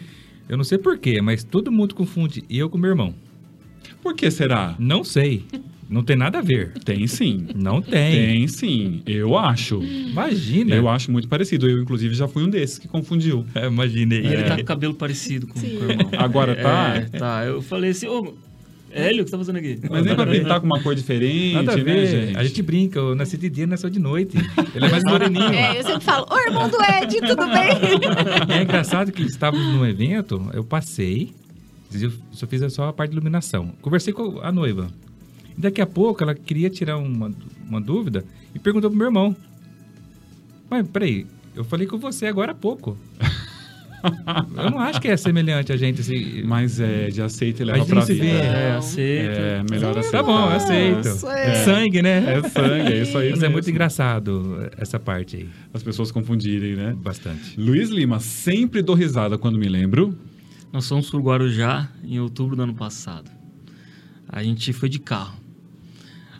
Eu 0.48 0.56
não 0.56 0.64
sei 0.64 0.76
porquê, 0.78 1.20
mas 1.22 1.42
todo 1.44 1.72
mundo 1.72 1.94
confunde 1.94 2.44
eu 2.50 2.68
com 2.68 2.76
meu 2.78 2.90
irmão. 2.90 3.14
Por 4.02 4.14
que 4.14 4.30
será? 4.30 4.74
Não 4.78 5.02
sei. 5.02 5.44
Não 5.88 6.02
tem 6.02 6.16
nada 6.16 6.38
a 6.38 6.42
ver. 6.42 6.72
Tem 6.84 7.06
sim. 7.06 7.46
Não 7.54 7.80
tem. 7.80 8.12
Tem 8.26 8.48
sim. 8.48 9.02
Eu 9.06 9.36
acho. 9.36 9.82
Imagina. 9.82 10.74
Eu 10.74 10.88
acho 10.88 11.10
muito 11.12 11.28
parecido. 11.28 11.68
Eu, 11.68 11.82
inclusive, 11.82 12.14
já 12.14 12.26
fui 12.26 12.42
um 12.42 12.48
desses 12.48 12.78
que 12.78 12.88
confundiu. 12.88 13.44
É, 13.54 13.66
imaginei. 13.66 14.20
E 14.22 14.26
ele 14.26 14.36
É. 14.36 14.42
tá 14.44 14.56
com 14.56 14.62
o 14.62 14.64
cabelo 14.64 14.94
parecido 14.94 15.46
com, 15.46 15.54
com 15.54 15.60
Sim. 15.60 15.76
o 15.76 15.90
irmão. 15.90 16.10
Agora 16.18 16.54
tá? 16.56 16.94
É, 16.96 17.00
tá. 17.18 17.44
Eu 17.44 17.60
falei 17.62 17.90
assim, 17.90 18.06
ô, 18.06 18.34
Hélio, 18.94 19.22
o 19.22 19.24
que 19.24 19.30
você 19.30 19.36
tá 19.36 19.38
fazendo 19.38 19.56
aqui? 19.56 19.80
Mas 19.90 20.04
nem 20.04 20.14
pra 20.14 20.54
tá 20.54 20.60
com 20.60 20.66
uma 20.66 20.80
cor 20.80 20.94
diferente, 20.94 21.54
Nada 21.54 21.72
a 21.72 21.76
né, 21.76 21.82
ver. 21.82 22.06
gente? 22.06 22.38
A 22.38 22.44
gente 22.44 22.62
brinca. 22.62 22.98
Eu 23.00 23.14
nasci 23.16 23.36
de 23.36 23.50
dia, 23.50 23.66
nasceu 23.66 23.90
de 23.90 23.98
noite. 23.98 24.36
Ele 24.72 24.86
é 24.86 24.88
mais 24.88 25.02
moreninho. 25.02 25.52
É, 25.52 25.80
eu 25.80 25.82
sempre 25.82 26.04
falo, 26.04 26.26
ô 26.30 26.38
irmão 26.38 26.68
do 26.68 26.78
Ed, 26.80 27.20
tudo 27.26 27.44
bem? 27.46 28.56
É 28.56 28.62
engraçado 28.62 29.10
que 29.10 29.22
estávamos 29.22 29.66
num 29.74 29.84
evento, 29.84 30.48
eu 30.52 30.62
passei, 30.62 31.32
eu 31.92 32.12
só 32.30 32.46
fiz 32.46 32.72
só 32.72 32.88
a 32.88 32.92
parte 32.92 33.10
de 33.10 33.16
iluminação. 33.16 33.72
Conversei 33.82 34.12
com 34.12 34.40
a 34.40 34.52
noiva. 34.52 34.88
E 35.58 35.60
daqui 35.60 35.80
a 35.80 35.86
pouco 35.86 36.22
ela 36.22 36.34
queria 36.34 36.70
tirar 36.70 36.96
uma, 36.96 37.32
uma 37.68 37.80
dúvida 37.80 38.24
e 38.54 38.60
perguntou 38.60 38.90
pro 38.90 38.98
meu 38.98 39.08
irmão. 39.08 39.36
Mas 40.70 40.86
peraí, 40.88 41.26
eu 41.54 41.64
falei 41.64 41.86
com 41.86 41.98
você 41.98 42.26
agora 42.26 42.52
há 42.52 42.54
pouco. 42.54 42.96
eu 44.56 44.70
não 44.70 44.78
acho 44.78 45.00
que 45.00 45.08
é 45.08 45.16
semelhante 45.16 45.72
a 45.72 45.76
gente 45.76 46.00
assim. 46.00 46.42
Mas 46.44 46.78
é, 46.80 47.08
de 47.08 47.22
aceita 47.22 47.62
e 47.62 47.64
A 47.64 47.66
leva 47.66 47.78
gente 47.80 47.88
pra 47.88 48.04
vida. 48.04 48.22
vê. 48.24 48.30
É, 48.30 48.70
Não. 48.70 48.78
aceita. 48.78 49.40
É, 49.40 49.62
melhor 49.70 49.98
assim. 49.98 50.10
Tá 50.10 50.22
bom, 50.22 50.48
aceito. 50.48 51.08
É 51.28 51.50
é. 51.50 51.54
sangue, 51.64 52.02
né? 52.02 52.34
É 52.38 52.48
sangue, 52.48 52.92
é 52.92 53.02
isso 53.02 53.18
aí 53.18 53.30
Mas 53.30 53.42
é 53.42 53.48
muito 53.48 53.64
mesmo. 53.64 53.70
engraçado 53.70 54.68
essa 54.76 54.98
parte 54.98 55.36
aí. 55.36 55.48
As 55.72 55.82
pessoas 55.82 56.10
confundirem, 56.10 56.76
né? 56.76 56.94
Bastante. 56.96 57.58
Luiz 57.58 57.88
Lima, 57.90 58.20
sempre 58.20 58.82
dou 58.82 58.94
risada 58.94 59.38
quando 59.38 59.58
me 59.58 59.68
lembro. 59.68 60.16
Nós 60.72 60.88
fomos 60.88 61.08
pro 61.08 61.20
Guarujá 61.20 61.88
em 62.04 62.18
outubro 62.18 62.56
do 62.56 62.62
ano 62.62 62.74
passado. 62.74 63.30
A 64.28 64.42
gente 64.42 64.72
foi 64.72 64.88
de 64.88 64.98
carro. 64.98 65.38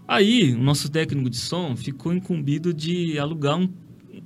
Aí, 0.07 0.53
o 0.53 0.59
nosso 0.62 0.90
técnico 0.90 1.31
de 1.31 1.37
som 1.38 1.74
ficou 1.77 2.12
incumbido 2.12 2.74
de 2.74 3.18
alugar 3.18 3.57
um, 3.57 3.68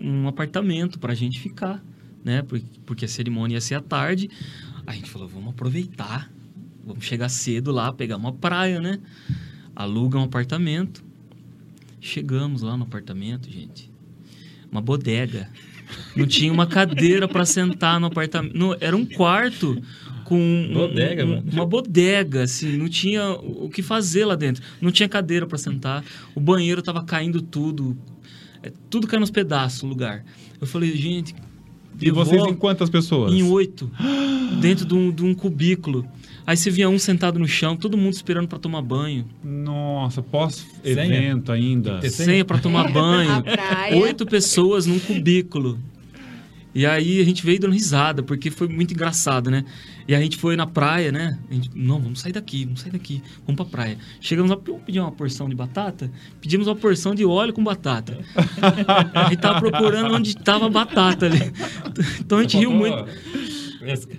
um 0.00 0.26
apartamento 0.26 0.98
pra 0.98 1.14
gente 1.14 1.38
ficar, 1.38 1.84
né? 2.28 2.42
Por- 2.42 2.60
Porque 2.86 3.04
a 3.06 3.08
cerimônia 3.08 3.54
ia 3.56 3.60
ser 3.60 3.74
à 3.74 3.80
tarde. 3.80 4.28
A 4.86 4.92
gente 4.92 5.10
falou, 5.10 5.26
vamos 5.26 5.50
aproveitar. 5.50 6.30
Vamos 6.86 7.04
chegar 7.04 7.28
cedo 7.28 7.72
lá, 7.72 7.92
pegar 7.92 8.16
uma 8.16 8.32
praia, 8.32 8.80
né? 8.80 8.98
Aluga 9.74 10.18
um 10.18 10.22
apartamento. 10.24 11.02
Chegamos 12.00 12.62
lá 12.62 12.76
no 12.76 12.84
apartamento, 12.84 13.50
gente. 13.50 13.90
Uma 14.70 14.80
bodega. 14.80 15.50
Não 16.14 16.26
tinha 16.26 16.52
uma 16.52 16.66
cadeira 16.66 17.26
para 17.26 17.44
sentar 17.44 17.98
no 17.98 18.06
apartamento. 18.06 18.56
Não, 18.56 18.76
era 18.78 18.96
um 18.96 19.04
quarto 19.06 19.80
com 20.24 20.38
um- 20.38 20.72
Bodega, 20.74 21.24
um- 21.24 21.28
mano. 21.28 21.50
uma 21.52 21.66
bodega, 21.66 22.42
assim, 22.42 22.76
não 22.76 22.88
tinha 22.88 23.30
o 23.30 23.68
que 23.70 23.82
fazer 23.82 24.24
lá 24.26 24.34
dentro. 24.36 24.62
Não 24.80 24.90
tinha 24.90 25.08
cadeira 25.08 25.46
para 25.46 25.56
sentar. 25.58 26.04
O 26.34 26.40
banheiro 26.40 26.82
tava 26.82 27.02
caindo 27.04 27.40
tudo. 27.40 27.96
É, 28.62 28.70
tudo 28.90 29.06
caindo 29.06 29.20
nos 29.22 29.30
pedaços 29.30 29.82
o 29.82 29.86
lugar. 29.86 30.24
Eu 30.60 30.66
falei, 30.66 30.94
gente. 30.96 31.34
E 32.00 32.10
vocês 32.10 32.42
em 32.44 32.54
quantas 32.54 32.88
pessoas? 32.88 33.32
Em 33.32 33.42
oito. 33.42 33.90
dentro 34.60 34.84
de 34.84 34.94
um, 34.94 35.10
de 35.10 35.24
um 35.24 35.34
cubículo. 35.34 36.06
Aí 36.46 36.56
você 36.56 36.70
via 36.70 36.88
um 36.88 36.98
sentado 36.98 37.38
no 37.38 37.46
chão, 37.46 37.76
todo 37.76 37.96
mundo 37.96 38.14
esperando 38.14 38.48
para 38.48 38.58
tomar 38.58 38.80
banho. 38.80 39.26
Nossa, 39.44 40.22
pós-evento 40.22 41.52
ainda. 41.52 42.00
Senha 42.08 42.44
para 42.44 42.58
tomar 42.58 42.88
banho. 42.92 43.44
Oito 44.00 44.24
pessoas 44.24 44.86
num 44.86 44.98
cubículo. 44.98 45.78
E 46.78 46.86
aí 46.86 47.20
a 47.20 47.24
gente 47.24 47.44
veio 47.44 47.58
dando 47.58 47.72
risada, 47.72 48.22
porque 48.22 48.52
foi 48.52 48.68
muito 48.68 48.94
engraçado, 48.94 49.50
né? 49.50 49.64
E 50.06 50.14
a 50.14 50.20
gente 50.20 50.36
foi 50.36 50.54
na 50.54 50.64
praia, 50.64 51.10
né? 51.10 51.36
Gente, 51.50 51.70
não, 51.74 51.98
vamos 51.98 52.20
sair 52.20 52.30
daqui, 52.30 52.64
vamos 52.66 52.82
sair 52.82 52.92
daqui, 52.92 53.20
vamos 53.44 53.56
pra 53.56 53.64
praia. 53.64 53.98
Chegamos 54.20 54.48
lá, 54.48 54.56
vamos 54.64 54.82
pedir 54.82 55.00
uma 55.00 55.10
porção 55.10 55.48
de 55.48 55.56
batata? 55.56 56.08
Pedimos 56.40 56.68
uma 56.68 56.76
porção 56.76 57.16
de 57.16 57.24
óleo 57.24 57.52
com 57.52 57.64
batata. 57.64 58.16
a 59.12 59.24
gente 59.24 59.40
tava 59.40 59.58
procurando 59.58 60.14
onde 60.14 60.36
tava 60.36 60.66
a 60.66 60.70
batata 60.70 61.26
ali. 61.26 61.52
Então 62.20 62.38
a 62.38 62.42
gente 62.42 62.56
riu 62.58 62.70
muito. 62.70 63.06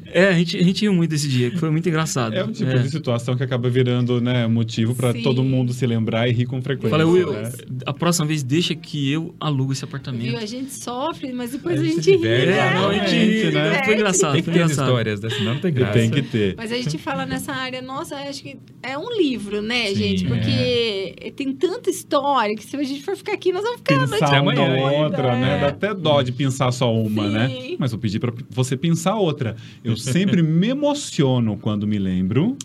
É, 0.07 0.27
a 0.29 0.33
gente, 0.33 0.57
a 0.57 0.63
gente 0.63 0.81
riu 0.81 0.93
muito 0.93 1.09
desse 1.11 1.27
dia, 1.27 1.51
que 1.51 1.57
foi 1.57 1.69
muito 1.69 1.87
engraçado. 1.89 2.33
É 2.35 2.43
um 2.43 2.51
tipo 2.51 2.69
É. 2.69 2.77
de 2.79 2.89
situação 2.89 3.35
que 3.35 3.43
acaba 3.43 3.69
virando 3.69 4.21
né, 4.21 4.47
motivo 4.47 4.95
pra 4.95 5.11
Sim. 5.13 5.21
todo 5.21 5.43
mundo 5.43 5.73
se 5.73 5.85
lembrar 5.85 6.27
e 6.27 6.31
rir 6.31 6.45
com 6.45 6.61
frequência. 6.61 6.89
Falei, 6.89 7.05
Will, 7.05 7.31
né? 7.33 7.51
a 7.85 7.93
próxima 7.93 8.25
vez 8.27 8.43
deixa 8.43 8.73
que 8.75 9.11
eu 9.11 9.35
alugo 9.39 9.73
esse 9.73 9.83
apartamento. 9.83 10.23
Viu? 10.23 10.37
A 10.37 10.45
gente 10.45 10.73
sofre, 10.73 11.31
mas 11.33 11.51
depois 11.51 11.79
A 11.79 11.81
a 11.81 11.85
gente 11.85 12.11
ri. 12.11 12.17
diverte, 12.17 12.45
né? 12.47 12.57
É, 12.57 12.73
não, 12.73 12.89
a 12.89 12.93
gente 12.93 13.09
Gente, 13.09 13.45
ri, 13.47 13.51
né? 13.51 13.83
Foi 13.83 13.93
engraçado, 13.95 14.31
Tem 14.33 14.41
que 14.41 14.45
foi 14.45 14.53
ter 14.53 14.59
engraçado. 14.61 14.85
histórias, 14.87 15.21
né? 15.21 15.29
senão 15.29 15.53
não 15.55 15.61
tem 15.61 15.73
graça. 15.73 15.93
tem 15.93 16.09
que 16.11 16.21
ter. 16.21 16.55
Mas 16.57 16.71
a 16.71 16.75
gente 16.75 16.97
fala 16.97 17.25
nessa 17.25 17.51
área, 17.53 17.81
nossa, 17.81 18.15
acho 18.15 18.41
que 18.43 18.57
é 18.83 18.97
um 18.97 19.09
livro, 19.17 19.61
né, 19.61 19.87
Sim, 19.87 19.95
gente? 19.95 20.25
é. 20.25 20.27
Porque 20.29 21.31
tem 21.35 21.53
tanta 21.53 21.89
história 21.89 22.55
que 22.55 22.63
se 22.65 22.75
a 22.75 22.83
gente 22.83 23.01
for 23.03 23.15
ficar 23.15 23.33
aqui, 23.33 23.51
nós 23.51 23.63
vamos 23.63 23.77
ficar 23.79 23.95
a 23.95 23.97
noite 24.07 24.19
Pensar 24.19 24.41
uma 24.41 24.91
outra, 25.03 25.35
né? 25.35 25.57
É. 25.57 25.59
Dá 25.61 25.67
até 25.67 25.93
dó 25.93 26.21
de 26.21 26.31
pensar 26.31 26.71
só 26.71 26.93
uma, 26.93 27.23
Sim. 27.27 27.33
né? 27.33 27.75
Mas 27.79 27.91
vou 27.91 27.99
pedir 27.99 28.19
pra 28.19 28.31
você 28.49 28.75
pensar 28.77 29.15
outra. 29.15 29.55
Eu 29.83 29.95
sempre 29.97 30.41
me 30.41 30.67
emociono 30.69 31.57
quando 31.57 31.87
me 31.87 31.97
lembro. 31.97 32.57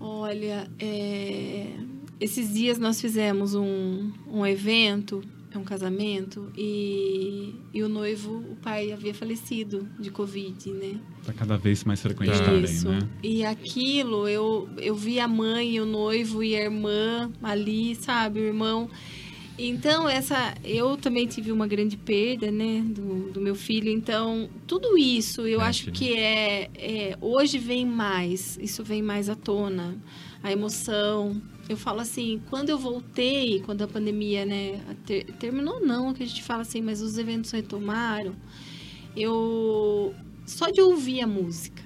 Olha, 0.00 0.68
é, 0.78 1.66
esses 2.20 2.52
dias 2.52 2.78
nós 2.78 3.00
fizemos 3.00 3.54
um, 3.54 4.10
um 4.26 4.44
evento, 4.46 5.22
é 5.54 5.58
um 5.58 5.64
casamento, 5.64 6.50
e, 6.56 7.54
e 7.74 7.82
o 7.82 7.88
noivo, 7.88 8.38
o 8.38 8.56
pai 8.56 8.90
havia 8.90 9.12
falecido 9.14 9.86
de 10.00 10.10
Covid, 10.10 10.70
né? 10.72 10.98
Tá 11.24 11.32
cada 11.32 11.56
vez 11.56 11.84
mais 11.84 12.00
frequente 12.00 12.38
Tá. 12.38 12.44
também, 12.46 12.64
Isso. 12.64 12.88
né? 12.88 12.98
E 13.22 13.44
aquilo, 13.44 14.26
eu, 14.26 14.68
eu 14.78 14.94
vi 14.94 15.20
a 15.20 15.28
mãe, 15.28 15.78
o 15.80 15.84
noivo 15.86 16.42
e 16.42 16.56
a 16.56 16.62
irmã 16.62 17.30
ali, 17.42 17.94
sabe, 17.94 18.40
o 18.40 18.44
irmão. 18.44 18.88
Então, 19.68 20.08
essa. 20.08 20.54
Eu 20.64 20.96
também 20.96 21.26
tive 21.26 21.52
uma 21.52 21.66
grande 21.66 21.96
perda, 21.96 22.50
né, 22.50 22.80
do, 22.82 23.30
do 23.32 23.40
meu 23.40 23.54
filho. 23.54 23.90
Então, 23.90 24.48
tudo 24.66 24.96
isso 24.98 25.46
eu 25.46 25.60
É, 25.60 25.64
acho 25.64 25.84
filho. 25.84 25.92
que 25.92 26.14
é, 26.14 26.70
é. 26.74 27.18
Hoje 27.20 27.58
vem 27.58 27.86
mais, 27.86 28.58
isso 28.60 28.82
vem 28.84 29.02
mais 29.02 29.28
à 29.28 29.34
tona. 29.36 29.96
A 30.42 30.50
emoção. 30.52 31.40
Eu 31.68 31.76
falo 31.76 32.00
assim, 32.00 32.42
quando 32.50 32.70
eu 32.70 32.78
voltei, 32.78 33.60
quando 33.60 33.82
a 33.82 33.88
pandemia, 33.88 34.44
né, 34.44 34.80
ter- 35.06 35.24
terminou, 35.38 35.80
não, 35.80 36.12
que 36.12 36.22
a 36.22 36.26
gente 36.26 36.42
fala 36.42 36.62
assim, 36.62 36.80
mas 36.82 37.00
os 37.00 37.16
eventos 37.18 37.50
retomaram, 37.52 38.34
eu. 39.16 40.14
Só 40.46 40.68
de 40.70 40.80
ouvir 40.80 41.20
a 41.20 41.26
música, 41.26 41.82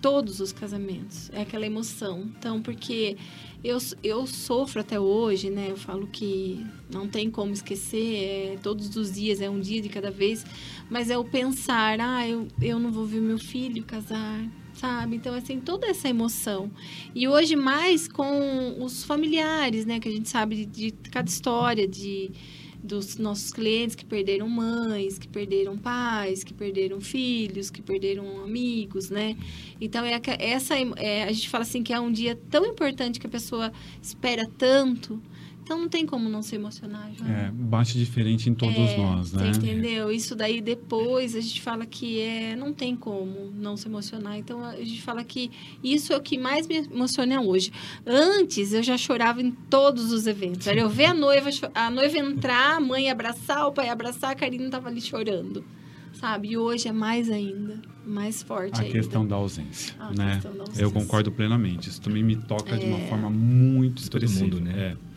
todos 0.00 0.40
os 0.40 0.52
casamentos, 0.52 1.30
é 1.32 1.42
aquela 1.42 1.66
emoção. 1.66 2.30
Então, 2.38 2.62
porque 2.62 3.16
eu, 3.62 3.78
eu 4.02 4.26
sofro 4.26 4.80
até 4.80 4.98
hoje, 4.98 5.50
né? 5.50 5.68
Eu 5.70 5.76
falo 5.76 6.06
que 6.06 6.64
não 6.92 7.06
tem 7.06 7.30
como 7.30 7.52
esquecer, 7.52 8.16
é, 8.16 8.58
todos 8.62 8.96
os 8.96 9.12
dias, 9.12 9.40
é 9.40 9.50
um 9.50 9.60
dia 9.60 9.82
de 9.82 9.88
cada 9.88 10.10
vez, 10.10 10.44
mas 10.88 11.10
é 11.10 11.18
o 11.18 11.24
pensar, 11.24 12.00
ah, 12.00 12.26
eu, 12.26 12.48
eu 12.60 12.78
não 12.78 12.90
vou 12.90 13.04
ver 13.04 13.20
meu 13.20 13.38
filho 13.38 13.84
casar, 13.84 14.42
sabe? 14.74 15.16
Então, 15.16 15.34
assim, 15.34 15.60
toda 15.60 15.86
essa 15.86 16.08
emoção. 16.08 16.70
E 17.14 17.28
hoje 17.28 17.54
mais 17.54 18.08
com 18.08 18.82
os 18.82 19.04
familiares, 19.04 19.84
né? 19.84 20.00
Que 20.00 20.08
a 20.08 20.12
gente 20.12 20.28
sabe 20.28 20.64
de, 20.64 20.90
de 20.90 21.10
cada 21.10 21.28
história, 21.28 21.86
de 21.86 22.30
dos 22.82 23.16
nossos 23.18 23.52
clientes 23.52 23.94
que 23.94 24.04
perderam 24.04 24.48
mães, 24.48 25.18
que 25.18 25.28
perderam 25.28 25.76
pais, 25.76 26.42
que 26.42 26.54
perderam 26.54 27.00
filhos, 27.00 27.70
que 27.70 27.82
perderam 27.82 28.42
amigos, 28.42 29.10
né? 29.10 29.36
Então 29.80 30.04
é 30.04 30.20
essa 30.38 30.74
é, 30.96 31.24
a 31.24 31.32
gente 31.32 31.48
fala 31.48 31.62
assim 31.62 31.82
que 31.82 31.92
é 31.92 32.00
um 32.00 32.10
dia 32.10 32.38
tão 32.50 32.64
importante 32.66 33.20
que 33.20 33.26
a 33.26 33.30
pessoa 33.30 33.72
espera 34.02 34.48
tanto, 34.58 35.20
então 35.70 35.78
não 35.82 35.88
tem 35.88 36.04
como 36.04 36.28
não 36.28 36.42
se 36.42 36.56
emocionar, 36.56 37.12
João. 37.16 37.30
É, 37.30 37.48
bate 37.52 37.96
diferente 37.96 38.50
em 38.50 38.54
todos 38.54 38.76
É, 38.76 38.96
nós, 38.96 39.32
né? 39.32 39.52
Você 39.52 39.60
entendeu? 39.60 40.10
Isso 40.10 40.34
daí 40.34 40.60
depois 40.60 41.36
a 41.36 41.40
gente 41.40 41.60
fala 41.62 41.86
que 41.86 42.20
é, 42.20 42.56
não 42.56 42.72
tem 42.72 42.96
como 42.96 43.52
não 43.54 43.76
se 43.76 43.86
emocionar. 43.86 44.36
Então 44.36 44.64
a 44.64 44.74
gente 44.76 45.00
fala 45.00 45.22
que 45.22 45.48
isso 45.82 46.12
é 46.12 46.16
o 46.16 46.20
que 46.20 46.36
mais 46.36 46.66
me 46.66 46.78
emociona 46.78 47.40
hoje. 47.40 47.70
Antes 48.04 48.72
eu 48.72 48.82
já 48.82 48.98
chorava 48.98 49.40
em 49.40 49.52
todos 49.52 50.10
os 50.12 50.26
eventos. 50.26 50.66
Era 50.66 50.80
eu 50.80 50.88
ver 50.88 51.04
a 51.04 51.14
noiva, 51.14 51.50
a 51.72 51.88
noiva 51.88 52.18
entrar, 52.18 52.76
a 52.76 52.80
mãe 52.80 53.08
abraçar, 53.08 53.68
o 53.68 53.72
pai 53.72 53.88
abraçar, 53.90 54.30
a 54.32 54.34
Karina 54.34 54.68
tava 54.70 54.88
ali 54.88 55.00
chorando. 55.00 55.64
Sabe? 56.14 56.48
E 56.48 56.56
hoje 56.56 56.88
é 56.88 56.92
mais 56.92 57.30
ainda, 57.30 57.80
mais 58.04 58.42
forte 58.42 58.76
A 58.76 58.82
ainda. 58.82 58.92
questão 58.92 59.24
da 59.24 59.36
ausência, 59.36 59.94
A 60.00 60.10
né? 60.12 60.32
questão 60.34 60.52
da 60.52 60.60
ausência. 60.62 60.82
Eu 60.82 60.90
concordo 60.90 61.30
plenamente. 61.30 61.88
Isso 61.88 62.00
também 62.00 62.22
me 62.24 62.34
toca 62.34 62.76
de 62.76 62.84
uma 62.84 62.98
É. 62.98 63.06
forma 63.08 63.30
muito 63.30 63.94
Todo 64.10 64.24
expressiva. 64.24 64.44
mundo, 64.44 64.60
né? 64.60 64.72
É. 64.76 65.09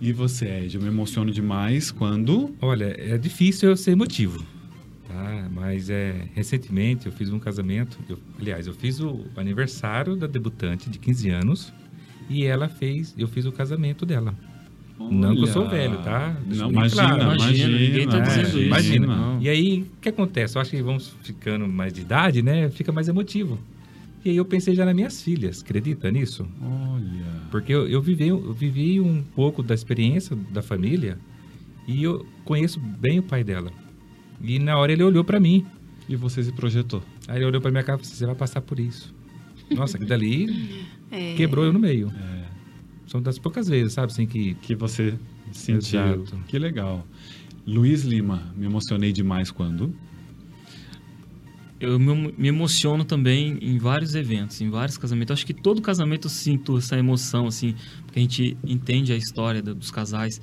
E 0.00 0.12
você, 0.12 0.46
Ed? 0.46 0.76
Eu 0.76 0.82
me 0.82 0.88
emociono 0.88 1.30
demais 1.32 1.90
quando... 1.90 2.54
Olha, 2.60 2.94
é 2.98 3.18
difícil 3.18 3.68
eu 3.70 3.76
ser 3.76 3.92
emotivo, 3.92 4.44
tá? 5.08 5.48
Mas 5.52 5.90
é, 5.90 6.26
recentemente 6.34 7.06
eu 7.06 7.12
fiz 7.12 7.30
um 7.32 7.38
casamento, 7.38 7.98
eu- 8.08 8.18
aliás, 8.40 8.66
eu 8.66 8.72
fiz 8.74 9.00
o 9.00 9.24
aniversário 9.36 10.14
da 10.16 10.26
debutante 10.28 10.88
de 10.88 10.98
15 11.00 11.30
anos 11.30 11.72
e 12.30 12.44
ela 12.44 12.68
fez, 12.68 13.12
eu 13.18 13.26
fiz 13.26 13.44
o 13.44 13.50
casamento 13.52 14.06
dela. 14.06 14.34
Não 15.00 15.34
que 15.34 15.42
eu 15.42 15.46
sou 15.46 15.62
Olha. 15.62 15.70
velho, 15.70 15.98
tá? 16.02 16.36
Deixa 16.44 16.62
Não, 16.62 16.70
imagina, 16.72 17.02
claro. 17.16 17.22
imagina. 17.36 17.78
ninguém 17.78 18.08
tá 18.08 18.18
é, 18.18 18.20
dizendo 18.20 18.46
isso. 18.48 18.58
imagina. 18.62 19.06
Não. 19.06 19.40
E 19.40 19.48
aí, 19.48 19.82
o 19.82 20.00
que 20.00 20.08
acontece? 20.08 20.56
Eu 20.56 20.62
acho 20.62 20.70
que 20.72 20.82
vamos 20.82 21.14
ficando 21.22 21.68
mais 21.68 21.92
de 21.92 22.00
idade, 22.00 22.42
né? 22.42 22.68
Fica 22.70 22.90
mais 22.90 23.06
emotivo. 23.08 23.58
E 24.24 24.30
aí 24.30 24.36
eu 24.36 24.44
pensei 24.44 24.74
já 24.74 24.84
nas 24.84 24.94
minhas 24.94 25.22
filhas, 25.22 25.62
acredita 25.62 26.10
nisso? 26.10 26.46
Olha... 26.60 27.48
Porque 27.50 27.72
eu, 27.72 27.88
eu, 27.88 28.02
vivi, 28.02 28.28
eu 28.28 28.52
vivi 28.52 29.00
um 29.00 29.22
pouco 29.22 29.62
da 29.62 29.74
experiência 29.74 30.36
da 30.50 30.60
família 30.62 31.18
e 31.86 32.02
eu 32.02 32.26
conheço 32.44 32.78
bem 32.80 33.18
o 33.18 33.22
pai 33.22 33.42
dela. 33.42 33.72
E 34.40 34.58
na 34.58 34.76
hora 34.76 34.92
ele 34.92 35.02
olhou 35.02 35.24
pra 35.24 35.40
mim. 35.40 35.64
E 36.08 36.16
você 36.16 36.42
se 36.42 36.52
projetou. 36.52 37.02
Aí 37.26 37.38
ele 37.38 37.44
olhou 37.44 37.60
pra 37.60 37.70
minha 37.70 37.82
cara 37.82 37.98
e 38.00 38.04
falou: 38.04 38.16
Você 38.16 38.26
vai 38.26 38.34
passar 38.34 38.60
por 38.62 38.80
isso. 38.80 39.14
Nossa, 39.70 39.96
aquilo 39.96 40.08
dali 40.08 40.86
É. 41.10 41.34
quebrou 41.34 41.64
eu 41.64 41.72
no 41.72 41.78
meio. 41.78 42.08
É, 42.08 42.44
São 43.06 43.20
das 43.20 43.38
poucas 43.38 43.68
vezes, 43.68 43.94
sabe, 43.94 44.12
assim, 44.12 44.26
que. 44.26 44.54
que 44.54 44.74
você 44.74 45.18
sentiu. 45.52 46.00
Exato. 46.00 46.38
Que 46.46 46.58
legal. 46.58 47.06
Luiz 47.66 48.02
Lima, 48.04 48.42
me 48.56 48.64
emocionei 48.64 49.12
demais 49.12 49.50
quando... 49.50 49.94
Eu 51.80 51.98
me, 51.98 52.48
emociono 52.48 53.04
também 53.04 53.56
em 53.60 53.78
vários 53.78 54.14
eventos, 54.16 54.60
em 54.60 54.68
vários 54.68 54.98
casamentos. 54.98 55.32
Acho 55.32 55.46
que 55.46 55.54
todo 55.54 55.80
casamento 55.80 56.26
eu 56.26 56.30
sinto 56.30 56.76
essa 56.76 56.98
emoção, 56.98 57.46
assim, 57.46 57.74
porque 58.04 58.18
a 58.18 58.22
gente 58.22 58.56
entende 58.64 59.12
a 59.12 59.16
história 59.16 59.62
do- 59.62 59.76
dos 59.76 59.90
casais, 59.90 60.40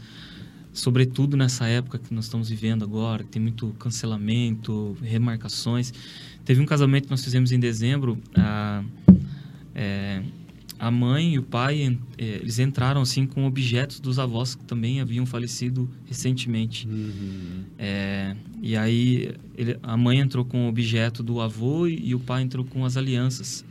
sobretudo 0.72 1.36
nessa 1.36 1.68
época 1.68 2.00
que 2.00 2.14
nós 2.14 2.26
estamos 2.26 2.48
vivendo 2.50 2.84
agora, 2.84 3.24
tem 3.26 3.42
muito 3.42 3.76
cancelamento, 3.80 4.96
remarcações. 5.02 5.94
Teve 6.46 6.62
um 6.62 6.66
casamento 6.66 7.06
que 7.06 7.12
nós 7.12 7.24
fizemos 7.24 7.52
em 7.52 7.60
dezembro, 7.60 8.18
a, 8.34 8.84
é, 9.74 10.22
a 10.78 10.92
mãe 10.92 11.34
e 11.36 11.40
o 11.40 11.44
pai, 11.44 11.98
é, 12.18 12.24
eles 12.36 12.60
entraram, 12.60 13.02
assim, 13.02 13.26
com 13.26 13.46
objetos 13.46 14.00
dos 14.00 14.20
avós 14.20 14.56
que 14.56 14.64
também 14.66 15.00
haviam 15.02 15.26
falecido 15.26 15.90
recentemente. 16.06 16.88
É, 17.78 18.36
e 18.62 18.76
aí 18.76 19.32
ele- 19.58 19.78
a 19.82 19.96
mãe 19.98 20.20
entrou 20.20 20.44
com 20.46 20.66
o 20.66 20.70
objeto 20.70 21.22
do 21.24 21.40
avô 21.42 21.88
e, 21.88 22.10
e 22.10 22.16
o 22.16 22.20
pai 22.20 22.42
entrou 22.44 22.66
com 22.66 22.84
as 22.86 22.98
alianças, 22.98 23.64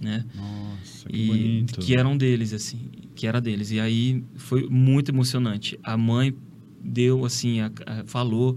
né? 0.00 0.24
Nossa, 0.34 1.08
que 1.08 1.16
E 1.16 1.26
bonito. 1.26 1.80
que 1.80 1.94
eram 1.96 2.16
deles 2.16 2.52
assim, 2.52 2.78
que 3.14 3.26
era 3.26 3.40
deles. 3.40 3.70
E 3.70 3.80
aí 3.80 4.22
foi 4.36 4.68
muito 4.68 5.10
emocionante. 5.10 5.78
A 5.82 5.96
mãe 5.96 6.34
deu 6.82 7.24
assim, 7.24 7.60
a- 7.60 7.70
a- 7.86 8.04
falou, 8.06 8.56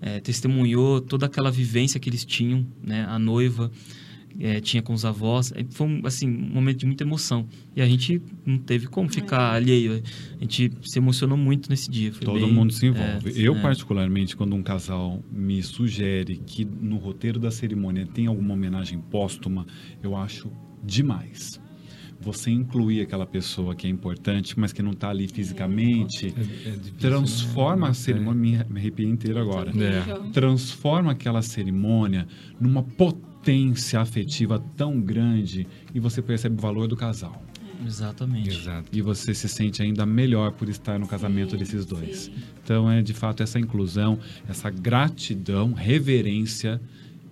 é, 0.00 0.20
testemunhou 0.20 1.00
toda 1.00 1.26
aquela 1.26 1.50
vivência 1.50 1.98
que 1.98 2.08
eles 2.08 2.24
tinham, 2.24 2.66
né? 2.82 3.04
A 3.08 3.18
noiva 3.18 3.70
é, 4.40 4.60
tinha 4.60 4.82
com 4.82 4.92
os 4.92 5.04
avós. 5.04 5.52
É, 5.54 5.64
Foi 5.70 5.86
um, 5.86 6.00
assim, 6.04 6.28
um 6.28 6.52
momento 6.54 6.78
de 6.78 6.86
muita 6.86 7.02
emoção. 7.04 7.46
E 7.74 7.82
a 7.82 7.86
gente 7.86 8.22
não 8.46 8.58
teve 8.58 8.86
como 8.86 9.08
ficar 9.08 9.52
alheio. 9.54 10.02
A 10.36 10.40
gente 10.44 10.70
se 10.82 10.98
emocionou 10.98 11.36
muito 11.36 11.68
nesse 11.68 11.90
dia. 11.90 12.12
Foi 12.12 12.24
Todo 12.24 12.40
bem- 12.40 12.52
mundo 12.52 12.72
se 12.72 12.86
envolve. 12.86 13.30
é, 13.30 13.32
eu, 13.36 13.56
é. 13.56 13.60
particularmente, 13.60 14.36
quando 14.36 14.54
um 14.54 14.62
casal 14.62 15.22
me 15.30 15.62
sugere 15.62 16.36
que 16.46 16.64
no 16.64 16.96
roteiro 16.96 17.38
da 17.40 17.50
cerimônia 17.50 18.06
tem 18.06 18.26
alguma 18.26 18.54
homenagem 18.54 18.98
póstuma, 19.00 19.66
eu 20.02 20.16
acho 20.16 20.50
demais. 20.84 21.60
Você 22.20 22.50
incluir 22.50 23.00
aquela 23.00 23.24
pessoa 23.24 23.76
que 23.76 23.86
é 23.86 23.90
importante, 23.90 24.58
mas 24.58 24.72
que 24.72 24.82
não 24.82 24.90
está 24.90 25.08
ali 25.08 25.28
fisicamente, 25.28 26.26
É- 26.26 26.28
é 26.68 26.72
difícil, 26.72 26.94
transforma 26.98 27.86
né? 27.86 27.90
a 27.92 27.94
cerimônia. 27.94 28.66
Me, 28.68 28.74
me 28.74 28.80
arrepiei 28.80 29.08
inteiro 29.08 29.38
agora. 29.38 29.70
É. 29.70 30.30
Transforma 30.32 31.12
aquela 31.12 31.42
cerimônia 31.42 32.26
numa 32.60 32.82
potência 32.82 33.27
afetiva 33.98 34.62
tão 34.76 35.00
grande 35.00 35.66
e 35.94 36.00
você 36.00 36.20
percebe 36.20 36.56
o 36.56 36.60
valor 36.60 36.86
do 36.86 36.96
casal. 36.96 37.42
Exatamente. 37.86 38.50
Exato. 38.50 38.88
E 38.92 39.00
você 39.00 39.32
se 39.32 39.48
sente 39.48 39.82
ainda 39.82 40.04
melhor 40.04 40.52
por 40.52 40.68
estar 40.68 40.98
no 40.98 41.06
casamento 41.06 41.52
Sim, 41.52 41.56
desses 41.58 41.86
dois. 41.86 42.16
sim. 42.24 42.32
Então 42.62 42.90
é 42.90 43.00
de 43.00 43.14
fato 43.14 43.42
essa 43.42 43.58
inclusão, 43.58 44.18
essa 44.48 44.68
gratidão, 44.68 45.72
reverência, 45.72 46.80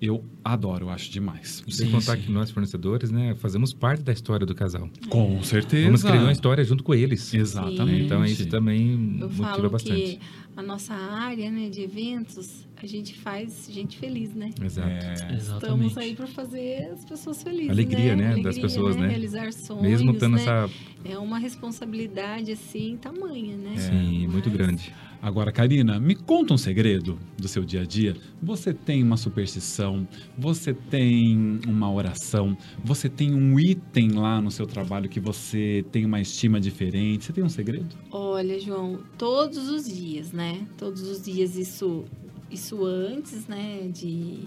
eu 0.01 0.25
adoro, 0.45 0.87
eu 0.87 0.91
acho 0.91 1.11
demais. 1.11 1.65
Sem 1.69 1.91
contar 1.91 2.17
sim. 2.17 2.23
que 2.23 2.33
nós, 2.33 2.51
fornecedores, 2.51 3.11
né, 3.11 3.35
fazemos 3.35 3.73
parte 3.73 4.03
da 4.03 4.13
história 4.13 4.47
do 4.47 4.55
casal. 4.55 4.89
Com 5.09 5.43
certeza. 5.43 5.85
Vamos 5.87 6.01
escrever 6.01 6.25
uma 6.25 6.33
história 6.33 6.63
junto 6.65 6.85
com 6.85 6.95
eles. 6.95 7.33
Exatamente. 7.35 8.05
Então 8.05 8.25
isso 8.25 8.47
também 8.47 8.93
Eu 9.21 9.29
motiva 9.29 9.45
falo 9.49 9.71
bastante. 9.71 10.01
que 10.01 10.21
a 10.57 10.63
nossa 10.63 10.95
área 10.95 11.51
né, 11.51 11.69
de 11.69 11.81
eventos, 11.83 12.66
a 12.83 12.87
gente 12.87 13.15
faz 13.15 13.69
gente 13.71 13.97
feliz, 13.99 14.35
né? 14.35 14.51
Exato. 14.63 14.89
É, 14.89 15.35
Exatamente. 15.35 15.37
Estamos 15.37 15.99
aí 15.99 16.15
para 16.15 16.27
fazer 16.27 16.91
as 16.93 17.05
pessoas 17.05 17.43
felizes. 17.43 17.71
Alegria, 17.71 18.15
né, 18.15 18.27
Alegria, 18.27 18.45
das 18.45 18.59
pessoas, 18.59 18.97
né? 18.97 19.09
Realizar 19.09 19.53
sonhos. 19.53 19.83
Mesmo 19.83 20.13
tendo 20.15 20.37
né? 20.37 20.43
essa. 20.43 20.71
É 21.05 21.17
uma 21.19 21.39
responsabilidade 21.39 22.53
assim, 22.53 22.97
tamanha, 23.01 23.57
né? 23.57 23.77
Sim, 23.77 24.27
muito 24.27 24.49
Mas- 24.49 24.59
grande. 24.59 24.95
Agora, 25.23 25.51
Karina, 25.51 25.99
me 25.99 26.15
conta 26.15 26.55
um 26.55 26.59
segredo 26.59 27.19
do 27.39 27.49
seu 27.49 27.65
dia 27.65 27.81
a 27.81 27.85
dia. 27.85 28.15
Você 28.41 28.73
tem 28.73 29.03
uma 29.03 29.17
superstição, 29.17 30.07
você 30.37 30.75
tem 30.75 31.59
uma 31.67 31.91
oração, 31.91 32.57
você 32.85 33.09
tem 33.09 33.35
um 33.35 33.59
item 33.59 34.11
lá 34.13 34.41
no 34.41 34.51
seu 34.51 34.67
trabalho 34.67 35.09
que 35.09 35.19
você 35.19 35.85
tem 35.91 36.05
uma 36.05 36.21
estima 36.21 36.61
diferente. 36.61 37.25
Você 37.25 37.33
tem 37.33 37.43
um 37.43 37.49
segredo? 37.49 37.97
Olha, 38.11 38.61
João, 38.61 39.01
todos 39.17 39.69
os 39.69 39.87
dias, 39.87 40.33
né? 40.33 40.67
Todos 40.77 41.03
os 41.03 41.25
dias 41.25 41.57
isso, 41.57 42.05
isso 42.51 42.85
antes, 42.85 43.47
né? 43.47 43.89
De, 43.93 44.41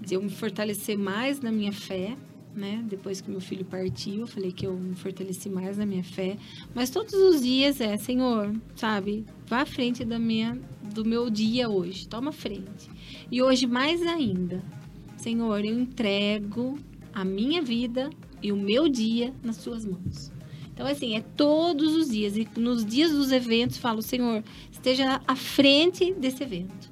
de 0.00 0.14
eu 0.14 0.22
me 0.22 0.30
fortalecer 0.30 0.98
mais 0.98 1.40
na 1.40 1.50
minha 1.50 1.72
fé, 1.72 2.16
né? 2.54 2.84
Depois 2.86 3.20
que 3.20 3.30
meu 3.30 3.40
filho 3.40 3.64
partiu, 3.64 4.20
eu 4.20 4.26
falei 4.26 4.52
que 4.52 4.66
eu 4.66 4.74
me 4.76 4.94
fortaleci 4.94 5.48
mais 5.48 5.78
na 5.78 5.86
minha 5.86 6.04
fé. 6.04 6.36
Mas 6.74 6.90
todos 6.90 7.14
os 7.14 7.42
dias 7.42 7.80
é, 7.80 7.96
Senhor, 7.96 8.54
sabe? 8.76 9.24
Vá 9.46 9.62
à 9.62 9.66
frente 9.66 10.04
da 10.04 10.18
minha, 10.18 10.60
do 10.94 11.04
meu 11.04 11.30
dia 11.30 11.68
hoje. 11.68 12.06
Toma 12.08 12.32
frente. 12.32 12.90
E 13.30 13.42
hoje 13.42 13.66
mais 13.66 14.02
ainda, 14.02 14.62
Senhor, 15.16 15.64
eu 15.64 15.78
entrego 15.78 16.78
a 17.14 17.24
minha 17.24 17.62
vida 17.62 18.10
e 18.42 18.52
o 18.52 18.56
meu 18.56 18.88
dia 18.88 19.32
nas 19.42 19.56
suas 19.56 19.84
mãos. 19.84 20.32
Então, 20.74 20.86
assim, 20.86 21.14
é 21.14 21.20
todos 21.20 21.94
os 21.94 22.10
dias. 22.10 22.36
E 22.36 22.48
nos 22.56 22.84
dias 22.84 23.12
dos 23.12 23.30
eventos, 23.30 23.76
falo, 23.76 24.02
Senhor, 24.02 24.42
esteja 24.70 25.20
à 25.28 25.36
frente 25.36 26.12
desse 26.14 26.42
evento. 26.42 26.91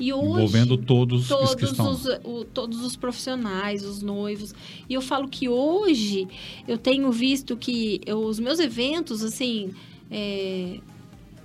E 0.00 0.12
hoje, 0.14 0.26
Envolvendo 0.26 0.76
todos, 0.78 1.30
os 1.30 1.54
que 1.54 1.66
todos 1.66 1.70
estão. 1.72 1.90
os, 1.90 2.06
o- 2.42 2.44
todos 2.46 2.82
os 2.82 2.96
profissionais, 2.96 3.84
os 3.84 4.00
noivos. 4.02 4.54
E 4.88 4.94
eu 4.94 5.02
falo 5.02 5.28
que 5.28 5.46
hoje 5.48 6.26
eu 6.66 6.78
tenho 6.78 7.12
visto 7.12 7.56
que 7.56 8.00
eu- 8.06 8.18
os 8.24 8.40
meus 8.40 8.58
eventos, 8.58 9.22
assim, 9.22 9.70
é, 10.10 10.80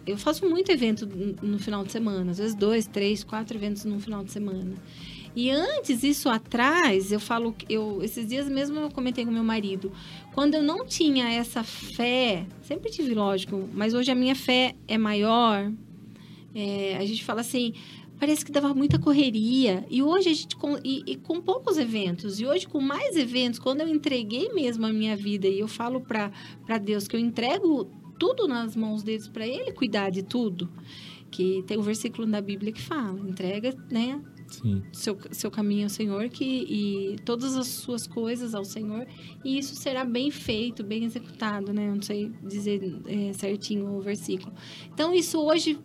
eu 0.07 0.17
faço 0.17 0.47
muito 0.47 0.71
evento 0.71 1.05
no, 1.41 1.59
final 1.59 1.83
de 1.83 1.91
semana, 1.91 2.31
às 2.31 2.37
vezes 2.37 2.55
dois, 2.55 2.87
três, 2.87 3.23
quatro 3.23 3.57
eventos 3.57 3.83
no 3.85 3.99
final 3.99 4.23
de 4.23 4.31
semana. 4.31 4.73
E 5.35 5.49
antes, 5.51 6.01
isso 6.01 6.29
atrás, 6.29 7.11
eu 7.11 7.19
falo, 7.19 7.53
eu 7.67 7.99
esses 8.01 8.25
dias 8.25 8.47
mesmo 8.47 8.79
eu 8.79 8.89
comentei 8.89 9.25
com 9.25 9.31
meu 9.31 9.43
marido, 9.43 9.91
quando 10.33 10.53
eu 10.53 10.63
não 10.63 10.85
tinha 10.85 11.27
essa 11.29 11.61
fé, 11.61 12.45
sempre 12.61 12.89
tive, 12.89 13.13
lógico, 13.13 13.67
mas 13.73 13.93
hoje 13.93 14.09
a 14.11 14.15
minha 14.15 14.33
fé 14.35 14.75
é 14.87 14.97
maior. 14.97 15.69
é, 16.57 16.95
a 16.97 17.05
gente 17.05 17.21
fala 17.25 17.41
assim, 17.41 17.73
parece 18.19 18.45
que 18.45 18.51
dava 18.51 18.73
muita 18.73 18.99
correria. 18.99 19.85
E 19.89 20.01
hoje 20.01 20.29
a 20.29 20.33
gente 20.33 20.55
com, 20.55 20.77
e, 20.83 21.03
e 21.05 21.15
com 21.15 21.41
poucos 21.41 21.77
eventos, 21.77 22.39
e 22.39 22.45
hoje 22.45 22.67
com 22.67 22.79
mais 22.79 23.15
eventos, 23.15 23.59
quando 23.59 23.81
eu 23.81 23.87
entreguei 23.87 24.51
mesmo 24.53 24.85
a 24.85 24.93
minha 24.93 25.15
vida 25.15 25.47
e 25.47 25.59
eu 25.59 25.67
falo 25.67 26.01
para 26.01 26.77
Deus 26.77 27.07
que 27.07 27.15
eu 27.15 27.19
entrego 27.19 27.89
tudo 28.17 28.47
nas 28.47 28.75
mãos 28.75 29.03
deles 29.03 29.27
para 29.27 29.45
ele 29.45 29.71
cuidar 29.71 30.09
de 30.09 30.23
tudo. 30.23 30.69
Que 31.29 31.63
tem 31.67 31.77
um 31.77 31.81
versículo 31.81 32.25
na 32.25 32.39
Bíblia 32.39 32.71
que 32.71 32.81
fala, 32.81 33.19
entrega, 33.19 33.75
né, 33.91 34.21
Sim. 34.47 34.83
seu, 34.93 35.17
seu 35.31 35.51
caminho 35.51 35.83
ao 35.83 35.89
Senhor 35.89 36.29
que, 36.29 36.45
e 36.45 37.17
todas 37.25 37.57
as 37.57 37.67
suas 37.67 38.07
coisas 38.07 38.55
ao 38.55 38.63
Senhor 38.63 39.05
e 39.43 39.57
isso 39.57 39.75
será 39.75 40.05
bem 40.05 40.31
feito, 40.31 40.83
bem 40.83 41.03
executado, 41.03 41.73
né? 41.73 41.87
Eu 41.89 41.95
não 41.95 42.01
sei 42.01 42.31
dizer 42.43 43.01
é, 43.07 43.33
certinho 43.33 43.97
o 43.97 44.01
versículo. 44.01 44.53
Então 44.93 45.13
isso 45.13 45.39
hoje 45.39 45.77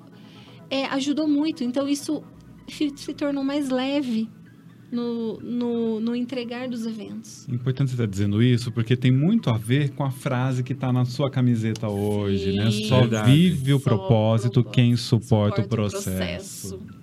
é, 0.71 0.87
ajudou 0.87 1.29
muito. 1.29 1.65
Então 1.65 1.89
isso 1.89 2.23
se, 2.69 3.13
tornou 3.13 3.43
mais 3.45 3.69
leve 3.69 4.29
no, 4.91 5.39
no, 5.41 6.01
no 6.01 6.17
entregar 6.17 6.69
dos 6.69 6.87
eventos. 6.87 7.49
Importante 7.49 7.91
você 7.91 7.95
estar 7.95 8.07
dizendo 8.07 8.43
isso, 8.43 8.73
porque 8.73 8.97
tem 8.97 9.11
muito 9.11 9.51
a 9.51 9.57
ver 9.57 9.91
com 9.91 10.05
a 10.05 10.11
frase 10.11 10.63
que 10.63 10.73
está 10.73 10.93
na 10.93 11.05
sua 11.05 11.31
camiseta 11.31 11.89
hoje, 11.89 12.53
né? 12.53 12.71
Sim. 12.71 12.85
Só 12.85 13.01
Verdade. 13.01 13.31
vive 13.33 13.75
o 13.75 13.79
Só 13.79 13.85
propósito 13.85 14.65
quem 14.65 14.97
suporta, 14.97 15.61
o 15.61 15.69
processo. 15.69 16.77
processo. 16.77 17.01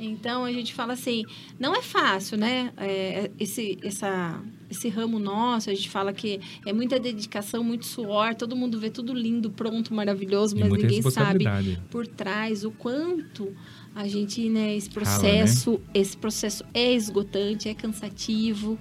Então 0.00 0.44
a 0.44 0.52
gente 0.52 0.72
fala 0.72 0.92
assim, 0.92 1.24
não 1.58 1.74
é 1.74 1.82
fácil, 1.82 2.38
né? 2.38 2.72
É, 2.76 3.30
esse, 3.38 3.78
essa, 3.82 4.40
esse 4.70 4.88
ramo 4.88 5.18
nosso, 5.18 5.70
a 5.70 5.74
gente 5.74 5.88
fala 5.88 6.12
que 6.12 6.40
é 6.66 6.72
muita 6.72 6.98
dedicação, 6.98 7.64
muito 7.64 7.86
suor, 7.86 8.34
todo 8.34 8.54
mundo 8.54 8.78
vê 8.78 8.90
tudo 8.90 9.12
lindo, 9.12 9.50
pronto, 9.50 9.94
maravilhoso, 9.94 10.56
mas 10.58 10.70
ninguém 10.70 11.02
sabe 11.02 11.44
por 11.90 12.06
trás 12.06 12.64
o 12.64 12.70
quanto 12.70 13.54
a 13.94 14.06
gente, 14.06 14.48
né, 14.48 14.76
esse 14.76 14.88
Rala, 14.90 15.00
processo, 15.00 15.80
esse 15.92 16.16
processo 16.16 16.64
é 16.72 16.92
esgotante, 16.92 17.68
é 17.68 17.74
cansativo. 17.74 18.78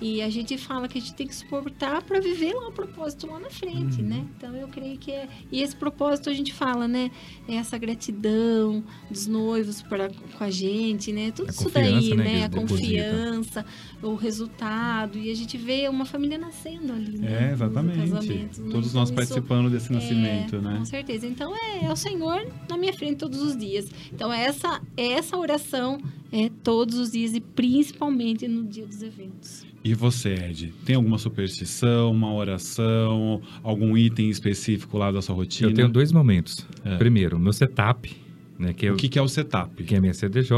E 0.00 0.22
a 0.22 0.30
gente 0.30 0.56
fala 0.56 0.88
que 0.88 0.96
a 0.96 1.00
gente 1.00 1.14
tem 1.14 1.26
que 1.26 1.34
suportar 1.34 2.02
para 2.02 2.20
viver 2.20 2.54
lá 2.54 2.68
o 2.68 2.72
propósito 2.72 3.26
lá 3.26 3.38
na 3.38 3.50
frente, 3.50 4.00
Uhum. 4.00 4.08
né? 4.08 4.26
Então 4.36 4.56
eu 4.56 4.66
creio 4.68 4.96
que 4.98 5.10
é. 5.12 5.28
E 5.52 5.60
esse 5.62 5.76
propósito 5.76 6.30
a 6.30 6.32
gente 6.32 6.52
fala, 6.54 6.88
né? 6.88 7.10
É 7.46 7.56
essa 7.56 7.76
gratidão 7.76 8.82
dos 9.10 9.26
noivos 9.26 9.82
pra, 9.82 10.08
com 10.08 10.42
a 10.44 10.50
gente, 10.50 11.12
né? 11.12 11.30
Tudo 11.32 11.48
A 11.48 11.52
isso 11.52 11.70
daí, 11.70 12.14
né, 12.16 12.24
né? 12.24 12.44
A 12.44 12.48
confiança, 12.48 13.64
o 14.02 14.14
resultado. 14.14 15.18
E 15.18 15.30
a 15.30 15.34
gente 15.34 15.58
vê 15.58 15.86
uma 15.88 16.04
família 16.06 16.38
nascendo 16.38 16.92
ali, 16.92 17.18
né? 17.18 17.48
É, 17.48 17.52
exatamente. 17.52 17.98
né? 17.98 18.06
Todos 18.08 18.58
Então, 18.58 18.80
nós 18.80 19.08
isso- 19.08 19.14
participando 19.14 19.68
desse 19.70 19.92
nascimento, 19.92 20.56
é, 20.56 20.60
né? 20.60 20.76
Com 20.78 20.84
certeza. 20.84 21.26
Então 21.26 21.54
é, 21.54 21.84
é 21.84 21.92
o 21.92 21.96
Senhor 21.96 22.46
na 22.68 22.76
minha 22.76 22.92
frente 22.94 23.16
todos 23.16 23.40
os 23.42 23.56
dias. 23.56 23.90
Então 24.12 24.32
essa 24.32 24.80
essa 24.96 25.36
oração 25.36 25.98
é 26.32 26.48
todos 26.62 26.96
os 26.98 27.10
dias 27.12 27.34
e 27.34 27.40
principalmente 27.40 28.46
no 28.48 28.64
dia 28.64 28.86
dos 28.86 29.02
eventos. 29.02 29.66
E 29.82 29.94
você, 29.94 30.34
Ed, 30.34 30.74
tem 30.84 30.94
alguma 30.96 31.16
superstição, 31.16 32.10
uma 32.10 32.32
oração, 32.34 33.40
algum 33.62 33.96
item 33.96 34.28
específico 34.28 34.98
lá 34.98 35.10
da 35.10 35.22
sua 35.22 35.34
rotina? 35.34 35.70
Eu 35.70 35.74
tenho 35.74 35.88
dois 35.88 36.12
momentos. 36.12 36.66
É. 36.84 36.96
Primeiro, 36.96 37.38
meu 37.38 37.52
setup, 37.52 38.14
né, 38.58 38.74
que, 38.74 38.86
é, 38.86 38.92
O 38.92 38.96
que, 38.96 39.08
que 39.08 39.18
é 39.18 39.22
o 39.22 39.28
setup? 39.28 39.82
que 39.82 39.94
é 39.94 39.98
a 39.98 40.00
minha 40.00 40.12
CDJ, 40.12 40.54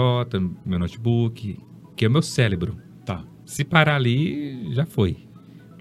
meu 0.67 0.79
notebook, 0.79 1.57
que 1.97 2.05
é 2.05 2.09
o 2.09 2.11
meu 2.11 2.23
cérebro. 2.23 2.77
Tá. 3.07 3.25
Se 3.45 3.65
parar 3.65 3.95
ali, 3.97 4.73
já 4.75 4.85
foi. 4.85 5.19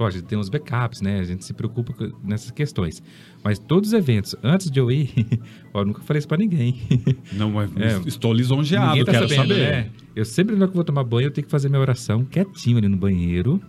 Lógico, 0.01 0.27
tem 0.27 0.39
os 0.39 0.49
backups, 0.49 0.99
né? 1.01 1.19
A 1.19 1.23
gente 1.23 1.45
se 1.45 1.53
preocupa 1.53 1.93
com- 1.93 2.11
nessas 2.23 2.49
questões. 2.49 3.03
Mas 3.43 3.59
todos 3.59 3.89
os 3.89 3.93
eventos, 3.93 4.35
antes 4.41 4.71
de 4.71 4.79
eu 4.79 4.89
ir, 4.91 5.09
ó, 5.73 5.81
eu 5.81 5.85
nunca 5.85 6.01
falei 6.01 6.17
isso 6.19 6.27
pra 6.27 6.37
ninguém. 6.37 6.81
Não, 7.33 7.51
mas 7.51 7.69
É. 7.77 7.99
estou 8.07 8.33
lisonjeado, 8.33 9.05
tá 9.05 9.11
quero 9.11 9.29
sabendo, 9.29 9.49
saber. 9.53 9.71
né? 9.71 9.89
Eu 10.15 10.25
sempre, 10.25 10.55
na 10.55 10.61
hora 10.63 10.67
que 10.69 10.71
eu 10.73 10.75
vou 10.77 10.83
tomar 10.83 11.03
banho, 11.03 11.27
eu 11.27 11.31
tenho 11.31 11.45
que 11.45 11.51
fazer 11.51 11.69
minha 11.69 11.79
oração 11.81 12.25
quietinho 12.25 12.77
ali 12.79 12.87
no 12.87 12.97
banheiro. 12.97 13.61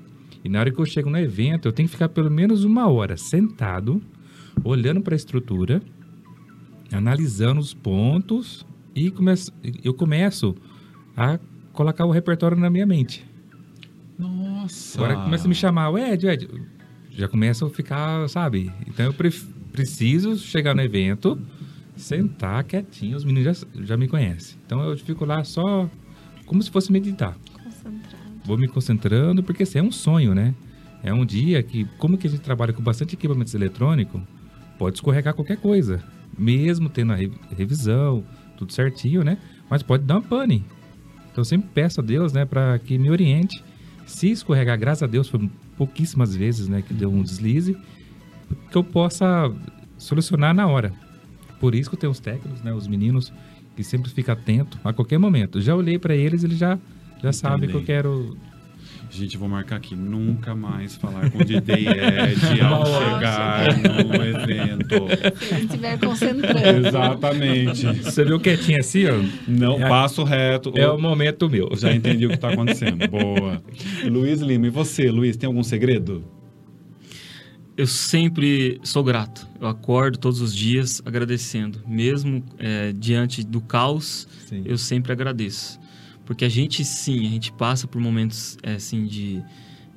E 0.44 0.48
na 0.48 0.58
hora 0.60 0.70
que 0.72 0.78
eu 0.80 0.86
chego 0.86 1.10
no 1.10 1.18
evento, 1.18 1.68
eu 1.68 1.72
tenho 1.72 1.86
que 1.88 1.92
ficar 1.92 2.08
pelo 2.08 2.30
menos 2.30 2.64
uma 2.64 2.88
hora 2.88 3.16
sentado, 3.16 4.00
olhando 4.64 5.00
para 5.02 5.14
a 5.14 5.16
estrutura, 5.16 5.82
analisando 6.90 7.60
os 7.60 7.72
pontos 7.74 8.66
e 8.94 9.10
começo, 9.10 9.52
eu 9.84 9.94
começo 9.94 10.54
a 11.16 11.38
colocar 11.72 12.04
o 12.04 12.10
repertório 12.10 12.56
na 12.56 12.68
minha 12.70 12.86
mente. 12.86 13.24
Nossa. 14.18 14.98
Agora 14.98 15.22
começa 15.24 15.46
a 15.46 15.48
me 15.48 15.54
chamar, 15.54 15.90
o 15.90 15.98
Ed, 15.98 16.26
o 16.26 16.30
Ed. 16.30 16.48
Já 17.10 17.28
começa 17.28 17.66
a 17.66 17.70
ficar, 17.70 18.28
sabe? 18.28 18.72
Então 18.86 19.06
eu 19.06 19.12
pref- 19.14 19.46
preciso 19.72 20.36
chegar 20.38 20.74
no 20.74 20.80
evento, 20.82 21.38
sentar 21.96 22.64
quietinho, 22.64 23.16
os 23.16 23.24
meninos 23.24 23.58
já, 23.58 23.66
já 23.84 23.96
me 23.96 24.08
conhecem. 24.08 24.58
Então 24.64 24.82
eu 24.82 24.96
fico 24.96 25.24
lá 25.24 25.44
só 25.44 25.88
como 26.46 26.62
se 26.62 26.70
fosse 26.70 26.90
meditar. 26.90 27.36
Concentrado. 27.62 28.24
vou 28.44 28.56
me 28.56 28.68
concentrando, 28.68 29.42
porque 29.42 29.62
assim, 29.64 29.78
é 29.78 29.82
um 29.82 29.92
sonho, 29.92 30.34
né? 30.34 30.54
É 31.02 31.12
um 31.12 31.24
dia 31.26 31.62
que, 31.62 31.84
como 31.98 32.16
que 32.16 32.26
a 32.26 32.30
gente 32.30 32.40
trabalha 32.42 32.72
com 32.72 32.82
bastante 32.82 33.14
equipamentos 33.14 33.54
eletrônicos, 33.54 34.22
pode 34.78 34.96
escorregar 34.96 35.34
qualquer 35.34 35.56
coisa. 35.58 36.02
Mesmo 36.38 36.88
tendo 36.88 37.12
a 37.12 37.16
re- 37.16 37.30
revisão, 37.56 38.24
tudo 38.56 38.72
certinho, 38.72 39.22
né? 39.22 39.36
Mas 39.68 39.82
pode 39.82 40.04
dar 40.04 40.14
uma 40.14 40.22
pane. 40.22 40.64
Então 41.30 41.40
eu 41.40 41.44
sempre 41.44 41.68
peço 41.74 42.00
a 42.00 42.04
Deus, 42.04 42.32
né, 42.32 42.44
para 42.46 42.78
que 42.78 42.96
me 42.98 43.10
oriente. 43.10 43.62
Se 44.06 44.30
escorregar, 44.30 44.78
graças 44.78 45.02
a 45.02 45.06
Deus, 45.06 45.28
foi 45.28 45.50
pouquíssimas 45.76 46.34
vezes, 46.34 46.68
né, 46.68 46.82
que 46.82 46.92
deu 46.92 47.10
um 47.10 47.22
deslize, 47.22 47.76
que 48.70 48.76
eu 48.76 48.84
possa 48.84 49.52
solucionar 49.96 50.54
na 50.54 50.66
hora. 50.66 50.92
Por 51.60 51.74
isso 51.74 51.88
que 51.88 51.96
eu 51.96 52.00
tenho 52.00 52.10
os 52.12 52.20
técnicos, 52.20 52.60
né, 52.62 52.72
os 52.72 52.86
meninos, 52.86 53.32
que 53.76 53.84
sempre 53.84 54.10
ficam 54.10 54.34
atentos 54.34 54.78
a 54.84 54.92
qualquer 54.92 55.18
momento. 55.18 55.60
Já 55.60 55.74
olhei 55.74 55.98
para 55.98 56.14
eles, 56.14 56.44
eles 56.44 56.58
já, 56.58 56.78
já 57.22 57.32
sabem 57.32 57.68
que 57.68 57.76
eu 57.76 57.84
quero 57.84 58.36
Gente, 59.14 59.36
vou 59.36 59.46
marcar 59.46 59.76
aqui. 59.76 59.94
Nunca 59.94 60.54
mais 60.54 60.96
falar 60.96 61.30
com 61.30 61.38
o 61.38 61.44
DJ 61.44 61.60
Ed 61.86 62.60
ao 62.64 62.86
chegar 62.86 63.76
no 63.76 64.24
evento. 64.24 65.36
Se 65.38 65.54
ele 65.54 65.64
estiver 65.66 65.98
concentrando. 65.98 66.86
Exatamente. 66.88 67.86
Você 68.02 68.24
viu 68.24 68.40
quietinho 68.40 68.80
assim, 68.80 69.04
ó? 69.06 69.22
Não, 69.46 69.74
É- 69.82 69.86
passo 69.88 70.24
reto. 70.24 70.72
É 70.74 70.88
o 70.88 70.98
momento 70.98 71.48
meu. 71.50 71.68
Já 71.76 71.92
entendi 71.92 72.24
o 72.24 72.30
que 72.30 72.36
está 72.36 72.48
acontecendo. 72.54 73.06
Boa. 73.08 73.62
Luiz 74.04 74.40
Lima, 74.40 74.66
e 74.68 74.70
você, 74.70 75.10
Luiz, 75.10 75.36
tem 75.36 75.46
algum 75.46 75.62
segredo? 75.62 76.24
Eu 77.76 77.86
sempre 77.86 78.80
sou 78.82 79.04
grato. 79.04 79.46
Eu 79.60 79.66
acordo 79.68 80.18
todos 80.18 80.40
os 80.40 80.54
dias 80.54 81.02
agradecendo. 81.04 81.80
Mesmo 81.86 82.42
é, 82.58 82.92
diante 82.92 83.44
do 83.44 83.60
caos, 83.60 84.26
Sim. 84.46 84.62
eu 84.64 84.78
sempre 84.78 85.12
agradeço. 85.12 85.78
Porque 86.24 86.44
a 86.44 86.48
gente, 86.48 86.84
sim, 86.84 87.26
a 87.26 87.30
gente 87.30 87.52
passa 87.52 87.86
por 87.86 88.00
momentos, 88.00 88.56
é, 88.62 88.74
assim, 88.74 89.06
de 89.06 89.42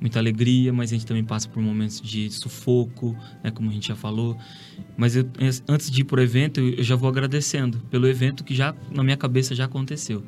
muita 0.00 0.18
alegria, 0.18 0.72
mas 0.72 0.90
a 0.90 0.94
gente 0.94 1.06
também 1.06 1.24
passa 1.24 1.48
por 1.48 1.62
momentos 1.62 2.00
de 2.00 2.30
sufoco, 2.30 3.16
né, 3.42 3.50
como 3.50 3.70
a 3.70 3.72
gente 3.72 3.88
já 3.88 3.96
falou. 3.96 4.36
Mas 4.96 5.16
eu, 5.16 5.28
antes 5.68 5.90
de 5.90 6.02
ir 6.02 6.04
pro 6.04 6.20
evento, 6.20 6.60
eu 6.60 6.82
já 6.82 6.96
vou 6.96 7.08
agradecendo 7.08 7.78
pelo 7.90 8.06
evento 8.06 8.44
que 8.44 8.54
já, 8.54 8.74
na 8.90 9.02
minha 9.02 9.16
cabeça, 9.16 9.54
já 9.54 9.64
aconteceu. 9.64 10.22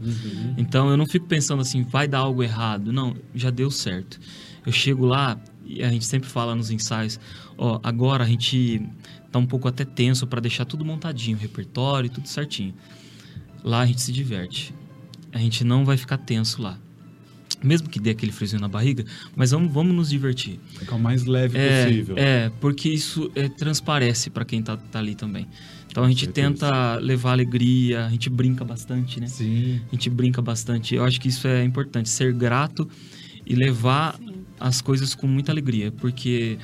Então 0.57 0.89
eu 0.91 0.97
não 0.97 1.07
fico 1.07 1.27
pensando 1.27 1.61
assim, 1.61 1.83
vai 1.83 2.09
dar 2.09 2.19
algo 2.21 2.43
errado. 2.43 2.93
Não, 2.93 3.15
já 3.35 3.51
deu 3.51 3.71
certo. 3.71 4.19
Eu 4.65 4.73
chego 4.73 5.05
lá 5.05 5.39
e 5.65 5.83
a 5.83 5.91
gente 5.91 6.07
sempre 6.07 6.29
fala 6.29 6.55
nos 6.55 6.71
ensaios, 6.71 7.21
ó, 7.59 7.79
agora 7.83 8.25
a 8.25 8.27
gente 8.27 8.81
tá 9.31 9.39
um 9.39 9.47
pouco 9.47 9.69
até 9.69 9.85
tenso 9.85 10.27
para 10.27 10.41
deixar 10.41 10.65
tudo 10.65 10.85
montadinho, 10.85 11.37
repertório, 11.37 12.09
tudo 12.09 12.27
certinho. 12.27 12.75
Lá 13.63 13.81
a 13.81 13.87
gente 13.87 14.01
se 14.01 14.13
diverte. 14.13 14.75
A 15.33 15.39
gente 15.39 15.65
não 15.65 15.85
vai 15.85 15.97
ficar 15.97 16.19
tenso 16.19 16.63
lá. 16.63 16.79
Mesmo 17.63 17.89
que 17.89 17.99
dê 17.99 18.11
aquele 18.11 18.31
friozinho 18.31 18.61
na 18.61 18.69
barriga, 18.69 19.05
mas 19.35 19.51
vamos, 19.51 19.73
vamos 19.73 19.95
nos 19.95 20.11
divertir. 20.11 20.61
Ficar 20.79 20.95
o 20.95 20.99
mais 21.01 21.25
leve 21.25 21.59
É, 21.59 21.85
possível. 21.87 22.15
é, 22.17 22.53
porque 22.61 22.89
isso 22.89 23.31
é, 23.35 23.49
transparece 23.49 24.31
para 24.31 24.45
quem 24.45 24.63
tá, 24.63 24.77
tá 24.77 25.01
ali 25.01 25.15
também. 25.17 25.47
Então 25.91 26.05
a 26.05 26.09
gente 26.09 26.27
tenta 26.29 26.97
levar 26.99 27.33
alegria, 27.33 28.07
a 28.07 28.11
gente 28.11 28.31
brinca 28.31 28.65
bastante, 28.65 29.19
né? 29.19 29.27
Sim. 29.27 29.81
A 29.89 29.95
gente 29.95 30.09
brinca 30.09 30.41
bastante. 30.41 30.95
Eu 30.95 31.03
acho 31.05 31.21
que 31.21 31.29
isso 31.29 31.49
é 31.49 31.65
importante, 31.65 32.09
ser 32.09 32.33
grato 32.33 32.89
e 33.45 33.55
levar 33.57 34.17
Sim. 34.17 34.35
as 34.61 34.81
coisas 34.81 35.15
com 35.15 35.27
muita 35.27 35.51
alegria, 35.51 35.91
porque 35.91 36.59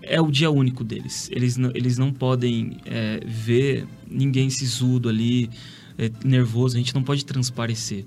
é 0.00 0.20
o 0.20 0.30
dia 0.30 0.50
único 0.50 0.82
deles. 0.84 1.28
Eles 1.32 1.56
não, 1.58 1.70
eles 1.74 1.98
não 1.98 2.10
podem 2.12 2.78
é, 2.86 3.20
ver 3.26 3.86
ninguém 4.10 4.48
sisudo 4.48 5.08
ali, 5.08 5.50
é, 5.98 6.10
nervoso. 6.24 6.76
A 6.76 6.78
gente 6.78 6.94
não 6.94 7.02
pode 7.02 7.24
transparecer. 7.24 8.04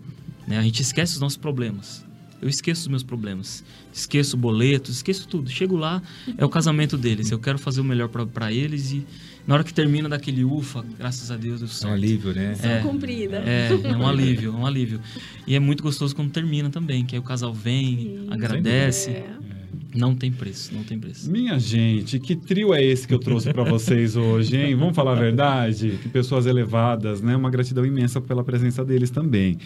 Né? 0.48 0.58
A 0.58 0.62
gente 0.62 0.82
esquece 0.82 1.14
os 1.14 1.20
nossos 1.20 1.38
problemas. 1.38 2.06
Eu 2.42 2.48
esqueço 2.48 2.82
os 2.82 2.88
meus 2.88 3.04
problemas. 3.04 3.64
Esqueço 3.92 4.38
boletos, 4.38 4.98
esqueço 4.98 5.28
tudo. 5.28 5.50
Chego 5.50 5.76
lá, 5.76 6.02
é 6.38 6.46
o 6.46 6.50
casamento 6.50 6.96
deles. 6.96 7.32
Eu 7.32 7.40
quero 7.40 7.58
fazer 7.58 7.82
o 7.82 7.84
melhor 7.84 8.10
para 8.10 8.52
eles 8.52 8.92
e 8.92 9.06
na 9.48 9.56
hora 9.56 9.64
que 9.64 9.74
termina 9.74 10.10
daquele 10.10 10.44
ufa, 10.44 10.84
graças 11.00 11.32
a 11.32 11.38
Deus, 11.38 11.62
deu 11.62 11.70
É 11.84 11.92
um 11.92 11.94
alívio, 11.96 12.34
né? 12.34 12.56
É. 12.62 12.82
cumprida. 12.82 13.38
É, 13.38 13.70
é 13.72 13.98
um 13.98 14.06
alívio, 14.06 14.54
é 14.54 14.56
um 14.56 14.66
alívio. 14.66 15.02
E 15.48 15.56
é 15.56 15.60
muito 15.60 15.82
gostoso 15.82 16.16
quando 16.16 16.32
termina 16.32 16.70
também, 16.70 17.06
que 17.06 17.16
aí 17.16 17.20
o 17.20 17.24
casal 17.24 17.54
vem, 17.54 17.98
Sim. 17.98 18.28
agradece. 18.30 19.12
É. 19.12 19.57
Não 19.96 20.14
tem 20.16 20.32
preço, 20.32 20.74
não 20.74 20.84
tem 20.84 21.00
preço. 21.00 21.32
Minha 21.32 21.58
gente, 21.58 22.20
que 22.20 22.36
trio 22.36 22.74
é 22.74 22.84
esse 22.84 23.08
que 23.08 23.14
eu 23.14 23.20
trouxe 23.20 23.52
para 23.52 23.64
vocês 23.64 24.16
hoje, 24.16 24.56
hein? 24.58 24.76
Vamos 24.76 24.96
falar 24.96 25.14
a 25.14 25.16
verdade? 25.16 25.98
Que 26.02 26.10
pessoas 26.10 26.46
elevadas, 26.46 27.22
né? 27.22 27.36
Uma 27.36 27.50
gratidão 27.50 27.86
imensa 27.86 28.20
pela 28.20 28.44
presença 28.44 28.84
deles 28.84 29.10
também. 29.10 29.58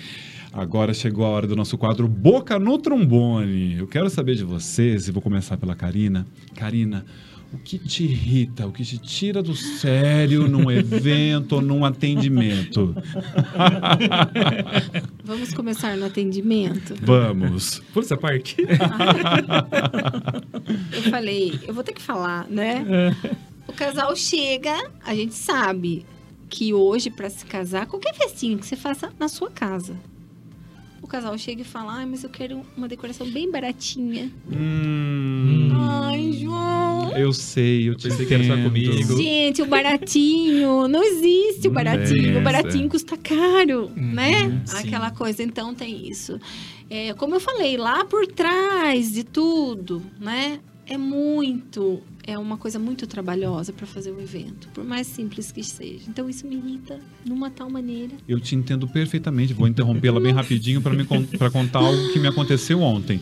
Agora 0.53 0.93
chegou 0.93 1.25
a 1.25 1.29
hora 1.29 1.47
do 1.47 1.55
nosso 1.55 1.77
quadro 1.77 2.07
Boca 2.07 2.59
no 2.59 2.77
Trombone. 2.77 3.77
Eu 3.77 3.87
quero 3.87 4.09
saber 4.09 4.35
de 4.35 4.43
vocês, 4.43 5.07
e 5.07 5.11
vou 5.11 5.21
começar 5.21 5.57
pela 5.57 5.75
Karina. 5.75 6.27
Karina, 6.55 7.05
o 7.53 7.57
que 7.57 7.77
te 7.77 8.05
irrita, 8.05 8.65
o 8.65 8.71
que 8.71 8.83
te 8.83 8.97
tira 8.97 9.43
do 9.43 9.55
sério 9.55 10.47
num 10.47 10.71
evento 10.71 11.55
ou 11.55 11.61
num 11.61 11.83
atendimento? 11.83 12.95
Vamos 15.23 15.53
começar 15.53 15.97
no 15.97 16.05
atendimento. 16.05 16.95
Vamos. 17.01 17.79
Pula 17.93 18.05
essa 18.05 18.17
parte. 18.17 18.55
Eu 20.93 21.01
falei, 21.09 21.59
eu 21.67 21.73
vou 21.73 21.83
ter 21.83 21.93
que 21.93 22.01
falar, 22.01 22.47
né? 22.47 22.85
O 23.67 23.73
casal 23.73 24.15
chega, 24.15 24.89
a 25.03 25.13
gente 25.15 25.33
sabe 25.33 26.05
que 26.49 26.73
hoje, 26.73 27.09
para 27.09 27.29
se 27.29 27.45
casar, 27.45 27.85
qualquer 27.87 28.13
festinha 28.13 28.57
que 28.57 28.65
você 28.65 28.75
faça 28.75 29.11
na 29.17 29.27
sua 29.27 29.49
casa. 29.49 29.95
O 31.01 31.07
casal 31.07 31.37
chega 31.37 31.61
e 31.61 31.65
fala, 31.65 31.93
ai, 31.93 32.05
mas 32.05 32.23
eu 32.23 32.29
quero 32.29 32.61
uma 32.77 32.87
decoração 32.87 33.29
bem 33.29 33.49
baratinha. 33.49 34.31
Hum. 34.51 35.30
Eu 37.21 37.33
sei, 37.33 37.89
eu 37.89 37.95
te 37.95 38.09
Pensei 38.09 38.25
que 38.25 38.33
era 38.33 38.43
só 38.43 38.55
comigo. 38.55 39.17
Gente, 39.17 39.61
o 39.61 39.65
baratinho, 39.65 40.87
não 40.87 41.03
existe 41.03 41.67
o 41.67 41.71
Não 41.71 41.75
baratinho. 41.75 42.39
O 42.39 42.43
baratinho 42.43 42.89
custa 42.89 43.17
caro, 43.17 43.91
né? 43.95 44.43
Uhum, 44.43 44.61
sim. 44.65 44.77
Aquela 44.77 45.11
coisa, 45.11 45.43
então 45.43 45.73
tem 45.73 46.09
isso. 46.09 46.39
É, 46.89 47.13
como 47.13 47.35
eu 47.35 47.39
falei, 47.39 47.77
lá 47.77 48.03
por 48.03 48.27
trás 48.27 49.13
de 49.13 49.23
tudo, 49.23 50.01
né? 50.19 50.59
É 50.85 50.97
muito, 50.97 52.01
é 52.27 52.37
uma 52.37 52.57
coisa 52.57 52.77
muito 52.77 53.07
trabalhosa 53.07 53.71
para 53.71 53.87
fazer 53.87 54.11
um 54.11 54.19
evento, 54.19 54.67
por 54.73 54.83
mais 54.83 55.07
simples 55.07 55.51
que 55.51 55.63
seja. 55.63 56.03
Então 56.09 56.29
isso 56.29 56.45
me 56.45 56.55
irrita 56.55 56.99
de 57.23 57.31
uma 57.31 57.49
tal 57.49 57.69
maneira. 57.69 58.13
Eu 58.27 58.39
te 58.41 58.55
entendo 58.55 58.87
perfeitamente. 58.87 59.53
Vou 59.53 59.67
interrompê-la 59.67 60.19
bem 60.19 60.33
rapidinho 60.33 60.81
para 60.81 61.49
contar 61.49 61.79
algo 61.79 62.11
que 62.11 62.19
me 62.19 62.27
aconteceu 62.27 62.81
ontem. 62.81 63.21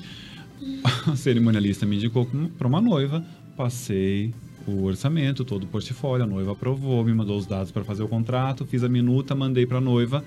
A 1.07 1.15
cerimonialista 1.15 1.85
me 1.85 1.97
indicou 1.97 2.27
para 2.57 2.67
uma 2.67 2.81
noiva, 2.81 3.23
passei 3.59 4.33
o 4.65 4.85
orçamento, 4.85 5.43
todo 5.43 5.63
o 5.63 5.67
portfólio, 5.67 6.23
a 6.23 6.27
noiva 6.27 6.53
aprovou, 6.53 7.03
me 7.03 7.13
mandou 7.13 7.37
os 7.37 7.45
dados 7.45 7.73
para 7.73 7.83
fazer 7.83 8.01
o 8.01 8.07
contrato, 8.07 8.65
fiz 8.65 8.85
a 8.85 8.87
minuta, 8.87 9.35
mandei 9.35 9.65
para 9.65 9.79
a 9.79 9.81
noiva. 9.81 10.23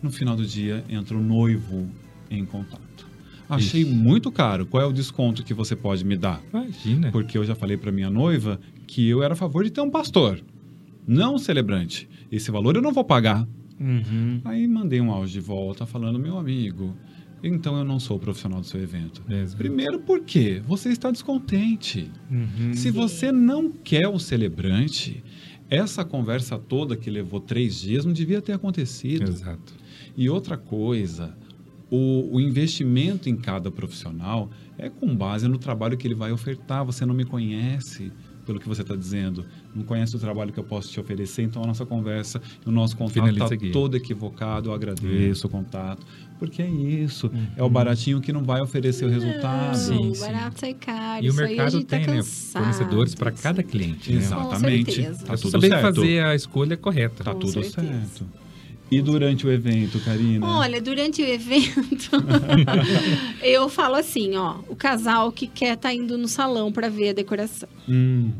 No 0.00 0.12
final 0.12 0.36
do 0.36 0.46
dia, 0.46 0.84
entra 0.88 1.16
o 1.16 1.20
noivo 1.20 1.90
em 2.30 2.44
contato. 2.44 3.04
Achei 3.48 3.84
muito 3.84 4.30
caro. 4.30 4.64
Qual 4.64 4.80
é 4.80 4.86
o 4.86 4.92
desconto 4.92 5.42
que 5.42 5.52
você 5.52 5.74
pode 5.74 6.04
me 6.04 6.16
dar? 6.16 6.40
Imagina. 6.52 7.10
Porque 7.10 7.36
eu 7.36 7.44
já 7.44 7.56
falei 7.56 7.76
para 7.76 7.90
minha 7.90 8.08
noiva 8.08 8.60
que 8.86 9.08
eu 9.08 9.24
era 9.24 9.34
a 9.34 9.36
favor 9.36 9.64
de 9.64 9.70
ter 9.70 9.80
um 9.80 9.90
pastor, 9.90 10.40
não 11.04 11.34
um 11.34 11.38
celebrante. 11.38 12.08
Esse 12.30 12.52
valor 12.52 12.76
eu 12.76 12.82
não 12.82 12.92
vou 12.92 13.02
pagar. 13.02 13.44
Uhum. 13.80 14.40
Aí 14.44 14.68
mandei 14.68 15.00
um 15.00 15.10
áudio 15.10 15.32
de 15.32 15.40
volta 15.40 15.84
falando, 15.84 16.16
meu 16.16 16.38
amigo, 16.38 16.94
então 17.42 17.76
eu 17.76 17.84
não 17.84 17.98
sou 17.98 18.16
o 18.16 18.20
profissional 18.20 18.60
do 18.60 18.66
seu 18.66 18.80
evento. 18.80 19.22
Mesmo. 19.28 19.58
Primeiro 19.58 20.00
porque 20.00 20.62
você 20.66 20.90
está 20.90 21.10
descontente. 21.10 22.10
Uhum. 22.30 22.74
Se 22.74 22.90
você 22.90 23.32
não 23.32 23.70
quer 23.70 24.08
o 24.08 24.18
celebrante, 24.18 25.22
essa 25.68 26.04
conversa 26.04 26.58
toda 26.58 26.96
que 26.96 27.10
levou 27.10 27.40
três 27.40 27.80
dias 27.80 28.04
não 28.04 28.12
devia 28.12 28.40
ter 28.40 28.52
acontecido. 28.52 29.30
Exato. 29.30 29.74
E 30.16 30.28
outra 30.28 30.56
coisa, 30.56 31.36
o, 31.90 32.36
o 32.36 32.40
investimento 32.40 33.28
em 33.28 33.36
cada 33.36 33.70
profissional 33.70 34.50
é 34.78 34.88
com 34.88 35.14
base 35.16 35.48
no 35.48 35.58
trabalho 35.58 35.96
que 35.96 36.06
ele 36.06 36.14
vai 36.14 36.30
ofertar. 36.30 36.84
Você 36.84 37.04
não 37.04 37.14
me 37.14 37.24
conhece 37.24 38.12
pelo 38.44 38.58
que 38.58 38.68
você 38.68 38.82
está 38.82 38.96
dizendo, 38.96 39.44
não 39.74 39.84
conhece 39.84 40.14
o 40.16 40.18
trabalho 40.18 40.52
que 40.52 40.58
eu 40.58 40.64
posso 40.64 40.90
te 40.90 40.98
oferecer, 40.98 41.42
então 41.42 41.62
a 41.62 41.66
nossa 41.66 41.86
conversa, 41.86 42.40
o 42.66 42.70
nosso 42.70 42.96
contato 42.96 43.28
está 43.28 43.48
todo 43.72 43.96
equivocado. 43.96 44.70
Eu 44.70 44.74
agradeço 44.74 45.46
o 45.46 45.50
contato, 45.50 46.04
porque 46.42 46.60
é 46.60 46.68
isso, 46.68 47.30
é 47.56 47.62
o 47.62 47.66
Uhum. 47.66 47.70
baratinho 47.70 48.20
que 48.20 48.32
não 48.32 48.42
vai 48.42 48.60
oferecer 48.60 49.04
o 49.04 49.08
resultado. 49.08 49.76
Sim, 49.76 50.12
sim. 50.12 50.20
barato 50.20 50.58
sai 50.60 50.74
caro. 50.74 51.24
E 51.24 51.28
o 51.28 51.30
isso 51.30 51.40
aí 51.40 51.46
a 51.46 51.48
mercado 51.50 51.70
gente 51.72 51.84
tá 51.86 51.96
tem, 51.98 52.06
né? 52.08 52.16
cansado. 52.16 52.62
Fornecedores 52.64 53.14
para 53.14 53.30
cada 53.30 53.62
cliente. 53.62 54.12
Né? 54.12 54.18
Exatamente. 54.18 55.02
Tá 55.24 55.34
É 55.34 55.36
tudo 55.36 55.50
saber 55.50 55.68
certo. 55.68 55.82
fazer 55.94 56.24
a 56.24 56.34
escolha 56.34 56.76
correta. 56.76 57.22
Tá 57.22 57.32
Com 57.32 57.38
tudo 57.38 57.52
certeza. 57.52 57.76
certo. 57.80 58.26
E 58.90 59.00
durante 59.00 59.46
o 59.46 59.50
evento, 59.52 59.98
Karina? 60.00 60.46
Olha, 60.46 60.80
durante 60.82 61.22
o 61.22 61.26
evento, 61.26 62.10
eu 63.42 63.68
falo 63.68 63.94
assim, 63.94 64.36
ó, 64.36 64.56
o 64.68 64.76
casal 64.76 65.32
que 65.32 65.46
quer 65.46 65.76
tá 65.76 65.94
indo 65.94 66.18
no 66.18 66.28
salão 66.28 66.70
para 66.72 66.88
ver 66.90 67.10
a 67.10 67.12
decoração. 67.12 67.68
Hum, 67.88 68.30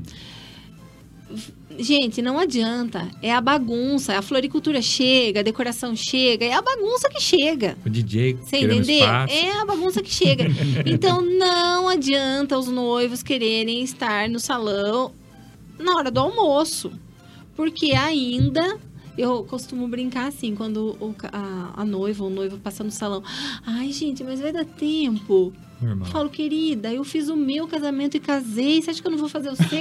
Gente, 1.79 2.21
não 2.23 2.39
adianta. 2.39 3.09
É 3.23 3.33
a 3.33 3.41
bagunça. 3.41 4.17
A 4.19 4.23
floricultura 4.23 4.81
chega, 4.83 5.41
a 5.41 5.43
decoração 5.43 5.95
chega, 5.97 6.45
é 6.45 6.53
a 6.53 6.63
bagunça 6.63 7.09
que 7.09 7.21
chega. 7.21 7.77
O 7.85 7.91
DJ 7.91 8.35
Você 8.35 8.57
entender? 8.59 9.01
espaço. 9.01 9.35
É 9.35 9.61
a 9.61 9.65
bagunça 9.65 10.03
que 10.03 10.11
chega. 10.11 10.45
então 10.87 11.21
não 11.21 11.89
adianta 11.89 12.59
os 12.59 12.69
noivos 12.69 13.23
quererem 13.23 13.83
estar 13.83 14.29
no 14.29 14.39
salão 14.39 15.13
na 15.79 15.97
hora 15.97 16.11
do 16.11 16.21
almoço. 16.21 16.93
Porque 17.55 17.93
ainda. 17.93 18.79
Eu 19.17 19.45
costumo 19.45 19.87
brincar 19.87 20.29
assim, 20.29 20.55
quando 20.55 20.97
o 20.99 21.15
a, 21.31 21.83
a 21.83 21.85
noiva 21.85 22.25
ou 22.25 22.31
o 22.31 22.33
noivo 22.33 22.57
passa 22.57 22.83
no 22.83 22.91
salão. 22.91 23.23
Ai, 23.67 23.93
gente, 23.93 24.25
mas 24.25 24.41
vai 24.41 24.53
dar 24.53 24.65
tempo. 24.65 25.53
Normal. 25.83 26.09
Falo, 26.09 26.31
querida, 26.31 26.93
eu 26.93 27.03
fiz 27.03 27.29
o 27.29 27.37
meu 27.37 27.67
casamento 27.67 28.17
e 28.17 28.21
casei. 28.21 28.81
Você 28.81 28.91
acha 28.91 29.03
que 29.03 29.07
eu 29.07 29.11
não 29.11 29.19
vou 29.19 29.29
fazer 29.29 29.51
o 29.51 29.57
seu? 29.57 29.69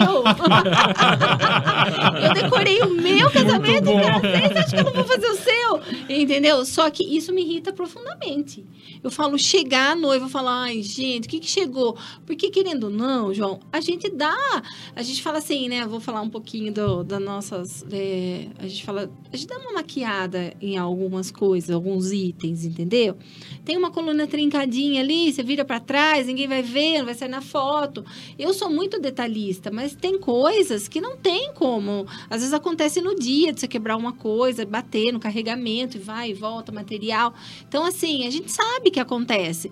eu 2.21 2.33
decorei 2.33 2.81
o 2.81 2.89
meu 2.89 3.29
casamento 3.29 3.89
e 3.89 3.93
casei. 3.93 4.41
Você 4.41 4.57
acha 4.57 4.69
que 4.69 4.79
eu 4.79 4.83
não 4.83 4.93
vou 4.93 5.03
fazer 5.03 5.27
o 5.27 5.35
seu? 5.35 5.81
Entendeu? 6.09 6.65
Só 6.65 6.89
que 6.89 7.03
isso 7.03 7.31
me 7.31 7.43
irrita 7.43 7.71
profundamente. 7.71 8.65
Eu 9.03 9.11
falo, 9.11 9.37
chegar 9.37 9.91
a 9.91 9.95
noiva, 9.95 10.27
falo, 10.27 10.47
ai, 10.49 10.81
gente, 10.81 11.25
o 11.25 11.29
que, 11.29 11.39
que 11.39 11.47
chegou? 11.47 11.97
Porque, 12.25 12.49
querendo 12.49 12.85
ou 12.85 12.89
não, 12.89 13.33
João, 13.33 13.59
a 13.71 13.79
gente 13.79 14.09
dá. 14.09 14.63
A 14.95 15.01
gente 15.03 15.21
fala 15.21 15.37
assim, 15.37 15.69
né? 15.69 15.85
Vou 15.85 15.99
falar 15.99 16.21
um 16.21 16.29
pouquinho 16.29 16.73
do, 16.73 17.03
das 17.03 17.21
nossas. 17.21 17.85
é, 17.91 18.47
a 18.59 18.67
gente 18.67 18.83
fala. 18.83 19.11
A 19.31 19.35
gente 19.35 19.47
dá 19.47 19.57
uma 19.57 19.73
maquiada 19.73 20.53
em 20.61 20.77
algumas 20.77 21.31
coisas, 21.31 21.69
alguns 21.71 22.11
itens, 22.11 22.65
entendeu? 22.65 23.15
Tem 23.63 23.77
uma 23.77 23.91
coluna 23.91 24.27
trincadinha 24.27 25.01
ali, 25.01 25.31
você 25.31 25.43
vira 25.43 25.63
para 25.63 25.79
trás, 25.79 25.90
ninguém 26.25 26.47
vai 26.47 26.61
ver, 26.61 26.99
não 26.99 27.05
vai 27.05 27.13
sair 27.13 27.29
na 27.29 27.41
foto. 27.41 28.05
Eu 28.37 28.53
sou 28.53 28.69
muito 28.69 28.99
detalhista, 28.99 29.71
mas 29.71 29.95
tem 29.95 30.19
coisas 30.19 30.87
que 30.87 31.01
não 31.01 31.17
tem 31.17 31.51
como. 31.53 32.05
Às 32.29 32.39
vezes 32.39 32.53
acontece 32.53 33.01
no 33.01 33.15
dia 33.15 33.51
de 33.53 33.59
você 33.59 33.67
quebrar 33.67 33.97
uma 33.97 34.13
coisa, 34.13 34.65
bater 34.65 35.11
no 35.11 35.19
carregamento 35.19 35.97
e 35.97 35.99
vai 35.99 36.31
e 36.31 36.33
volta 36.33 36.71
material. 36.71 37.33
Então, 37.67 37.85
assim, 37.85 38.25
a 38.25 38.29
gente 38.29 38.51
sabe 38.51 38.91
que 38.91 38.99
acontece. 38.99 39.71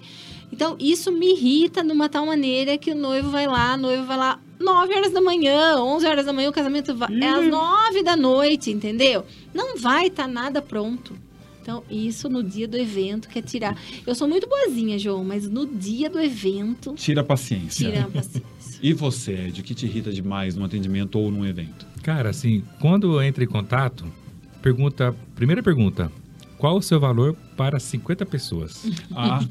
Então, 0.51 0.75
isso 0.79 1.11
me 1.11 1.33
irrita 1.33 1.83
de 1.83 1.91
uma 1.91 2.09
tal 2.09 2.25
maneira 2.25 2.77
que 2.77 2.91
o 2.91 2.95
noivo 2.95 3.29
vai 3.29 3.47
lá, 3.47 3.73
a 3.73 3.77
noiva 3.77 4.03
vai 4.03 4.17
lá 4.17 4.39
9 4.59 4.93
horas 4.93 5.11
da 5.11 5.21
manhã, 5.21 5.77
11 5.77 6.05
horas 6.05 6.25
da 6.25 6.33
manhã, 6.33 6.49
o 6.49 6.53
casamento 6.53 6.93
vai, 6.95 7.09
é 7.13 7.27
às 7.27 7.45
9 7.45 8.03
da 8.03 8.15
noite, 8.15 8.71
entendeu? 8.71 9.25
Não 9.53 9.77
vai 9.77 10.07
estar 10.07 10.27
nada 10.27 10.61
pronto. 10.61 11.28
Então, 11.61 11.83
isso 11.89 12.29
no 12.29 12.41
dia 12.43 12.67
do 12.67 12.77
evento 12.77 13.27
quer 13.29 13.41
tirar. 13.43 13.77
Eu 14.07 14.15
sou 14.15 14.27
muito 14.27 14.47
boazinha, 14.47 14.97
João, 14.97 15.23
mas 15.23 15.47
no 15.49 15.65
dia 15.67 16.09
do 16.09 16.19
evento, 16.19 16.93
Tira 16.95 17.21
a 17.21 17.23
paciência. 17.23 17.89
tira 17.89 18.03
a 18.03 18.07
paciência. 18.09 18.43
E 18.81 18.93
você, 18.93 19.33
Ed, 19.33 19.59
o 19.59 19.63
que 19.63 19.75
te 19.75 19.85
irrita 19.85 20.09
demais 20.09 20.55
num 20.55 20.63
atendimento 20.63 21.19
ou 21.19 21.29
num 21.29 21.45
evento? 21.45 21.85
Cara, 22.01 22.29
assim, 22.29 22.63
quando 22.79 23.21
entra 23.21 23.43
em 23.43 23.47
contato, 23.47 24.05
pergunta, 24.61 25.13
primeira 25.35 25.61
pergunta, 25.61 26.09
qual 26.57 26.77
o 26.77 26.81
seu 26.81 26.97
valor 26.97 27.35
para 27.57 27.77
50 27.77 28.25
pessoas? 28.25 28.85
Ah, 29.13 29.41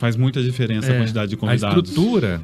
faz 0.00 0.16
muita 0.16 0.42
diferença 0.42 0.90
a 0.90 0.94
É, 0.94 0.98
quantidade 0.98 1.28
de 1.30 1.36
A 1.36 1.38
convidados. 1.38 1.88
estrutura 1.90 2.42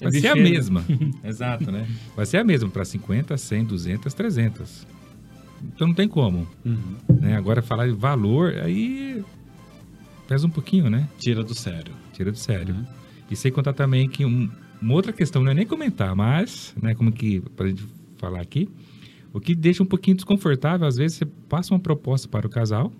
É 0.00 0.04
vai 0.04 0.12
ser 0.20 0.28
a 0.28 0.36
mesma. 0.36 0.84
Exato, 1.24 1.72
né? 1.72 1.88
Vai 2.14 2.24
ser 2.26 2.36
a 2.36 2.44
mesma 2.44 2.68
para 2.68 2.84
50, 2.84 3.36
100, 3.36 3.64
200, 3.64 4.14
300. 4.14 4.86
Então 5.74 5.86
não 5.88 5.94
tem 5.94 6.08
como. 6.08 6.46
Uhum. 6.64 6.96
Né? 7.20 7.36
Agora 7.36 7.62
falar 7.62 7.86
de 7.86 7.92
valor, 7.94 8.54
aí 8.62 9.22
pesa 10.28 10.46
um 10.46 10.50
pouquinho, 10.50 10.88
né? 10.90 11.08
Tira 11.18 11.42
do 11.42 11.54
sério. 11.54 11.92
Tira 12.12 12.30
do 12.32 12.38
sério. 12.38 12.74
Uhum. 12.74 12.84
E 13.30 13.36
sem 13.36 13.50
contar 13.52 13.72
também 13.72 14.08
que 14.08 14.24
um- 14.24 14.50
uma 14.80 14.94
outra 14.94 15.12
questão, 15.12 15.42
não 15.42 15.50
é 15.52 15.54
nem 15.54 15.66
comentar, 15.66 16.14
mas, 16.14 16.74
né, 16.82 16.94
como 16.94 17.12
que, 17.12 17.40
pra 17.56 17.68
gente 17.68 17.84
falar 18.18 18.40
aqui, 18.40 18.68
o 19.32 19.40
que 19.40 19.54
deixa 19.54 19.82
um 19.82 19.86
pouquinho 19.86 20.16
desconfortável, 20.16 20.86
às 20.86 20.96
vezes 20.96 21.18
você 21.18 21.24
passa 21.24 21.72
uma 21.72 21.80
proposta 21.80 22.28
para 22.28 22.46
o 22.46 22.50
casal, 22.50 22.92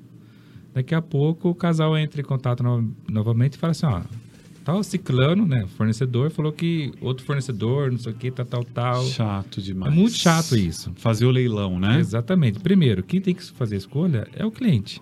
daqui 0.72 0.94
a 0.94 1.02
pouco 1.02 1.50
o 1.50 1.54
casal 1.54 1.96
entra 1.98 2.20
em 2.20 2.24
contato 2.24 2.62
no- 2.62 2.94
novamente 3.10 3.54
e 3.54 3.58
fala 3.58 3.72
assim, 3.72 3.86
ó, 3.86 4.00
tal 4.64 4.82
ciclano, 4.82 5.46
né, 5.46 5.66
fornecedor, 5.76 6.30
falou 6.30 6.52
que 6.52 6.92
outro 7.00 7.24
fornecedor, 7.24 7.90
não 7.90 7.98
sei 7.98 8.12
o 8.12 8.14
que, 8.14 8.30
tal, 8.30 8.46
tal, 8.46 8.64
tal. 8.64 9.04
Chato 9.06 9.60
É 9.60 9.62
demais. 9.62 9.92
muito 9.94 10.14
chato 10.16 10.56
isso. 10.56 10.92
Fazer 10.96 11.24
o 11.26 11.30
leilão, 11.30 11.78
né? 11.80 11.98
Exatamente. 11.98 12.60
Primeiro, 12.60 13.02
quem 13.02 13.20
tem 13.20 13.34
que 13.34 13.44
fazer 13.52 13.74
a 13.74 13.78
escolha 13.78 14.28
é 14.34 14.44
o 14.46 14.50
cliente. 14.50 15.00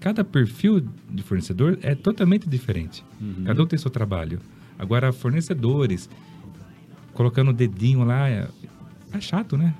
Cada 0.00 0.22
perfil 0.24 0.86
de 1.10 1.22
fornecedor 1.22 1.78
é 1.82 1.94
totalmente 1.94 2.48
diferente. 2.48 3.04
Uhum. 3.20 3.44
Cada 3.44 3.62
um 3.62 3.66
tem 3.66 3.78
seu 3.78 3.90
trabalho. 3.90 4.38
Agora, 4.78 5.12
fornecedores, 5.12 6.08
colocando 7.12 7.50
o 7.50 7.54
dedinho 7.54 8.04
lá, 8.04 8.28
é, 8.28 8.48
é 9.12 9.20
chato, 9.20 9.56
né? 9.56 9.74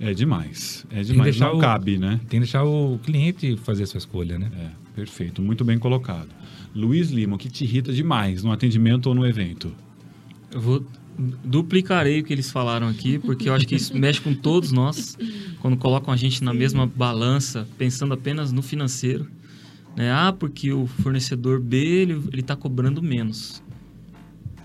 É 0.00 0.14
demais. 0.14 0.86
É 0.90 1.02
demais. 1.02 1.38
Não 1.38 1.56
o- 1.56 1.60
cabe, 1.60 1.98
né? 1.98 2.18
Tem 2.28 2.28
que 2.28 2.38
deixar 2.40 2.64
o 2.64 2.98
cliente 3.02 3.56
fazer 3.58 3.82
a 3.82 3.86
sua 3.86 3.98
escolha, 3.98 4.38
né? 4.38 4.50
É, 4.56 4.70
perfeito. 4.98 5.40
Muito 5.40 5.64
bem 5.64 5.78
colocado. 5.78 6.28
Luiz 6.74 7.10
Lima, 7.10 7.36
o 7.36 7.38
que 7.38 7.48
te 7.48 7.62
irrita 7.62 7.92
demais 7.92 8.42
no 8.42 8.50
atendimento 8.50 9.06
ou 9.06 9.14
no 9.14 9.24
evento? 9.24 9.72
Eu 10.50 10.60
vou 10.60 10.86
duplicarei 11.44 12.20
o 12.20 12.24
que 12.24 12.32
eles 12.32 12.50
falaram 12.50 12.88
aqui, 12.88 13.18
porque 13.18 13.48
eu 13.48 13.54
acho 13.54 13.66
que 13.66 13.74
isso 13.74 13.96
mexe 13.96 14.20
com 14.20 14.32
todos 14.32 14.70
nós, 14.70 15.18
quando 15.60 15.76
colocam 15.76 16.14
a 16.14 16.16
gente 16.16 16.44
na 16.44 16.54
mesma 16.54 16.86
balança, 16.86 17.66
pensando 17.76 18.14
apenas 18.14 18.52
no 18.52 18.62
financeiro. 18.62 19.28
Né? 19.96 20.12
Ah, 20.12 20.32
porque 20.32 20.72
o 20.72 20.86
fornecedor 20.86 21.60
B, 21.60 21.76
ele, 21.76 22.22
ele 22.32 22.42
tá 22.42 22.54
cobrando 22.54 23.02
menos. 23.02 23.60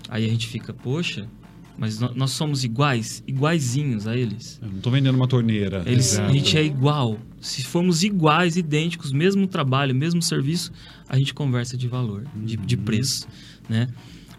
Aí 0.08 0.24
a 0.24 0.28
gente 0.28 0.46
fica, 0.46 0.72
poxa, 0.72 1.28
mas 1.76 1.98
nó- 1.98 2.12
nós 2.14 2.30
somos 2.32 2.64
iguais, 2.64 3.22
iguaizinhos 3.26 4.06
a 4.06 4.16
eles. 4.16 4.58
Eu 4.62 4.68
não 4.70 4.80
tô 4.80 4.90
vendendo 4.90 5.16
uma 5.16 5.26
torneira. 5.28 5.82
Eles, 5.86 6.18
a 6.18 6.28
gente 6.30 6.56
é 6.56 6.64
igual. 6.64 7.18
Se 7.40 7.62
formos 7.64 8.02
iguais, 8.02 8.56
idênticos, 8.56 9.12
mesmo 9.12 9.46
trabalho, 9.46 9.94
mesmo 9.94 10.22
serviço, 10.22 10.72
a 11.08 11.18
gente 11.18 11.34
conversa 11.34 11.76
de 11.76 11.88
valor, 11.88 12.24
de, 12.36 12.56
de 12.56 12.76
preço, 12.76 13.26
né? 13.68 13.88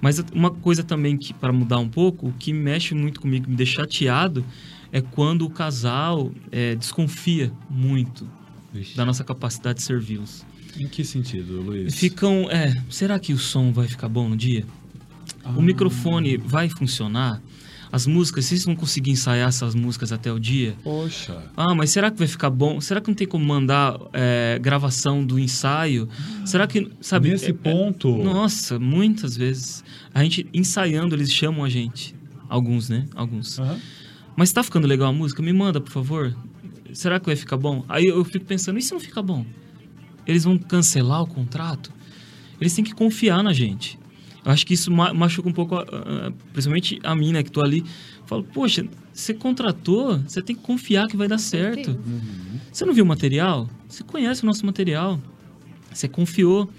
Mas 0.02 0.24
uma 0.34 0.52
coisa 0.52 0.84
também 0.84 1.18
que 1.18 1.34
para 1.34 1.52
mudar 1.54 1.80
um 1.80 1.90
pouco, 1.90 2.28
o 2.28 2.34
que 2.34 2.52
mexe 2.54 2.94
muito 2.94 3.20
comigo, 3.22 3.50
me 3.50 3.56
deixa 3.56 3.82
chateado, 3.82 4.46
é 4.92 5.02
quando 5.02 5.44
o 5.46 5.50
casal 5.50 6.32
é, 6.52 6.76
desconfia 6.76 7.52
muito 7.70 8.28
Vixe. 8.74 8.96
da 8.96 9.06
nossa 9.06 9.24
capacidade 9.24 9.80
de 9.80 9.84
servi-los. 9.86 10.46
Em 10.78 10.88
que 10.88 11.04
sentido, 11.04 11.62
Luiz? 11.62 11.96
Ficam, 11.96 12.50
é, 12.52 12.76
será 12.90 13.18
que 13.20 13.34
o 13.34 13.38
som 13.38 13.72
vai 13.72 13.88
ficar 13.88 14.10
bom 14.10 14.28
no 14.30 14.36
dia? 14.36 14.66
Ah, 15.44 15.50
O 15.52 15.62
microfone 15.62 16.38
vai 16.38 16.70
funcionar? 16.70 17.42
As 17.92 18.06
músicas, 18.08 18.46
vocês 18.46 18.66
vão 18.66 18.76
conseguir 18.76 19.12
ensaiar 19.12 19.48
essas 19.48 19.74
músicas 19.74 20.12
até 20.12 20.30
o 20.32 20.38
dia? 20.40 20.76
Poxa. 20.84 21.44
Ah, 21.56 21.74
mas 21.74 21.92
será 21.92 22.12
que 22.12 22.18
vai 22.18 22.28
ficar 22.28 22.50
bom? 22.50 22.82
Será 22.82 23.00
que 23.00 23.08
não 23.08 23.16
tem 23.16 23.26
como 23.28 23.46
mandar 23.46 23.98
é, 24.12 24.60
gravação 24.62 25.24
do 25.26 25.40
ensaio? 25.40 26.10
Será 26.44 26.68
que, 26.68 26.92
sabe? 27.00 27.30
Nesse 27.30 27.52
é- 27.52 27.54
ponto. 27.54 28.10
é- 28.20 28.24
nossa, 28.24 28.78
muitas 28.80 29.38
vezes. 29.38 29.84
A 30.14 30.22
gente 30.24 30.46
ensaiando, 30.54 31.16
eles 31.16 31.32
chamam 31.32 31.64
a 31.64 31.70
gente. 31.70 32.14
Alguns, 32.50 32.90
né? 32.90 33.06
Alguns. 33.16 33.60
Aham. 33.60 33.80
Mas 34.36 34.52
tá 34.52 34.62
ficando 34.62 34.86
legal 34.88 35.08
a 35.08 35.14
música? 35.14 35.42
Me 35.42 35.54
manda, 35.54 35.80
por 35.80 35.92
favor. 35.92 36.36
Será 36.92 37.18
que 37.20 37.28
vai 37.28 37.36
ficar 37.38 37.56
bom? 37.56 37.86
Aí 37.88 38.06
eu 38.06 38.26
fico 38.26 38.44
pensando, 38.46 38.78
e 38.78 38.82
se 38.82 38.92
não 38.92 39.00
ficar 39.00 39.22
bom? 39.22 39.46
Eles 40.28 40.44
vão 40.44 40.58
cancelar 40.58 41.22
o 41.22 41.28
contrato? 41.28 41.92
Eles 42.60 42.74
têm 42.74 42.84
que 42.84 42.94
confiar 42.94 43.42
na 43.44 43.54
gente. 43.54 43.98
Acho 44.46 44.66
que 44.66 44.76
isso 44.76 44.91
ma- 44.91 45.14
machuca 45.14 45.50
um 45.50 45.52
pouco, 45.52 45.76
principalmente 46.54 47.00
a 47.04 47.16
mim, 47.16 47.32
né, 47.32 47.41
que 47.41 47.52
tô 47.52 47.62
ali. 47.62 47.84
Falo, 48.28 48.43
poxa, 48.43 48.86
você 49.12 49.34
contratou, 49.34 50.20
você 50.20 50.41
tem 50.41 50.56
que 50.56 50.62
confiar 50.62 51.08
que 51.08 51.18
vai 51.18 51.28
dar 51.28 51.39
certo. 51.39 51.91
Uhum. 51.91 52.60
Você 52.72 52.86
não 52.86 52.93
viu 52.93 53.04
o 53.04 53.08
material? 53.08 53.68
Você 53.89 54.04
conhece 54.04 54.43
o 54.43 54.46
nosso 54.46 54.66
material. 54.66 55.20
Você 55.91 56.08
confiou. 56.08 56.70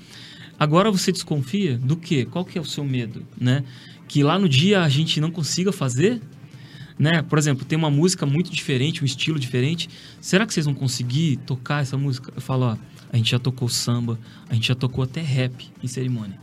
Agora 0.59 0.91
você 0.91 1.11
desconfia 1.11 1.77
do 1.77 1.97
quê? 1.97 2.25
Qual 2.25 2.45
que 2.45 2.57
é 2.57 2.61
o 2.61 2.65
seu 2.65 2.85
medo, 2.85 3.23
né? 3.39 3.65
Que 4.09 4.23
lá 4.23 4.39
no 4.39 4.49
dia 4.49 4.83
a 4.83 4.89
gente 4.89 5.21
não 5.21 5.31
consiga 5.31 5.73
fazer? 5.73 6.21
Né? 6.99 7.21
Por 7.23 7.37
exemplo, 7.39 7.65
tem 7.65 7.77
uma 7.77 7.91
música 7.91 8.25
muito 8.25 8.51
diferente, 8.51 9.03
um 9.03 9.05
estilo 9.05 9.39
diferente. 9.39 9.89
Será 10.21 10.47
que 10.47 10.55
vocês 10.55 10.65
vão 10.65 10.75
conseguir 10.75 11.37
tocar 11.39 11.83
essa 11.83 11.97
música? 11.97 12.33
Eu 12.35 12.41
falo, 12.41 12.67
ó, 12.67 12.77
a 13.13 13.17
gente 13.17 13.31
já 13.31 13.39
tocou 13.39 13.69
samba, 13.69 14.19
a 14.49 14.55
gente 14.55 14.69
já 14.69 14.75
tocou 14.75 15.05
até 15.05 15.21
rap 15.21 15.67
em 15.83 15.87
cerimônia. 15.87 16.39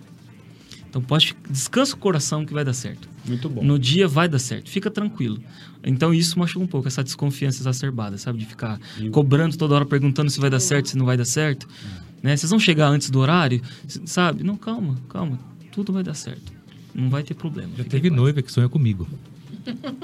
Então 0.94 1.02
pode 1.02 1.36
descansa 1.50 1.96
o 1.96 1.98
coração 1.98 2.46
que 2.46 2.54
vai 2.54 2.64
dar 2.64 2.72
certo. 2.74 3.10
Muito 3.26 3.50
bom. 3.50 3.64
No 3.64 3.80
dia 3.80 4.08
vai 4.08 4.30
dar 4.30 4.38
certo, 4.38 4.70
fica 4.70 4.92
tranquilo. 4.92 5.42
Então 5.84 6.14
isso 6.14 6.38
machuca 6.38 6.64
um 6.64 6.68
pouco, 6.68 6.88
essa 6.88 7.04
desconfiança 7.04 7.60
exacerbada, 7.64 8.16
sabe? 8.20 8.38
De 8.38 8.46
ficar 8.46 8.80
E- 9.00 9.10
cobrando 9.10 9.58
toda 9.58 9.74
hora, 9.74 9.88
perguntando 9.88 10.30
se 10.30 10.40
vai 10.40 10.52
dar 10.52 10.60
certo, 10.60 10.90
se 10.90 10.96
não 10.96 11.04
vai 11.08 11.18
dar 11.18 11.26
certo. 11.26 11.68
Né? 12.22 12.38
Vocês 12.38 12.52
vão 12.52 12.60
chegar 12.60 12.90
antes 12.90 13.10
do 13.10 13.18
horário, 13.18 13.60
sabe? 14.06 14.44
Não, 14.44 14.56
calma, 14.56 14.96
calma. 15.10 15.40
Tudo 15.72 15.92
vai 15.92 16.04
dar 16.04 16.14
certo. 16.14 16.54
Não 16.94 17.10
vai 17.10 17.24
ter 17.24 17.34
problema. 17.34 17.72
Já 17.76 17.84
teve 17.86 18.12
noiva 18.12 18.44
que 18.44 18.52
sonha 18.52 18.70
comigo. 18.70 19.08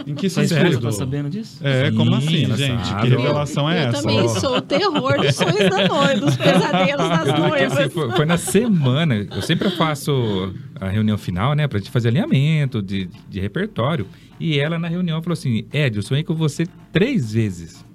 Em 0.07 0.15
que 0.15 0.29
Sua 0.29 0.45
sentido? 0.47 0.79
tá 0.81 0.91
sabendo 0.91 1.29
disso? 1.29 1.59
É, 1.61 1.91
como 1.91 2.19
Sim, 2.21 2.27
assim, 2.27 2.43
ela 2.45 2.57
gente? 2.57 2.87
sabe. 2.87 3.01
Que 3.01 3.15
revelação 3.15 3.69
é 3.69 3.85
eu 3.85 3.89
essa? 3.89 4.01
também 4.01 4.29
sou 4.29 4.57
o 4.57 4.61
terror 4.61 5.17
dos 5.21 5.35
sonhos 5.35 5.69
da 5.69 5.87
noiva, 5.87 6.19
dos 6.19 6.37
pesadelos 6.37 7.09
das 7.09 7.27
Eu 7.27 7.33
que, 7.33 7.39
noivas. 7.41 7.77
assim, 7.77 7.89
foi, 7.89 8.11
foi 8.11 8.25
na 8.25 8.37
semana. 8.37 9.27
Eu 9.35 9.41
sempre 9.41 9.69
faço 9.71 10.53
a 10.79 10.87
reunião 10.87 11.17
final, 11.17 11.53
né? 11.53 11.67
Pra 11.67 11.77
gente 11.79 11.91
fazer 11.91 12.09
alinhamento 12.09 12.81
de, 12.81 13.09
de 13.29 13.39
repertório. 13.39 14.07
E 14.39 14.57
ela, 14.59 14.79
na 14.79 14.87
reunião, 14.87 15.21
falou 15.21 15.33
assim: 15.33 15.65
Ed, 15.73 15.97
eu 15.97 16.03
sonhei 16.03 16.23
com 16.23 16.33
você 16.33 16.65
três 16.93 17.33
vezes. 17.33 17.85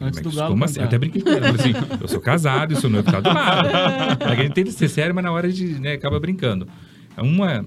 Antes 0.00 0.20
do 0.20 0.28
Mas 0.28 0.36
galo 0.36 0.50
Como 0.52 0.64
assim? 0.64 0.80
Eu 0.80 0.86
até 0.86 0.98
brinquei 0.98 1.20
com 1.20 1.28
ela. 1.30 1.48
Eu 1.48 1.54
falei 1.54 1.72
assim: 1.72 1.98
eu 2.00 2.08
sou 2.08 2.20
casado 2.20 2.72
e 2.72 2.76
sou 2.76 2.88
noivo, 2.88 3.10
tá 3.10 3.20
do 3.20 3.28
lado. 3.28 3.68
a 4.24 4.34
gente 4.36 4.52
tenta 4.52 4.70
ser 4.70 4.88
sério, 4.88 5.14
mas 5.14 5.24
na 5.24 5.32
hora 5.32 5.46
a 5.48 5.50
gente 5.50 5.80
né, 5.80 5.92
acaba 5.92 6.18
brincando. 6.20 6.66
Uma. 7.18 7.66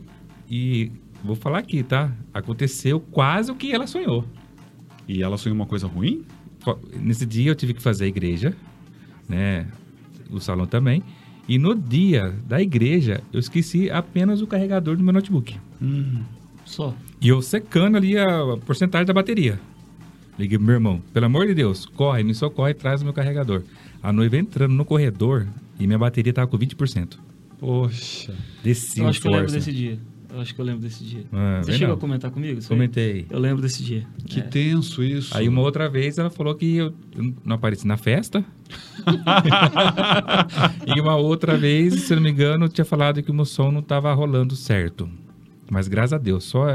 E 0.50 0.92
vou 1.24 1.36
falar 1.36 1.60
aqui, 1.60 1.84
tá? 1.84 2.12
Aconteceu 2.34 3.00
quase 3.00 3.52
o 3.52 3.56
que 3.56 3.72
ela 3.72 3.88
sonhou. 3.88 4.26
E 5.08 5.22
ela 5.24 5.38
sonhou 5.38 5.56
uma 5.56 5.66
coisa 5.66 5.88
ruim? 5.88 6.24
Nesse 7.00 7.26
dia 7.26 7.52
eu 7.52 7.56
tive 7.56 7.74
que 7.74 7.82
fazer 7.82 8.06
a 8.06 8.08
igreja, 8.08 8.56
né? 9.28 9.68
O 10.30 10.40
salão 10.40 10.66
também. 10.66 11.04
E 11.48 11.58
no 11.60 11.76
dia 11.76 12.34
da 12.48 12.62
igreja, 12.62 13.22
eu 13.34 13.40
esqueci 13.40 13.90
apenas 13.90 14.42
o 14.42 14.48
carregador 14.48 14.96
do 14.96 15.04
meu 15.04 15.12
notebook. 15.14 15.58
Só. 16.66 16.96
E 17.20 17.28
eu 17.28 17.42
secando 17.42 17.98
ali 17.98 18.18
a 18.18 18.58
porcentagem 18.66 19.06
da 19.06 19.14
bateria. 19.14 19.60
Liguei 20.40 20.58
pro 20.58 20.66
meu 20.66 20.76
irmão, 20.76 21.02
pelo 21.14 21.26
amor 21.26 21.46
de 21.46 21.54
Deus, 21.54 21.86
corre, 21.86 22.24
me 22.24 22.34
socorre 22.34 22.72
e 22.72 22.74
traz 22.76 23.02
o 23.02 23.04
meu 23.04 23.14
carregador. 23.14 23.62
A 24.02 24.12
noiva 24.12 24.38
entrando 24.38 24.74
no 24.74 24.86
corredor 24.86 25.48
e 25.80 25.86
minha 25.86 26.00
bateria 26.00 26.34
tava 26.34 26.48
com 26.48 26.58
20%. 26.58 27.18
Poxa. 27.60 28.34
Desci 28.64 29.00
Eu 29.00 29.06
o 29.06 29.10
acho 29.10 29.22
que 29.22 29.28
eu 29.28 29.32
lembro 29.32 29.50
força. 29.50 29.58
desse 29.60 29.72
dia. 29.78 30.00
Eu 30.34 30.42
acho 30.42 30.56
que 30.56 30.60
eu 30.60 30.66
lembro 30.66 30.82
desse 30.82 31.04
dia. 31.04 31.24
Ah, 31.32 31.62
Você 31.64 31.74
chegou 31.74 31.90
não. 31.90 31.96
a 31.96 32.00
comentar 32.00 32.32
comigo? 32.32 32.60
Comentei. 32.68 33.28
Eu 33.30 33.38
lembro 33.40 33.62
desse 33.62 33.84
dia. 33.84 34.08
Que 34.26 34.40
É. 34.40 34.44
tenso 34.44 35.04
isso. 35.04 35.38
Aí 35.38 35.48
uma 35.48 35.62
outra 35.62 35.88
vez 35.88 36.18
ela 36.18 36.30
falou 36.32 36.56
que 36.56 36.76
eu 36.78 36.94
eu 37.16 37.34
não 37.46 37.56
apareci 37.56 37.86
na 37.86 37.98
festa. 37.98 38.44
e 40.96 41.00
uma 41.00 41.16
outra 41.16 41.58
vez, 41.58 41.94
se 42.02 42.14
eu 42.14 42.16
não 42.18 42.24
me 42.24 42.32
engano, 42.32 42.68
tinha 42.68 42.86
falado 42.86 43.22
que 43.22 43.32
o 43.32 43.34
meu 43.34 43.46
som 43.46 43.72
não 43.72 43.80
estava 43.82 44.12
rolando 44.14 44.56
certo. 44.56 45.10
Mas 45.70 45.88
graças 45.88 46.14
a 46.14 46.18
Deus, 46.18 46.44
só 46.46 46.66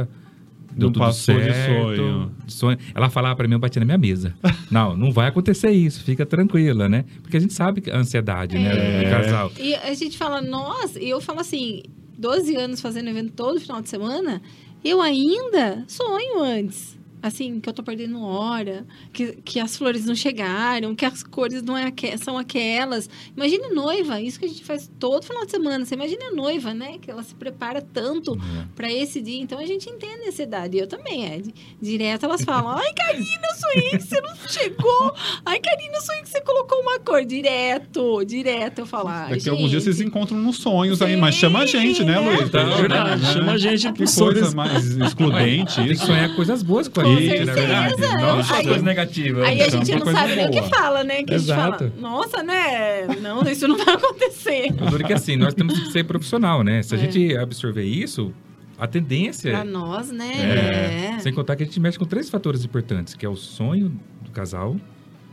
deu 0.72 0.86
Não 0.86 0.92
tudo 0.92 1.00
passou 1.00 1.34
de 1.36 1.42
certo. 1.52 1.74
sonho. 1.96 2.32
de 2.46 2.52
sonho. 2.52 2.78
Ela 2.94 3.10
falava 3.10 3.34
para 3.36 3.48
mim, 3.48 3.54
eu 3.54 3.58
batia 3.58 3.80
na 3.80 3.86
minha 3.86 3.98
mesa. 3.98 4.34
Não, 4.70 4.96
não 4.96 5.10
vai 5.10 5.28
acontecer 5.28 5.70
isso, 5.70 6.04
fica 6.04 6.24
tranquila, 6.26 6.88
né? 6.88 7.04
Porque 7.22 7.36
a 7.36 7.40
gente 7.40 7.54
sabe 7.54 7.80
que 7.80 7.90
a 7.90 7.96
ansiedade, 7.96 8.56
É. 8.56 8.60
né, 8.60 9.02
do 9.04 9.10
casal. 9.10 9.50
E 9.58 9.74
a 9.74 9.94
gente 9.94 10.16
fala, 10.16 10.40
nossa, 10.42 11.00
e 11.02 11.08
eu 11.08 11.20
falo 11.20 11.40
assim, 11.40 11.82
12 12.18 12.56
anos 12.56 12.80
fazendo 12.80 13.08
evento 13.08 13.32
todo 13.32 13.60
final 13.60 13.80
de 13.80 13.88
semana, 13.88 14.42
eu 14.84 15.00
ainda 15.00 15.84
sonho 15.86 16.42
antes. 16.42 16.97
Assim, 17.22 17.58
que 17.60 17.68
eu 17.68 17.72
tô 17.72 17.82
perdendo 17.82 18.22
hora, 18.22 18.86
que, 19.12 19.38
que 19.44 19.58
as 19.58 19.76
flores 19.76 20.04
não 20.04 20.14
chegaram, 20.14 20.94
que 20.94 21.04
as 21.04 21.22
cores 21.22 21.62
não 21.62 21.76
é 21.76 21.84
aque- 21.86 22.16
são 22.18 22.38
aquelas. 22.38 23.08
Imagine 23.36 23.68
noiva, 23.74 24.20
isso 24.20 24.38
que 24.38 24.44
a 24.46 24.48
gente 24.48 24.64
faz 24.64 24.90
todo 24.98 25.24
final 25.24 25.44
de 25.44 25.50
semana. 25.50 25.84
Você 25.84 25.94
imagina 25.94 26.26
a 26.26 26.30
noiva, 26.30 26.72
né? 26.72 26.96
Que 27.00 27.10
ela 27.10 27.22
se 27.22 27.34
prepara 27.34 27.82
tanto 27.82 28.34
É. 28.34 28.66
para 28.76 28.92
esse 28.92 29.20
dia. 29.20 29.40
Então 29.40 29.58
a 29.58 29.66
gente 29.66 29.88
entende 29.90 30.24
a 30.26 30.28
ansiedade. 30.28 30.78
Eu 30.78 30.86
também, 30.86 31.24
Ed. 31.34 31.52
Direto 31.80 32.24
elas 32.24 32.42
falam: 32.42 32.70
Ai, 32.76 32.92
Karina, 32.94 33.46
eu 33.50 33.56
sonhei 33.56 33.90
que 33.90 34.02
você 34.04 34.20
não 34.20 34.36
chegou. 34.48 35.14
Ai, 35.44 35.58
Karina, 35.60 35.94
eu 35.96 36.00
sonhei 36.00 36.22
que 36.22 36.28
você 36.28 36.40
colocou 36.40 36.80
uma 36.80 36.98
cor. 37.00 37.24
Direto, 37.24 38.24
direto. 38.24 38.78
Eu 38.80 38.86
falo: 38.86 39.08
Ai, 39.08 39.30
Daqui 39.30 39.48
a 39.48 39.52
alguns 39.52 39.70
dias 39.70 39.82
vocês 39.84 40.00
encontram 40.00 40.38
nos 40.38 40.58
sonhos 40.58 41.02
aí, 41.02 41.16
mas 41.16 41.34
chama 41.34 41.60
a 41.60 41.66
gente, 41.66 42.04
né, 42.04 42.18
Luiz? 42.20 42.42
Então, 42.42 42.72
é 42.72 42.76
verdade, 42.76 43.22
né? 43.22 43.32
chama 43.32 43.52
a 43.52 43.58
gente 43.58 43.92
Que 43.92 44.04
coisa 44.04 44.54
mais 44.54 44.86
excludente 44.96 45.74
Tem 45.76 45.86
que 45.86 45.92
isso. 45.94 46.06
sonhar 46.06 46.34
coisas 46.36 46.62
boas 46.62 46.86
com 46.88 47.00
a 47.00 47.07
Com 47.14 47.20
certeza. 47.20 48.16
Não 48.18 48.42
só 48.44 48.54
Aí- 48.54 48.64
coisas 48.64 48.82
negativas. 48.82 49.44
Aí 49.44 49.62
a 49.62 49.66
Então, 49.66 49.78
gente 49.84 49.94
não 49.96 50.00
coisa 50.02 50.18
sabe 50.20 50.36
nem 50.36 50.46
o 50.46 50.50
que 50.50 50.62
fala, 50.62 51.04
né? 51.04 51.22
Que 51.22 51.34
a 51.34 51.38
gente 51.38 51.50
Exato. 51.50 51.78
fala: 51.78 51.92
Nossa, 52.00 52.42
né? 52.42 53.06
Não, 53.20 53.42
isso 53.42 53.66
não 53.68 53.76
vai 53.76 53.94
acontecer. 53.94 54.72
Duro 54.90 55.04
que 55.04 55.12
assim, 55.12 55.36
nós 55.36 55.54
temos 55.54 55.78
que 55.78 55.92
ser 55.92 56.04
profissional, 56.04 56.62
né? 56.62 56.82
Se 56.82 56.94
a 56.94 56.98
É. 56.98 57.00
gente 57.00 57.36
absorver 57.36 57.84
isso, 57.84 58.32
a 58.78 58.86
tendência 58.86 59.50
Pra 59.52 59.64
nós, 59.64 60.10
né? 60.10 60.32
é, 60.34 61.14
É. 61.16 61.18
Sem 61.20 61.32
contar 61.32 61.56
que 61.56 61.62
a 61.62 61.66
gente 61.66 61.80
mexe 61.80 61.98
com 61.98 62.04
três 62.04 62.28
fatores 62.30 62.64
importantes, 62.64 63.14
que 63.14 63.26
é 63.26 63.28
o 63.28 63.36
sonho 63.36 63.92
do 64.22 64.30
casal, 64.30 64.76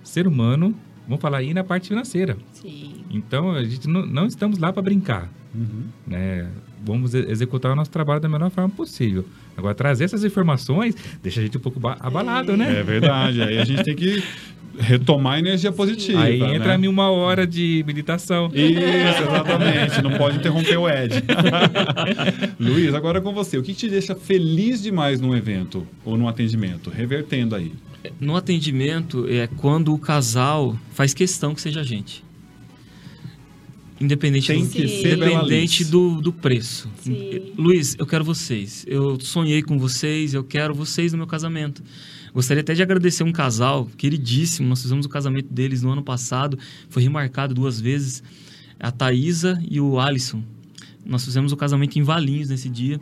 ser 0.03 0.27
humano, 0.27 0.73
vamos 1.07 1.21
falar 1.21 1.37
aí 1.39 1.53
na 1.53 1.63
parte 1.63 1.89
financeira. 1.89 2.37
Sim. 2.53 3.03
Então, 3.11 3.51
a 3.51 3.63
gente 3.63 3.87
não, 3.87 4.05
não 4.05 4.25
estamos 4.25 4.57
lá 4.57 4.73
para 4.73 4.81
brincar, 4.81 5.29
Uhum. 5.55 5.83
né? 6.07 6.47
Vamos 6.85 7.13
executar 7.15 7.71
o 7.71 7.75
nosso 7.75 7.89
trabalho 7.89 8.19
da 8.21 8.29
melhor 8.29 8.51
forma 8.51 8.69
possível. 8.69 9.25
Agora, 9.57 9.73
trazer 9.73 10.03
essas 10.03 10.23
informações 10.23 10.93
deixa 11.23 11.39
a 11.39 11.43
gente 11.43 11.57
um 11.57 11.61
pouco 11.61 11.79
ba- 11.79 11.97
abalado, 11.99 12.55
né? 12.57 12.79
É 12.79 12.83
verdade. 12.83 13.41
Aí 13.41 13.57
a 13.57 13.65
gente 13.65 13.83
tem 13.83 13.95
que 13.95 14.21
retomar 14.77 15.35
a 15.35 15.39
energia 15.39 15.71
positiva. 15.71 16.21
Aí 16.21 16.41
entra 16.41 16.67
né? 16.67 16.73
a 16.73 16.77
mim 16.77 16.87
uma 16.89 17.09
hora 17.09 17.47
de 17.47 17.83
meditação. 17.87 18.51
Isso, 18.53 19.23
exatamente. 19.23 20.01
Não 20.01 20.11
pode 20.17 20.37
interromper 20.37 20.77
o 20.77 20.87
Ed. 20.89 21.23
Luiz, 22.59 22.93
agora 22.93 23.21
com 23.21 23.33
você. 23.33 23.57
O 23.57 23.63
que 23.63 23.73
te 23.73 23.89
deixa 23.89 24.13
feliz 24.15 24.81
demais 24.83 25.21
num 25.21 25.35
evento 25.35 25.87
ou 26.03 26.17
num 26.17 26.27
atendimento? 26.27 26.89
Revertendo 26.89 27.55
aí. 27.55 27.71
No 28.19 28.35
atendimento 28.35 29.25
é 29.29 29.47
quando 29.47 29.93
o 29.93 29.97
casal 29.97 30.77
faz 30.93 31.13
questão 31.13 31.55
que 31.55 31.61
seja 31.61 31.79
a 31.79 31.83
gente. 31.83 32.24
Independente, 33.99 34.47
Tem 34.47 34.63
do, 34.63 34.69
que 34.69 34.87
ser 34.87 35.15
independente 35.15 35.85
do, 35.85 36.21
do 36.21 36.33
preço. 36.33 36.89
Sim. 36.99 37.53
Luiz, 37.57 37.95
eu 37.97 38.05
quero 38.05 38.25
vocês. 38.25 38.83
Eu 38.87 39.17
sonhei 39.21 39.61
com 39.61 39.79
vocês, 39.79 40.33
eu 40.33 40.43
quero 40.43 40.73
vocês 40.73 41.13
no 41.13 41.17
meu 41.17 41.27
casamento. 41.27 41.81
Gostaria 42.33 42.59
até 42.59 42.73
de 42.73 42.83
agradecer 42.83 43.23
um 43.23 43.31
casal 43.31 43.85
queridíssimo. 43.97 44.67
Nós 44.67 44.81
fizemos 44.81 45.05
o 45.05 45.09
casamento 45.09 45.53
deles 45.53 45.81
no 45.81 45.91
ano 45.91 46.03
passado. 46.03 46.59
Foi 46.89 47.01
remarcado 47.01 47.53
duas 47.53 47.79
vezes. 47.79 48.21
A 48.77 48.91
Thaisa 48.91 49.57
e 49.69 49.79
o 49.79 49.97
Alisson. 49.97 50.43
Nós 51.05 51.23
fizemos 51.23 51.53
o 51.53 51.57
casamento 51.57 51.97
em 51.97 52.03
Valinhos 52.03 52.49
nesse 52.49 52.67
dia. 52.67 52.99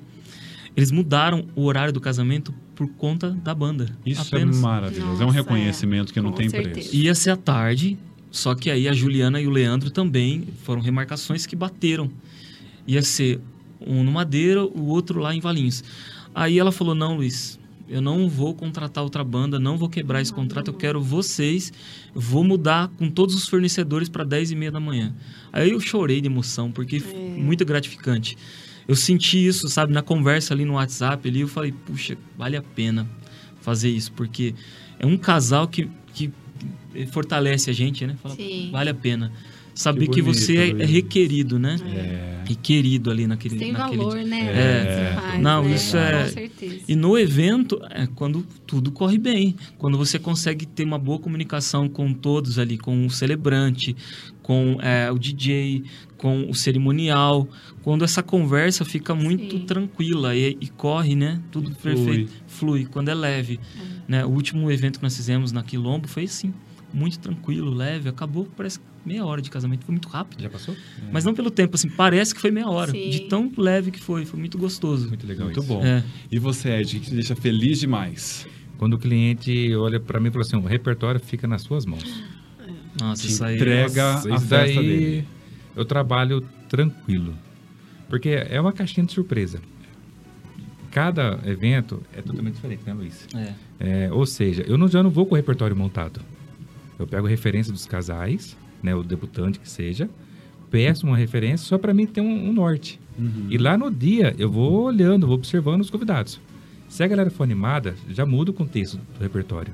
Eles 0.77 0.91
mudaram 0.91 1.47
o 1.55 1.63
horário 1.65 1.91
do 1.91 1.99
casamento 1.99 2.53
por 2.75 2.87
conta 2.89 3.31
da 3.31 3.55
banda. 3.55 3.97
Isso 4.05 4.21
apenas. 4.21 4.57
é 4.57 4.61
maravilhoso. 4.61 5.21
é 5.21 5.25
um 5.25 5.27
Nossa, 5.27 5.37
reconhecimento 5.39 6.13
que 6.13 6.21
não 6.21 6.31
Com 6.31 6.37
tem 6.37 6.49
certeza. 6.49 6.73
preço. 6.73 6.95
Ia 6.95 7.15
ser 7.15 7.29
à 7.31 7.37
tarde, 7.37 7.97
só 8.33 8.55
que 8.55 8.71
aí 8.71 8.87
a 8.87 8.93
Juliana 8.93 9.39
e 9.39 9.45
o 9.45 9.51
Leandro 9.51 9.91
também 9.91 10.43
foram 10.63 10.81
remarcações 10.81 11.45
que 11.45 11.55
bateram. 11.55 12.09
Ia 12.87 13.03
ser 13.03 13.39
um 13.79 14.03
no 14.03 14.11
Madeira, 14.11 14.65
o 14.65 14.87
outro 14.87 15.19
lá 15.19 15.35
em 15.35 15.39
Valinhos. 15.39 15.83
Aí 16.33 16.57
ela 16.57 16.71
falou: 16.71 16.95
Não, 16.95 17.15
Luiz, 17.17 17.59
eu 17.87 18.01
não 18.01 18.27
vou 18.27 18.55
contratar 18.55 19.03
outra 19.03 19.23
banda, 19.23 19.59
não 19.59 19.77
vou 19.77 19.87
quebrar 19.87 20.19
esse 20.19 20.33
contrato, 20.33 20.69
eu 20.69 20.73
quero 20.73 20.99
vocês, 20.99 21.71
vou 22.11 22.43
mudar 22.43 22.87
com 22.97 23.07
todos 23.07 23.35
os 23.35 23.47
fornecedores 23.47 24.09
para 24.09 24.23
10 24.23 24.49
e 24.51 24.55
meia 24.55 24.71
da 24.71 24.79
manhã. 24.79 25.13
Aí 25.51 25.69
eu 25.69 25.79
chorei 25.79 26.19
de 26.19 26.27
emoção, 26.27 26.71
porque 26.71 26.99
foi 26.99 27.13
É. 27.13 27.37
muito 27.37 27.63
gratificante. 27.63 28.35
Eu 28.87 28.95
senti 28.95 29.45
isso, 29.45 29.69
sabe, 29.69 29.93
na 29.93 30.01
conversa 30.01 30.55
ali 30.55 30.65
no 30.65 30.73
WhatsApp, 30.73 31.29
ali 31.29 31.41
eu 31.41 31.47
falei, 31.47 31.71
puxa, 31.71 32.17
vale 32.35 32.57
a 32.57 32.63
pena 32.63 33.07
fazer 33.61 33.89
isso, 33.91 34.11
porque 34.11 34.55
é 34.99 35.05
um 35.05 35.17
casal 35.17 35.67
que, 35.67 35.87
que 36.13 36.31
fortalece 37.11 37.69
a 37.69 37.73
gente, 37.73 38.05
né? 38.05 38.15
Fala, 38.21 38.35
Sim. 38.35 38.69
vale 38.71 38.89
a 38.89 38.93
pena. 38.93 39.31
Saber 39.75 40.05
Que 40.05 40.13
que, 40.15 40.21
bonito, 40.21 40.37
você 40.39 40.55
é- 40.55 40.69
é 40.83 40.85
requerido, 40.85 41.57
né? 41.57 41.77
É. 41.95 42.43
E 42.47 42.55
querido 42.55 43.09
ali 43.09 43.25
naquele, 43.25 43.57
Tem 43.57 43.71
naquele 43.71 43.97
valor, 43.97 44.17
né? 44.17 44.41
É. 44.41 44.85
que 44.85 44.93
você 45.15 45.21
faz, 45.27 45.41
Não, 45.41 45.63
né? 45.63 45.73
isso 45.75 45.97
é- 45.97 46.23
Com 46.25 46.29
certeza. 46.29 46.79
E 46.87 46.95
no 46.95 47.17
evento, 47.17 47.81
é 47.89 48.05
quando 48.05 48.45
tudo 48.67 48.91
corre 48.91 49.17
bem. 49.17 49.55
Quando 49.79 49.97
você 49.97 50.19
consegue 50.19 50.67
ter 50.67 50.83
uma 50.83 50.99
boa 50.99 51.17
comunicação 51.17 51.89
com 51.89 52.13
todos 52.13 52.59
ali, 52.59 52.77
com 52.77 53.03
o 53.03 53.09
celebrante, 53.09 53.95
com 54.43 54.77
é, 54.79 55.09
o 55.11 55.17
DJ, 55.17 55.83
com 56.19 56.47
o 56.51 56.53
cerimonial. 56.53 57.47
Quando 57.81 58.05
essa 58.05 58.21
conversa 58.21 58.85
fica 58.85 59.15
muito 59.15 59.57
Sim. 59.57 59.65
tranquila 59.65 60.35
e, 60.35 60.55
e 60.61 60.67
corre, 60.67 61.15
né? 61.15 61.41
Tudo 61.51 61.71
E 61.71 61.73
flui. 61.73 61.95
perfeito. 61.95 62.31
Flui, 62.45 62.85
quando 62.85 63.09
é 63.09 63.15
leve. 63.15 63.59
Né? 64.07 64.23
O 64.23 64.29
último 64.29 64.69
evento 64.69 64.97
que 64.99 65.03
nós 65.03 65.15
fizemos 65.15 65.51
na 65.51 65.63
Quilombo 65.63 66.07
foi 66.07 66.25
assim, 66.25 66.53
muito 66.93 67.19
tranquilo, 67.19 67.73
leve. 67.73 68.07
Acabou, 68.09 68.47
parece 68.55 68.79
meia 69.05 69.25
hora 69.25 69.41
de 69.41 69.49
casamento. 69.49 69.85
Foi 69.85 69.93
muito 69.93 70.07
rápido. 70.07 70.41
Já 70.41 70.49
passou? 70.49 70.75
Mas 71.11 71.25
não 71.25 71.33
pelo 71.33 71.49
tempo, 71.51 71.75
assim, 71.75 71.89
parece 71.89 72.33
que 72.33 72.39
foi 72.39 72.51
meia 72.51 72.69
hora. 72.69 72.91
Sim. 72.91 73.09
De 73.09 73.21
tão 73.21 73.51
leve 73.57 73.91
que 73.91 73.99
foi. 73.99 74.25
Foi 74.25 74.39
muito 74.39 74.57
gostoso. 74.57 75.07
Muito 75.07 75.25
legal 75.25 75.45
Muito 75.47 75.59
isso. 75.59 75.67
bom. 75.67 75.83
É. 75.83 76.03
E 76.31 76.39
você, 76.39 76.69
Ed, 76.69 76.97
o 76.97 76.99
que 76.99 77.07
te 77.07 77.13
deixa 77.15 77.35
feliz 77.35 77.79
demais? 77.79 78.47
Quando 78.77 78.93
o 78.93 78.97
cliente 78.99 79.73
olha 79.75 79.99
para 79.99 80.19
mim 80.19 80.27
e 80.27 80.31
fala 80.31 80.43
assim, 80.43 80.55
o 80.57 80.61
repertório 80.61 81.19
fica 81.19 81.47
nas 81.47 81.61
suas 81.63 81.85
mãos. 81.85 82.23
Nossa, 82.99 83.25
isso 83.25 83.43
aí. 83.43 83.55
entrega 83.55 84.13
Nossa, 84.13 84.31
a 84.31 84.35
isso 84.35 84.45
festa 84.45 84.75
daí 84.75 84.87
dele. 84.87 85.27
eu 85.75 85.85
trabalho 85.85 86.41
tranquilo. 86.69 87.33
Porque 88.09 88.29
é 88.29 88.59
uma 88.61 88.71
caixinha 88.71 89.05
de 89.05 89.13
surpresa. 89.13 89.59
Cada 90.91 91.39
evento 91.45 92.03
é 92.15 92.21
totalmente 92.21 92.53
diferente, 92.55 92.83
né, 92.85 92.93
Luiz? 92.93 93.27
É. 93.35 93.53
É, 93.79 94.11
ou 94.11 94.25
seja, 94.27 94.61
eu 94.67 94.77
não, 94.77 94.87
já 94.87 95.01
não 95.01 95.09
vou 95.09 95.25
com 95.25 95.33
o 95.33 95.35
repertório 95.35 95.75
montado. 95.75 96.21
Eu 96.97 97.07
pego 97.07 97.27
referência 97.27 97.71
dos 97.71 97.85
casais, 97.85 98.57
né, 98.81 98.95
o 98.95 99.03
debutante 99.03 99.59
que 99.59 99.69
seja, 99.69 100.09
peço 100.69 101.05
uma 101.05 101.17
referência 101.17 101.65
só 101.67 101.77
para 101.77 101.93
mim 101.93 102.05
ter 102.05 102.21
um, 102.21 102.49
um 102.49 102.53
norte. 102.53 102.99
Uhum. 103.17 103.47
E 103.49 103.57
lá 103.57 103.77
no 103.77 103.91
dia 103.91 104.35
eu 104.37 104.51
vou 104.51 104.83
olhando, 104.83 105.27
vou 105.27 105.35
observando 105.35 105.81
os 105.81 105.89
convidados. 105.89 106.39
Se 106.89 107.03
a 107.03 107.07
galera 107.07 107.29
for 107.29 107.43
animada, 107.43 107.95
já 108.09 108.25
muda 108.25 108.51
o 108.51 108.53
contexto 108.53 108.99
do 109.17 109.21
repertório. 109.21 109.73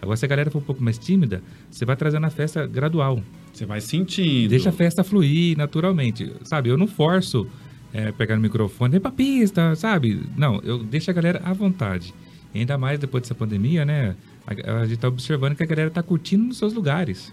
Agora, 0.00 0.16
se 0.16 0.24
a 0.24 0.28
galera 0.28 0.50
for 0.50 0.58
um 0.58 0.62
pouco 0.62 0.82
mais 0.82 0.98
tímida, 0.98 1.42
você 1.70 1.84
vai 1.84 1.94
trazendo 1.94 2.24
a 2.24 2.30
festa 2.30 2.66
gradual. 2.66 3.22
Você 3.52 3.66
vai 3.66 3.80
sentindo. 3.80 4.48
Deixa 4.48 4.70
a 4.70 4.72
festa 4.72 5.04
fluir 5.04 5.56
naturalmente. 5.58 6.32
Sabe, 6.42 6.70
eu 6.70 6.78
não 6.78 6.86
forço 6.86 7.46
é, 7.92 8.10
pegar 8.12 8.36
no 8.36 8.42
microfone, 8.42 8.92
vem 8.92 9.00
pra 9.00 9.10
pista, 9.10 9.74
sabe? 9.74 10.22
Não, 10.36 10.60
eu 10.62 10.82
deixo 10.82 11.10
a 11.10 11.14
galera 11.14 11.42
à 11.44 11.52
vontade. 11.52 12.14
Ainda 12.54 12.78
mais 12.78 12.98
depois 12.98 13.22
dessa 13.22 13.34
pandemia, 13.34 13.84
né? 13.84 14.16
A, 14.50 14.80
a 14.80 14.86
gente 14.86 14.98
tá 14.98 15.08
observando 15.08 15.56
que 15.56 15.62
a 15.62 15.66
galera 15.66 15.90
tá 15.90 16.02
curtindo 16.02 16.44
nos 16.44 16.58
seus 16.58 16.72
lugares. 16.72 17.32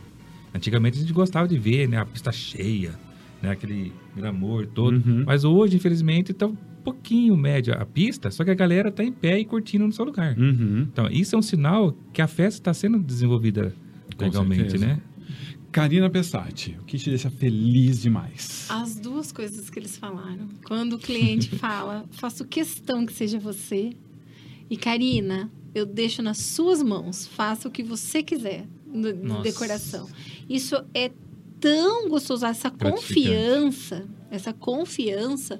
Antigamente 0.54 0.98
a 0.98 1.02
gente 1.02 1.14
gostava 1.14 1.48
de 1.48 1.58
ver, 1.58 1.88
né? 1.88 1.98
A 1.98 2.06
pista 2.06 2.32
cheia, 2.32 2.94
né? 3.42 3.52
Aquele 3.52 3.92
glamour 4.16 4.68
todo. 4.68 4.96
Uhum. 4.96 5.24
Mas 5.26 5.44
hoje, 5.44 5.76
infelizmente, 5.78 6.34
tá 6.34 6.48
um 6.48 6.56
pouquinho 6.84 7.36
média 7.36 7.74
a 7.74 7.86
pista, 7.86 8.32
só 8.32 8.44
que 8.46 8.52
a 8.52 8.56
galera 8.56 8.92
tá 8.92 9.04
em 9.04 9.12
pé 9.12 9.40
e 9.40 9.46
curtindo 9.46 9.86
no 9.86 9.92
seu 9.92 10.06
lugar. 10.06 10.38
Uhum. 10.38 10.88
Então, 10.92 11.10
isso 11.10 11.36
é 11.36 11.38
um 11.38 11.42
sinal 11.42 11.96
que 12.14 12.22
a 12.22 12.28
festa 12.28 12.62
está 12.62 12.74
sendo 12.74 13.00
desenvolvida 13.00 13.76
Com 14.16 14.24
legalmente, 14.24 14.72
certeza. 14.72 14.86
né? 14.88 15.02
Karina 15.70 16.10
Pessati, 16.10 16.78
o 16.82 16.86
que 16.86 16.98
te 16.98 17.10
deixa 17.10 17.30
feliz 17.30 18.02
demais? 18.02 18.66
As 18.70 18.96
duas 18.96 19.32
coisas 19.32 19.70
que 19.70 19.78
eles 19.78 19.98
falaram. 19.98 20.48
Quando 20.66 20.94
o 20.94 20.98
cliente 20.98 21.50
fala, 21.60 22.06
faço 22.12 22.46
questão 22.46 23.06
que 23.06 23.14
seja 23.14 23.38
você. 23.38 23.92
E 24.70 24.78
Karina, 24.78 25.52
eu 25.74 25.86
deixo 25.86 26.22
nas 26.22 26.38
suas 26.38 26.82
mãos. 26.82 27.28
Faça 27.28 27.68
o 27.68 27.72
que 27.72 27.84
você 27.84 28.24
quiser 28.24 28.68
no, 28.86 29.42
decoração. 29.42 30.08
Isso 30.50 30.76
é 30.94 31.12
tão 31.60 32.08
gostoso, 32.10 32.46
essa 32.46 32.70
confiança, 32.70 34.08
essa 34.30 34.54
confiança 34.54 35.60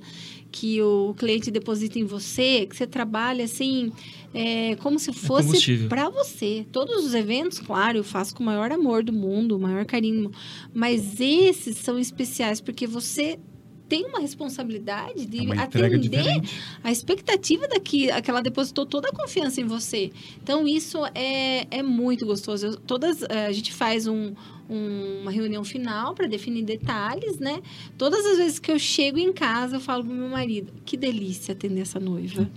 que 0.52 0.82
o 0.82 1.14
cliente 1.16 1.52
deposita 1.52 2.00
em 2.00 2.06
você, 2.06 2.66
que 2.66 2.76
você 2.76 2.88
trabalha 2.88 3.46
assim, 3.46 3.92
é, 4.34 4.76
como 4.78 4.98
se 4.98 5.12
fosse 5.12 5.48
combustível. 5.48 5.90
para 5.90 6.10
você. 6.10 6.66
Todos 6.72 7.06
os 7.06 7.14
eventos, 7.14 7.60
claro, 7.60 7.98
eu 7.98 8.04
faço 8.04 8.34
com 8.36 8.44
o 8.44 8.46
maior 8.46 8.72
amor 8.72 9.04
do 9.04 9.14
mundo, 9.14 9.56
o 9.56 9.60
maior 9.60 9.86
carinho, 9.86 10.32
mas 10.74 11.20
esses 11.20 11.78
são 11.78 12.00
especiais 12.00 12.62
porque 12.62 12.88
você 12.88 13.40
tem 13.88 14.06
uma 14.06 14.20
responsabilidade 14.20 15.26
de 15.26 15.40
É 15.40 15.42
uma 15.42 15.64
atender 15.64 16.42
a 16.84 16.92
expectativa 16.92 17.68
daqui, 17.68 18.08
que 18.22 18.30
ela 18.30 18.42
depositou 18.42 18.86
toda 18.86 19.10
a 19.10 19.12
confiança 19.12 19.62
em 19.62 19.66
você. 19.66 20.12
Então, 20.42 20.68
isso 20.68 21.00
é, 21.16 21.68
é 21.72 21.82
muito 21.84 22.26
gostoso. 22.26 22.66
Eu- 22.68 22.76
todas, 22.78 23.22
eh, 23.24 23.46
a 23.48 23.52
gente 23.52 23.74
faz 23.74 24.06
um- 24.08 24.34
um- 24.70 25.22
uma 25.22 25.32
reunião 25.32 25.64
final 25.64 26.14
para 26.14 26.28
definir 26.28 26.64
detalhes, 26.64 27.40
né? 27.40 27.62
Todas 27.98 28.26
as 28.26 28.38
vezes 28.38 28.60
que 28.60 28.72
eu 28.72 28.78
chego 28.78 29.18
em 29.18 29.32
casa, 29.32 29.78
eu 29.78 29.80
falo 29.80 30.04
pro 30.04 30.14
meu 30.14 30.28
marido, 30.30 30.74
que 30.86 30.98
delícia 30.98 31.54
atender 31.54 31.82
essa 31.82 32.00
noiva. 32.00 32.50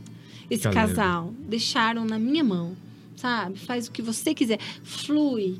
Esse 0.50 0.66
casal. 0.88 1.32
Deixaram 1.48 2.04
na 2.04 2.18
minha 2.18 2.42
mão, 2.42 2.76
sabe? 3.14 3.56
Faz 3.58 3.86
o 3.86 3.92
que 3.92 4.02
você 4.02 4.34
quiser. 4.34 4.58
Flui. 4.82 5.58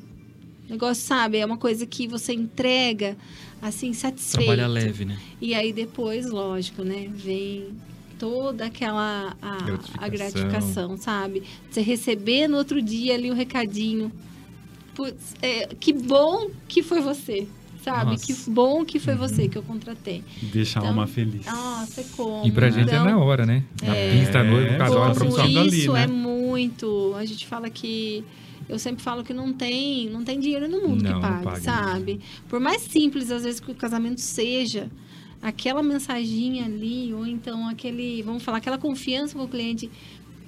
O 0.71 0.75
negócio, 0.75 1.03
sabe? 1.05 1.39
É 1.39 1.45
uma 1.45 1.57
coisa 1.57 1.85
que 1.85 2.07
você 2.07 2.33
entrega, 2.33 3.17
assim, 3.61 3.93
satisfeito. 3.93 4.47
Trabalha 4.47 4.69
leve, 4.69 5.05
né? 5.05 5.19
E 5.41 5.53
aí 5.53 5.73
depois, 5.73 6.31
lógico, 6.31 6.85
né, 6.85 7.11
vem 7.13 7.67
toda 8.19 8.67
aquela 8.67 9.35
a, 9.43 9.57
a 9.57 9.61
Gratificação. 9.63 10.11
gratificação, 10.11 10.97
sabe? 10.97 11.43
Você 11.71 11.81
receber 11.81 12.47
no 12.47 12.57
outro 12.57 12.81
dia 12.81 13.15
ali 13.15 13.31
o 13.31 13.35
recadinho. 13.35 14.13
Putz, 14.95 15.35
é, 15.43 15.67
que 15.79 15.93
bom 15.93 16.51
que 16.69 16.83
foi 16.83 17.01
você, 17.01 17.49
sabe? 17.83 18.13
Nossa. 18.13 18.27
Que 18.27 18.35
bom 18.51 18.85
que 18.85 18.99
foi 19.01 19.15
você 19.15 19.49
que 19.49 19.57
eu 19.59 19.63
contratei. 19.63 20.23
Deixa 20.53 20.79
a 20.79 20.83
Então, 20.83 20.91
alma 20.91 21.07
feliz. 21.07 21.47
Nossa, 21.47 22.01
é 22.01 22.05
como. 22.17 22.47
E 22.47 22.53
pra 22.53 22.69
gente 22.71 22.91
é 22.91 22.95
então, 22.95 23.05
na 23.07 23.19
hora, 23.19 23.45
né? 23.47 23.65
Na 23.83 23.97
É. 23.97 24.13
pista, 24.19 24.41
a 24.41 24.45
noiva, 24.45 24.75
o 24.75 24.79
casal, 24.79 24.99
a 24.99 25.07
Como 25.07 25.15
produção. 25.15 25.37
profissional 25.41 25.65
ali, 25.67 25.79
isso 25.79 25.93
né? 25.95 26.03
é 26.03 26.07
muito. 26.07 27.15
A 27.17 27.25
gente 27.25 27.47
fala 27.47 27.69
que. 27.71 28.23
Eu 28.71 28.79
sempre 28.79 29.03
falo 29.03 29.25
que 29.25 29.35
não 29.35 29.53
tem, 29.53 30.09
não 30.09 30.23
tem 30.23 30.39
dinheiro 30.39 30.69
no 30.69 30.81
mundo 30.81 31.03
Não, 31.03 31.11
que 31.11 31.13
não 31.15 31.21
pague, 31.21 31.45
paga 31.45 31.61
sabe? 31.61 32.21
Por 32.49 32.61
mais 32.61 32.83
simples, 32.83 33.31
às 33.31 33.43
vezes, 33.43 33.61
que 33.61 33.71
o 33.71 33.75
casamento 33.75 34.21
seja, 34.21 34.91
aquela 35.43 35.83
mensaginha 35.83 36.67
ali, 36.67 37.13
ou 37.13 37.27
então 37.27 37.69
aquele, 37.69 38.23
vamos 38.23 38.43
falar, 38.43 38.59
aquela 38.59 38.79
confiança 38.79 39.35
que 39.37 39.45
o 39.45 39.49
cliente 39.49 39.91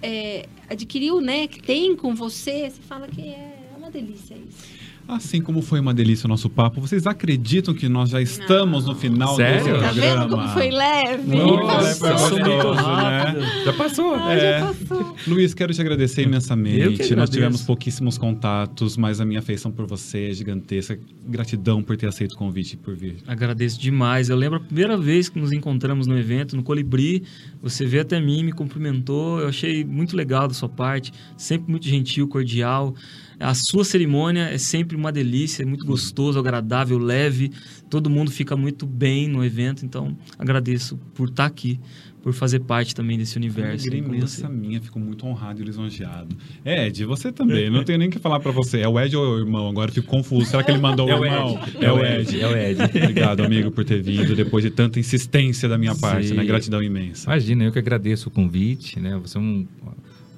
é, 0.01 0.49
adquiriu, 0.69 1.21
né? 1.21 1.47
Que 1.47 1.63
tem 1.63 1.97
com 1.97 2.15
você, 2.15 2.71
você 2.71 2.83
fala 2.83 3.09
que 3.09 3.23
é 3.23 3.71
uma 3.77 3.91
delícia 3.91 4.35
isso. 4.35 4.82
Assim 5.09 5.43
como 5.43 5.61
foi 5.61 5.79
uma 5.81 5.93
delícia 5.93 6.27
o 6.27 6.29
nosso 6.29 6.49
papo, 6.49 6.81
vocês 6.81 7.07
acreditam 7.07 7.75
que 7.75 7.89
nós 7.89 8.09
já 8.11 8.21
estamos 8.23 8.87
no 8.87 8.95
final 8.95 9.37
Sério? 9.37 9.65
desse 9.65 9.71
Tá 9.81 9.89
programa? 9.89 10.21
vendo 10.23 10.31
como 10.31 10.49
foi 10.49 10.71
leve? 10.71 11.37
Nossa, 11.37 11.95
foi 11.97 12.11
Passou 12.11 12.39
muito 12.41 12.71
rápido. 12.73 13.41
né? 13.41 13.63
Já 13.65 13.73
passou. 13.75 14.15
Ah, 14.15 14.33
É. 14.35 14.61
já 14.61 14.67
passou. 14.67 15.17
Luiz, 15.27 15.53
quero 15.55 15.75
te 15.75 15.81
agradecer 15.81 16.23
imensamente. 16.23 17.15
Nós 17.15 17.29
tivemos 17.29 17.63
pouquíssimos 17.63 18.17
contatos, 18.17 18.97
mas 18.97 19.21
a 19.21 19.25
minha 19.25 19.41
afeição 19.41 19.71
por 19.71 19.87
você 19.87 20.31
é 20.31 20.33
gigantesca. 20.33 20.99
Gratidão 21.27 21.83
por 21.83 21.97
ter 21.97 22.07
aceito 22.07 22.33
o 22.33 22.39
convite 22.39 22.75
e 22.75 22.77
por 22.77 22.95
vir. 22.97 23.17
Agradeço 23.27 23.81
demais. 23.81 24.31
Eu 24.31 24.37
lembro 24.37 24.59
a 24.59 24.61
primeira 24.61 24.97
vez 24.97 25.29
que 25.29 25.39
nos 25.39 25.53
encontramos 25.53 26.07
no 26.07 26.17
evento, 26.19 26.57
no 26.57 26.63
Colibri, 26.63 27.23
você 27.61 27.85
veio 27.85 28.03
até 28.03 28.21
mim, 28.21 28.45
me 28.45 28.53
cumprimentou. 28.53 29.41
Eu 29.41 29.49
achei 29.49 29.85
muito 29.85 30.17
legal 30.17 30.49
da 30.49 30.55
sua 30.55 30.69
parte, 30.69 31.13
sempre 31.37 31.71
muito 31.71 31.87
gentil, 31.87 32.27
cordial. 32.29 32.95
A 33.43 33.55
sua 33.55 33.85
cerimônia 33.85 34.43
é 34.45 34.59
sempre 34.59 34.97
uma 34.97 35.11
delícia, 35.11 35.63
é 35.63 35.67
muito 35.67 35.85
gostoso, 35.85 36.39
agradável, 36.39 36.99
leve. 36.99 37.51
Todo 37.91 38.09
mundo 38.09 38.31
fica 38.31 38.57
muito 38.57 38.87
bem 38.87 39.29
no 39.29 39.45
evento, 39.45 39.85
então 39.85 40.17
agradeço 40.39 40.97
por 41.13 41.29
estar 41.29 41.47
aqui, 41.47 41.79
por 42.23 42.33
fazer 42.33 42.61
parte 42.61 42.95
também 42.95 43.19
desse 43.19 43.37
universo. 43.37 43.89
Alegria 43.89 43.99
imensa 43.99 44.47
você. 44.47 44.49
minha, 44.49 44.81
fico 44.81 44.99
muito 45.01 45.27
honrado 45.27 45.61
e 45.61 45.65
lisonjeado. 45.65 46.37
Ed, 46.65 47.05
você 47.05 47.33
também, 47.33 47.69
não 47.69 47.83
tenho 47.83 47.99
nem 47.99 48.09
o 48.09 48.11
que 48.13 48.21
falar 48.21 48.39
pra 48.39 48.53
você. 48.53 48.81
É 48.81 48.89
o 48.89 48.99
Ed 48.99 49.17
ou 49.17 49.25
é 49.25 49.29
o 49.29 49.39
irmão? 49.41 49.69
Agora 49.69 49.91
eu 49.91 49.95
fico 49.95 50.07
confuso. 50.07 50.47
Será 50.47 50.63
que 50.63 50.71
ele 50.71 50.79
mandou 50.81 51.09
É 51.09 51.19
o 51.19 51.25
irmão? 51.25 51.61
Ed. 51.61 51.85
É 51.85 51.93
o 51.93 52.05
Ed. 52.05 52.41
É 52.41 52.47
o 52.47 52.57
Ed. 52.57 52.79
Obrigado, 52.83 53.41
amigo, 53.43 53.71
por 53.73 53.85
ter 53.85 54.01
vindo 54.01 54.37
depois 54.37 54.63
de 54.63 54.71
tanta 54.71 55.01
insistência 55.01 55.69
da 55.69 55.77
minha 55.77 55.97
parte, 55.97 56.29
Sim. 56.29 56.35
né? 56.35 56.45
Gratidão 56.45 56.81
imensa. 56.83 57.29
Imagina, 57.29 57.65
eu 57.65 57.73
que 57.73 57.79
agradeço 57.79 58.29
o 58.29 58.33
convite, 58.33 59.01
né? 59.01 59.19
Você 59.21 59.37
é 59.37 59.41
um 59.41 59.67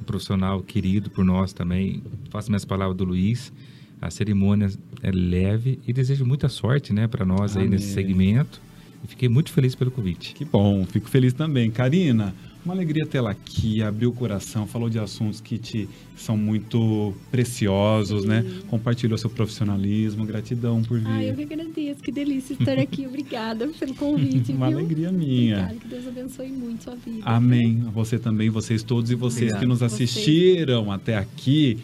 profissional 0.05 0.63
querido 0.63 1.11
por 1.11 1.25
nós 1.25 1.53
também. 1.53 2.03
Faço 2.31 2.51
minhas 2.51 2.65
palavras 2.65 2.97
do 2.97 3.05
Luiz. 3.05 3.53
A 4.01 4.11
cerimônia 4.11 4.71
é 5.03 5.11
leve 5.11 5.81
e 5.87 5.93
desejo 5.93 6.27
muita 6.27 6.49
sorte, 6.49 6.93
né, 6.93 7.07
para 7.07 7.25
nós 7.25 7.57
aí 7.57 7.63
Amém. 7.63 7.71
nesse 7.71 7.93
segmento. 7.93 8.61
E 9.03 9.07
fiquei 9.07 9.29
muito 9.29 9.51
feliz 9.53 9.75
pelo 9.75 9.91
convite. 9.91 10.35
Que 10.35 10.45
bom, 10.45 10.85
fico 10.87 11.09
feliz 11.09 11.33
também. 11.33 11.71
Karina, 11.71 12.35
uma 12.65 12.73
alegria 12.75 13.05
tê-la 13.07 13.31
aqui, 13.31 13.83
abriu 13.83 14.11
o 14.11 14.13
coração, 14.13 14.67
falou 14.67 14.89
de 14.89 14.99
assuntos 14.99 15.41
que 15.41 15.59
te 15.59 15.89
são 16.17 16.37
muito 16.37 17.13
preciosos, 17.31 18.25
né? 18.25 18.45
Compartilhou 18.69 19.19
seu 19.19 19.29
profissionalismo, 19.29 20.25
gratidão 20.25 20.83
por 20.83 20.99
vir. 20.99 21.07
Ai, 21.09 21.31
eu 21.31 21.35
que 21.35 21.43
agradeço. 21.43 22.03
Que 22.03 22.11
delícia 22.11 22.55
estar 22.55 22.79
aqui. 22.79 23.05
Obrigada 23.07 23.67
pelo 23.69 23.95
convite, 23.95 24.53
Uma 24.53 24.69
viu? 24.69 24.79
alegria 24.79 25.13
minha. 25.13 25.57
Obrigada, 25.57 25.81
que 25.81 25.89
Deus 25.89 26.07
abençoe 26.09 26.49
muito 26.49 26.85
sua 26.85 26.95
vida. 26.97 27.21
Amém. 27.25 27.85
A 27.87 27.91
Você 27.91 28.19
também, 28.19 28.49
vocês 28.49 28.83
todos 28.83 29.11
e 29.11 29.15
vocês 29.15 29.53
Obrigado. 29.53 29.61
que 29.61 29.67
nos 29.67 29.81
Vocês. 29.81 30.11
assistiram 30.11 30.91
até 30.91 31.17
aqui, 31.19 31.79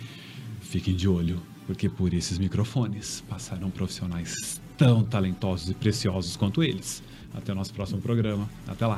fiquem 0.60 0.94
de 0.94 1.06
olho, 1.08 1.40
porque 1.66 1.88
por 1.88 2.14
esses 2.14 2.38
microfones 2.38 3.22
passarão 3.28 3.70
profissionais 3.70 4.60
tão 4.78 5.04
talentosos 5.04 5.68
e 5.68 5.74
preciosos 5.74 6.36
quanto 6.36 6.62
eles. 6.62 7.02
Até 7.34 7.52
o 7.52 7.54
nosso 7.54 7.72
próximo 7.74 8.00
programa. 8.00 8.48
Até 8.66 8.86
lá. 8.86 8.96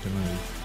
Até 0.00 0.10
mais. 0.10 0.63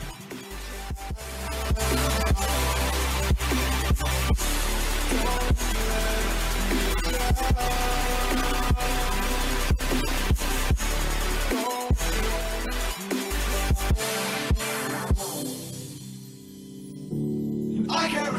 I 17.92 18.08
can't 18.08 18.39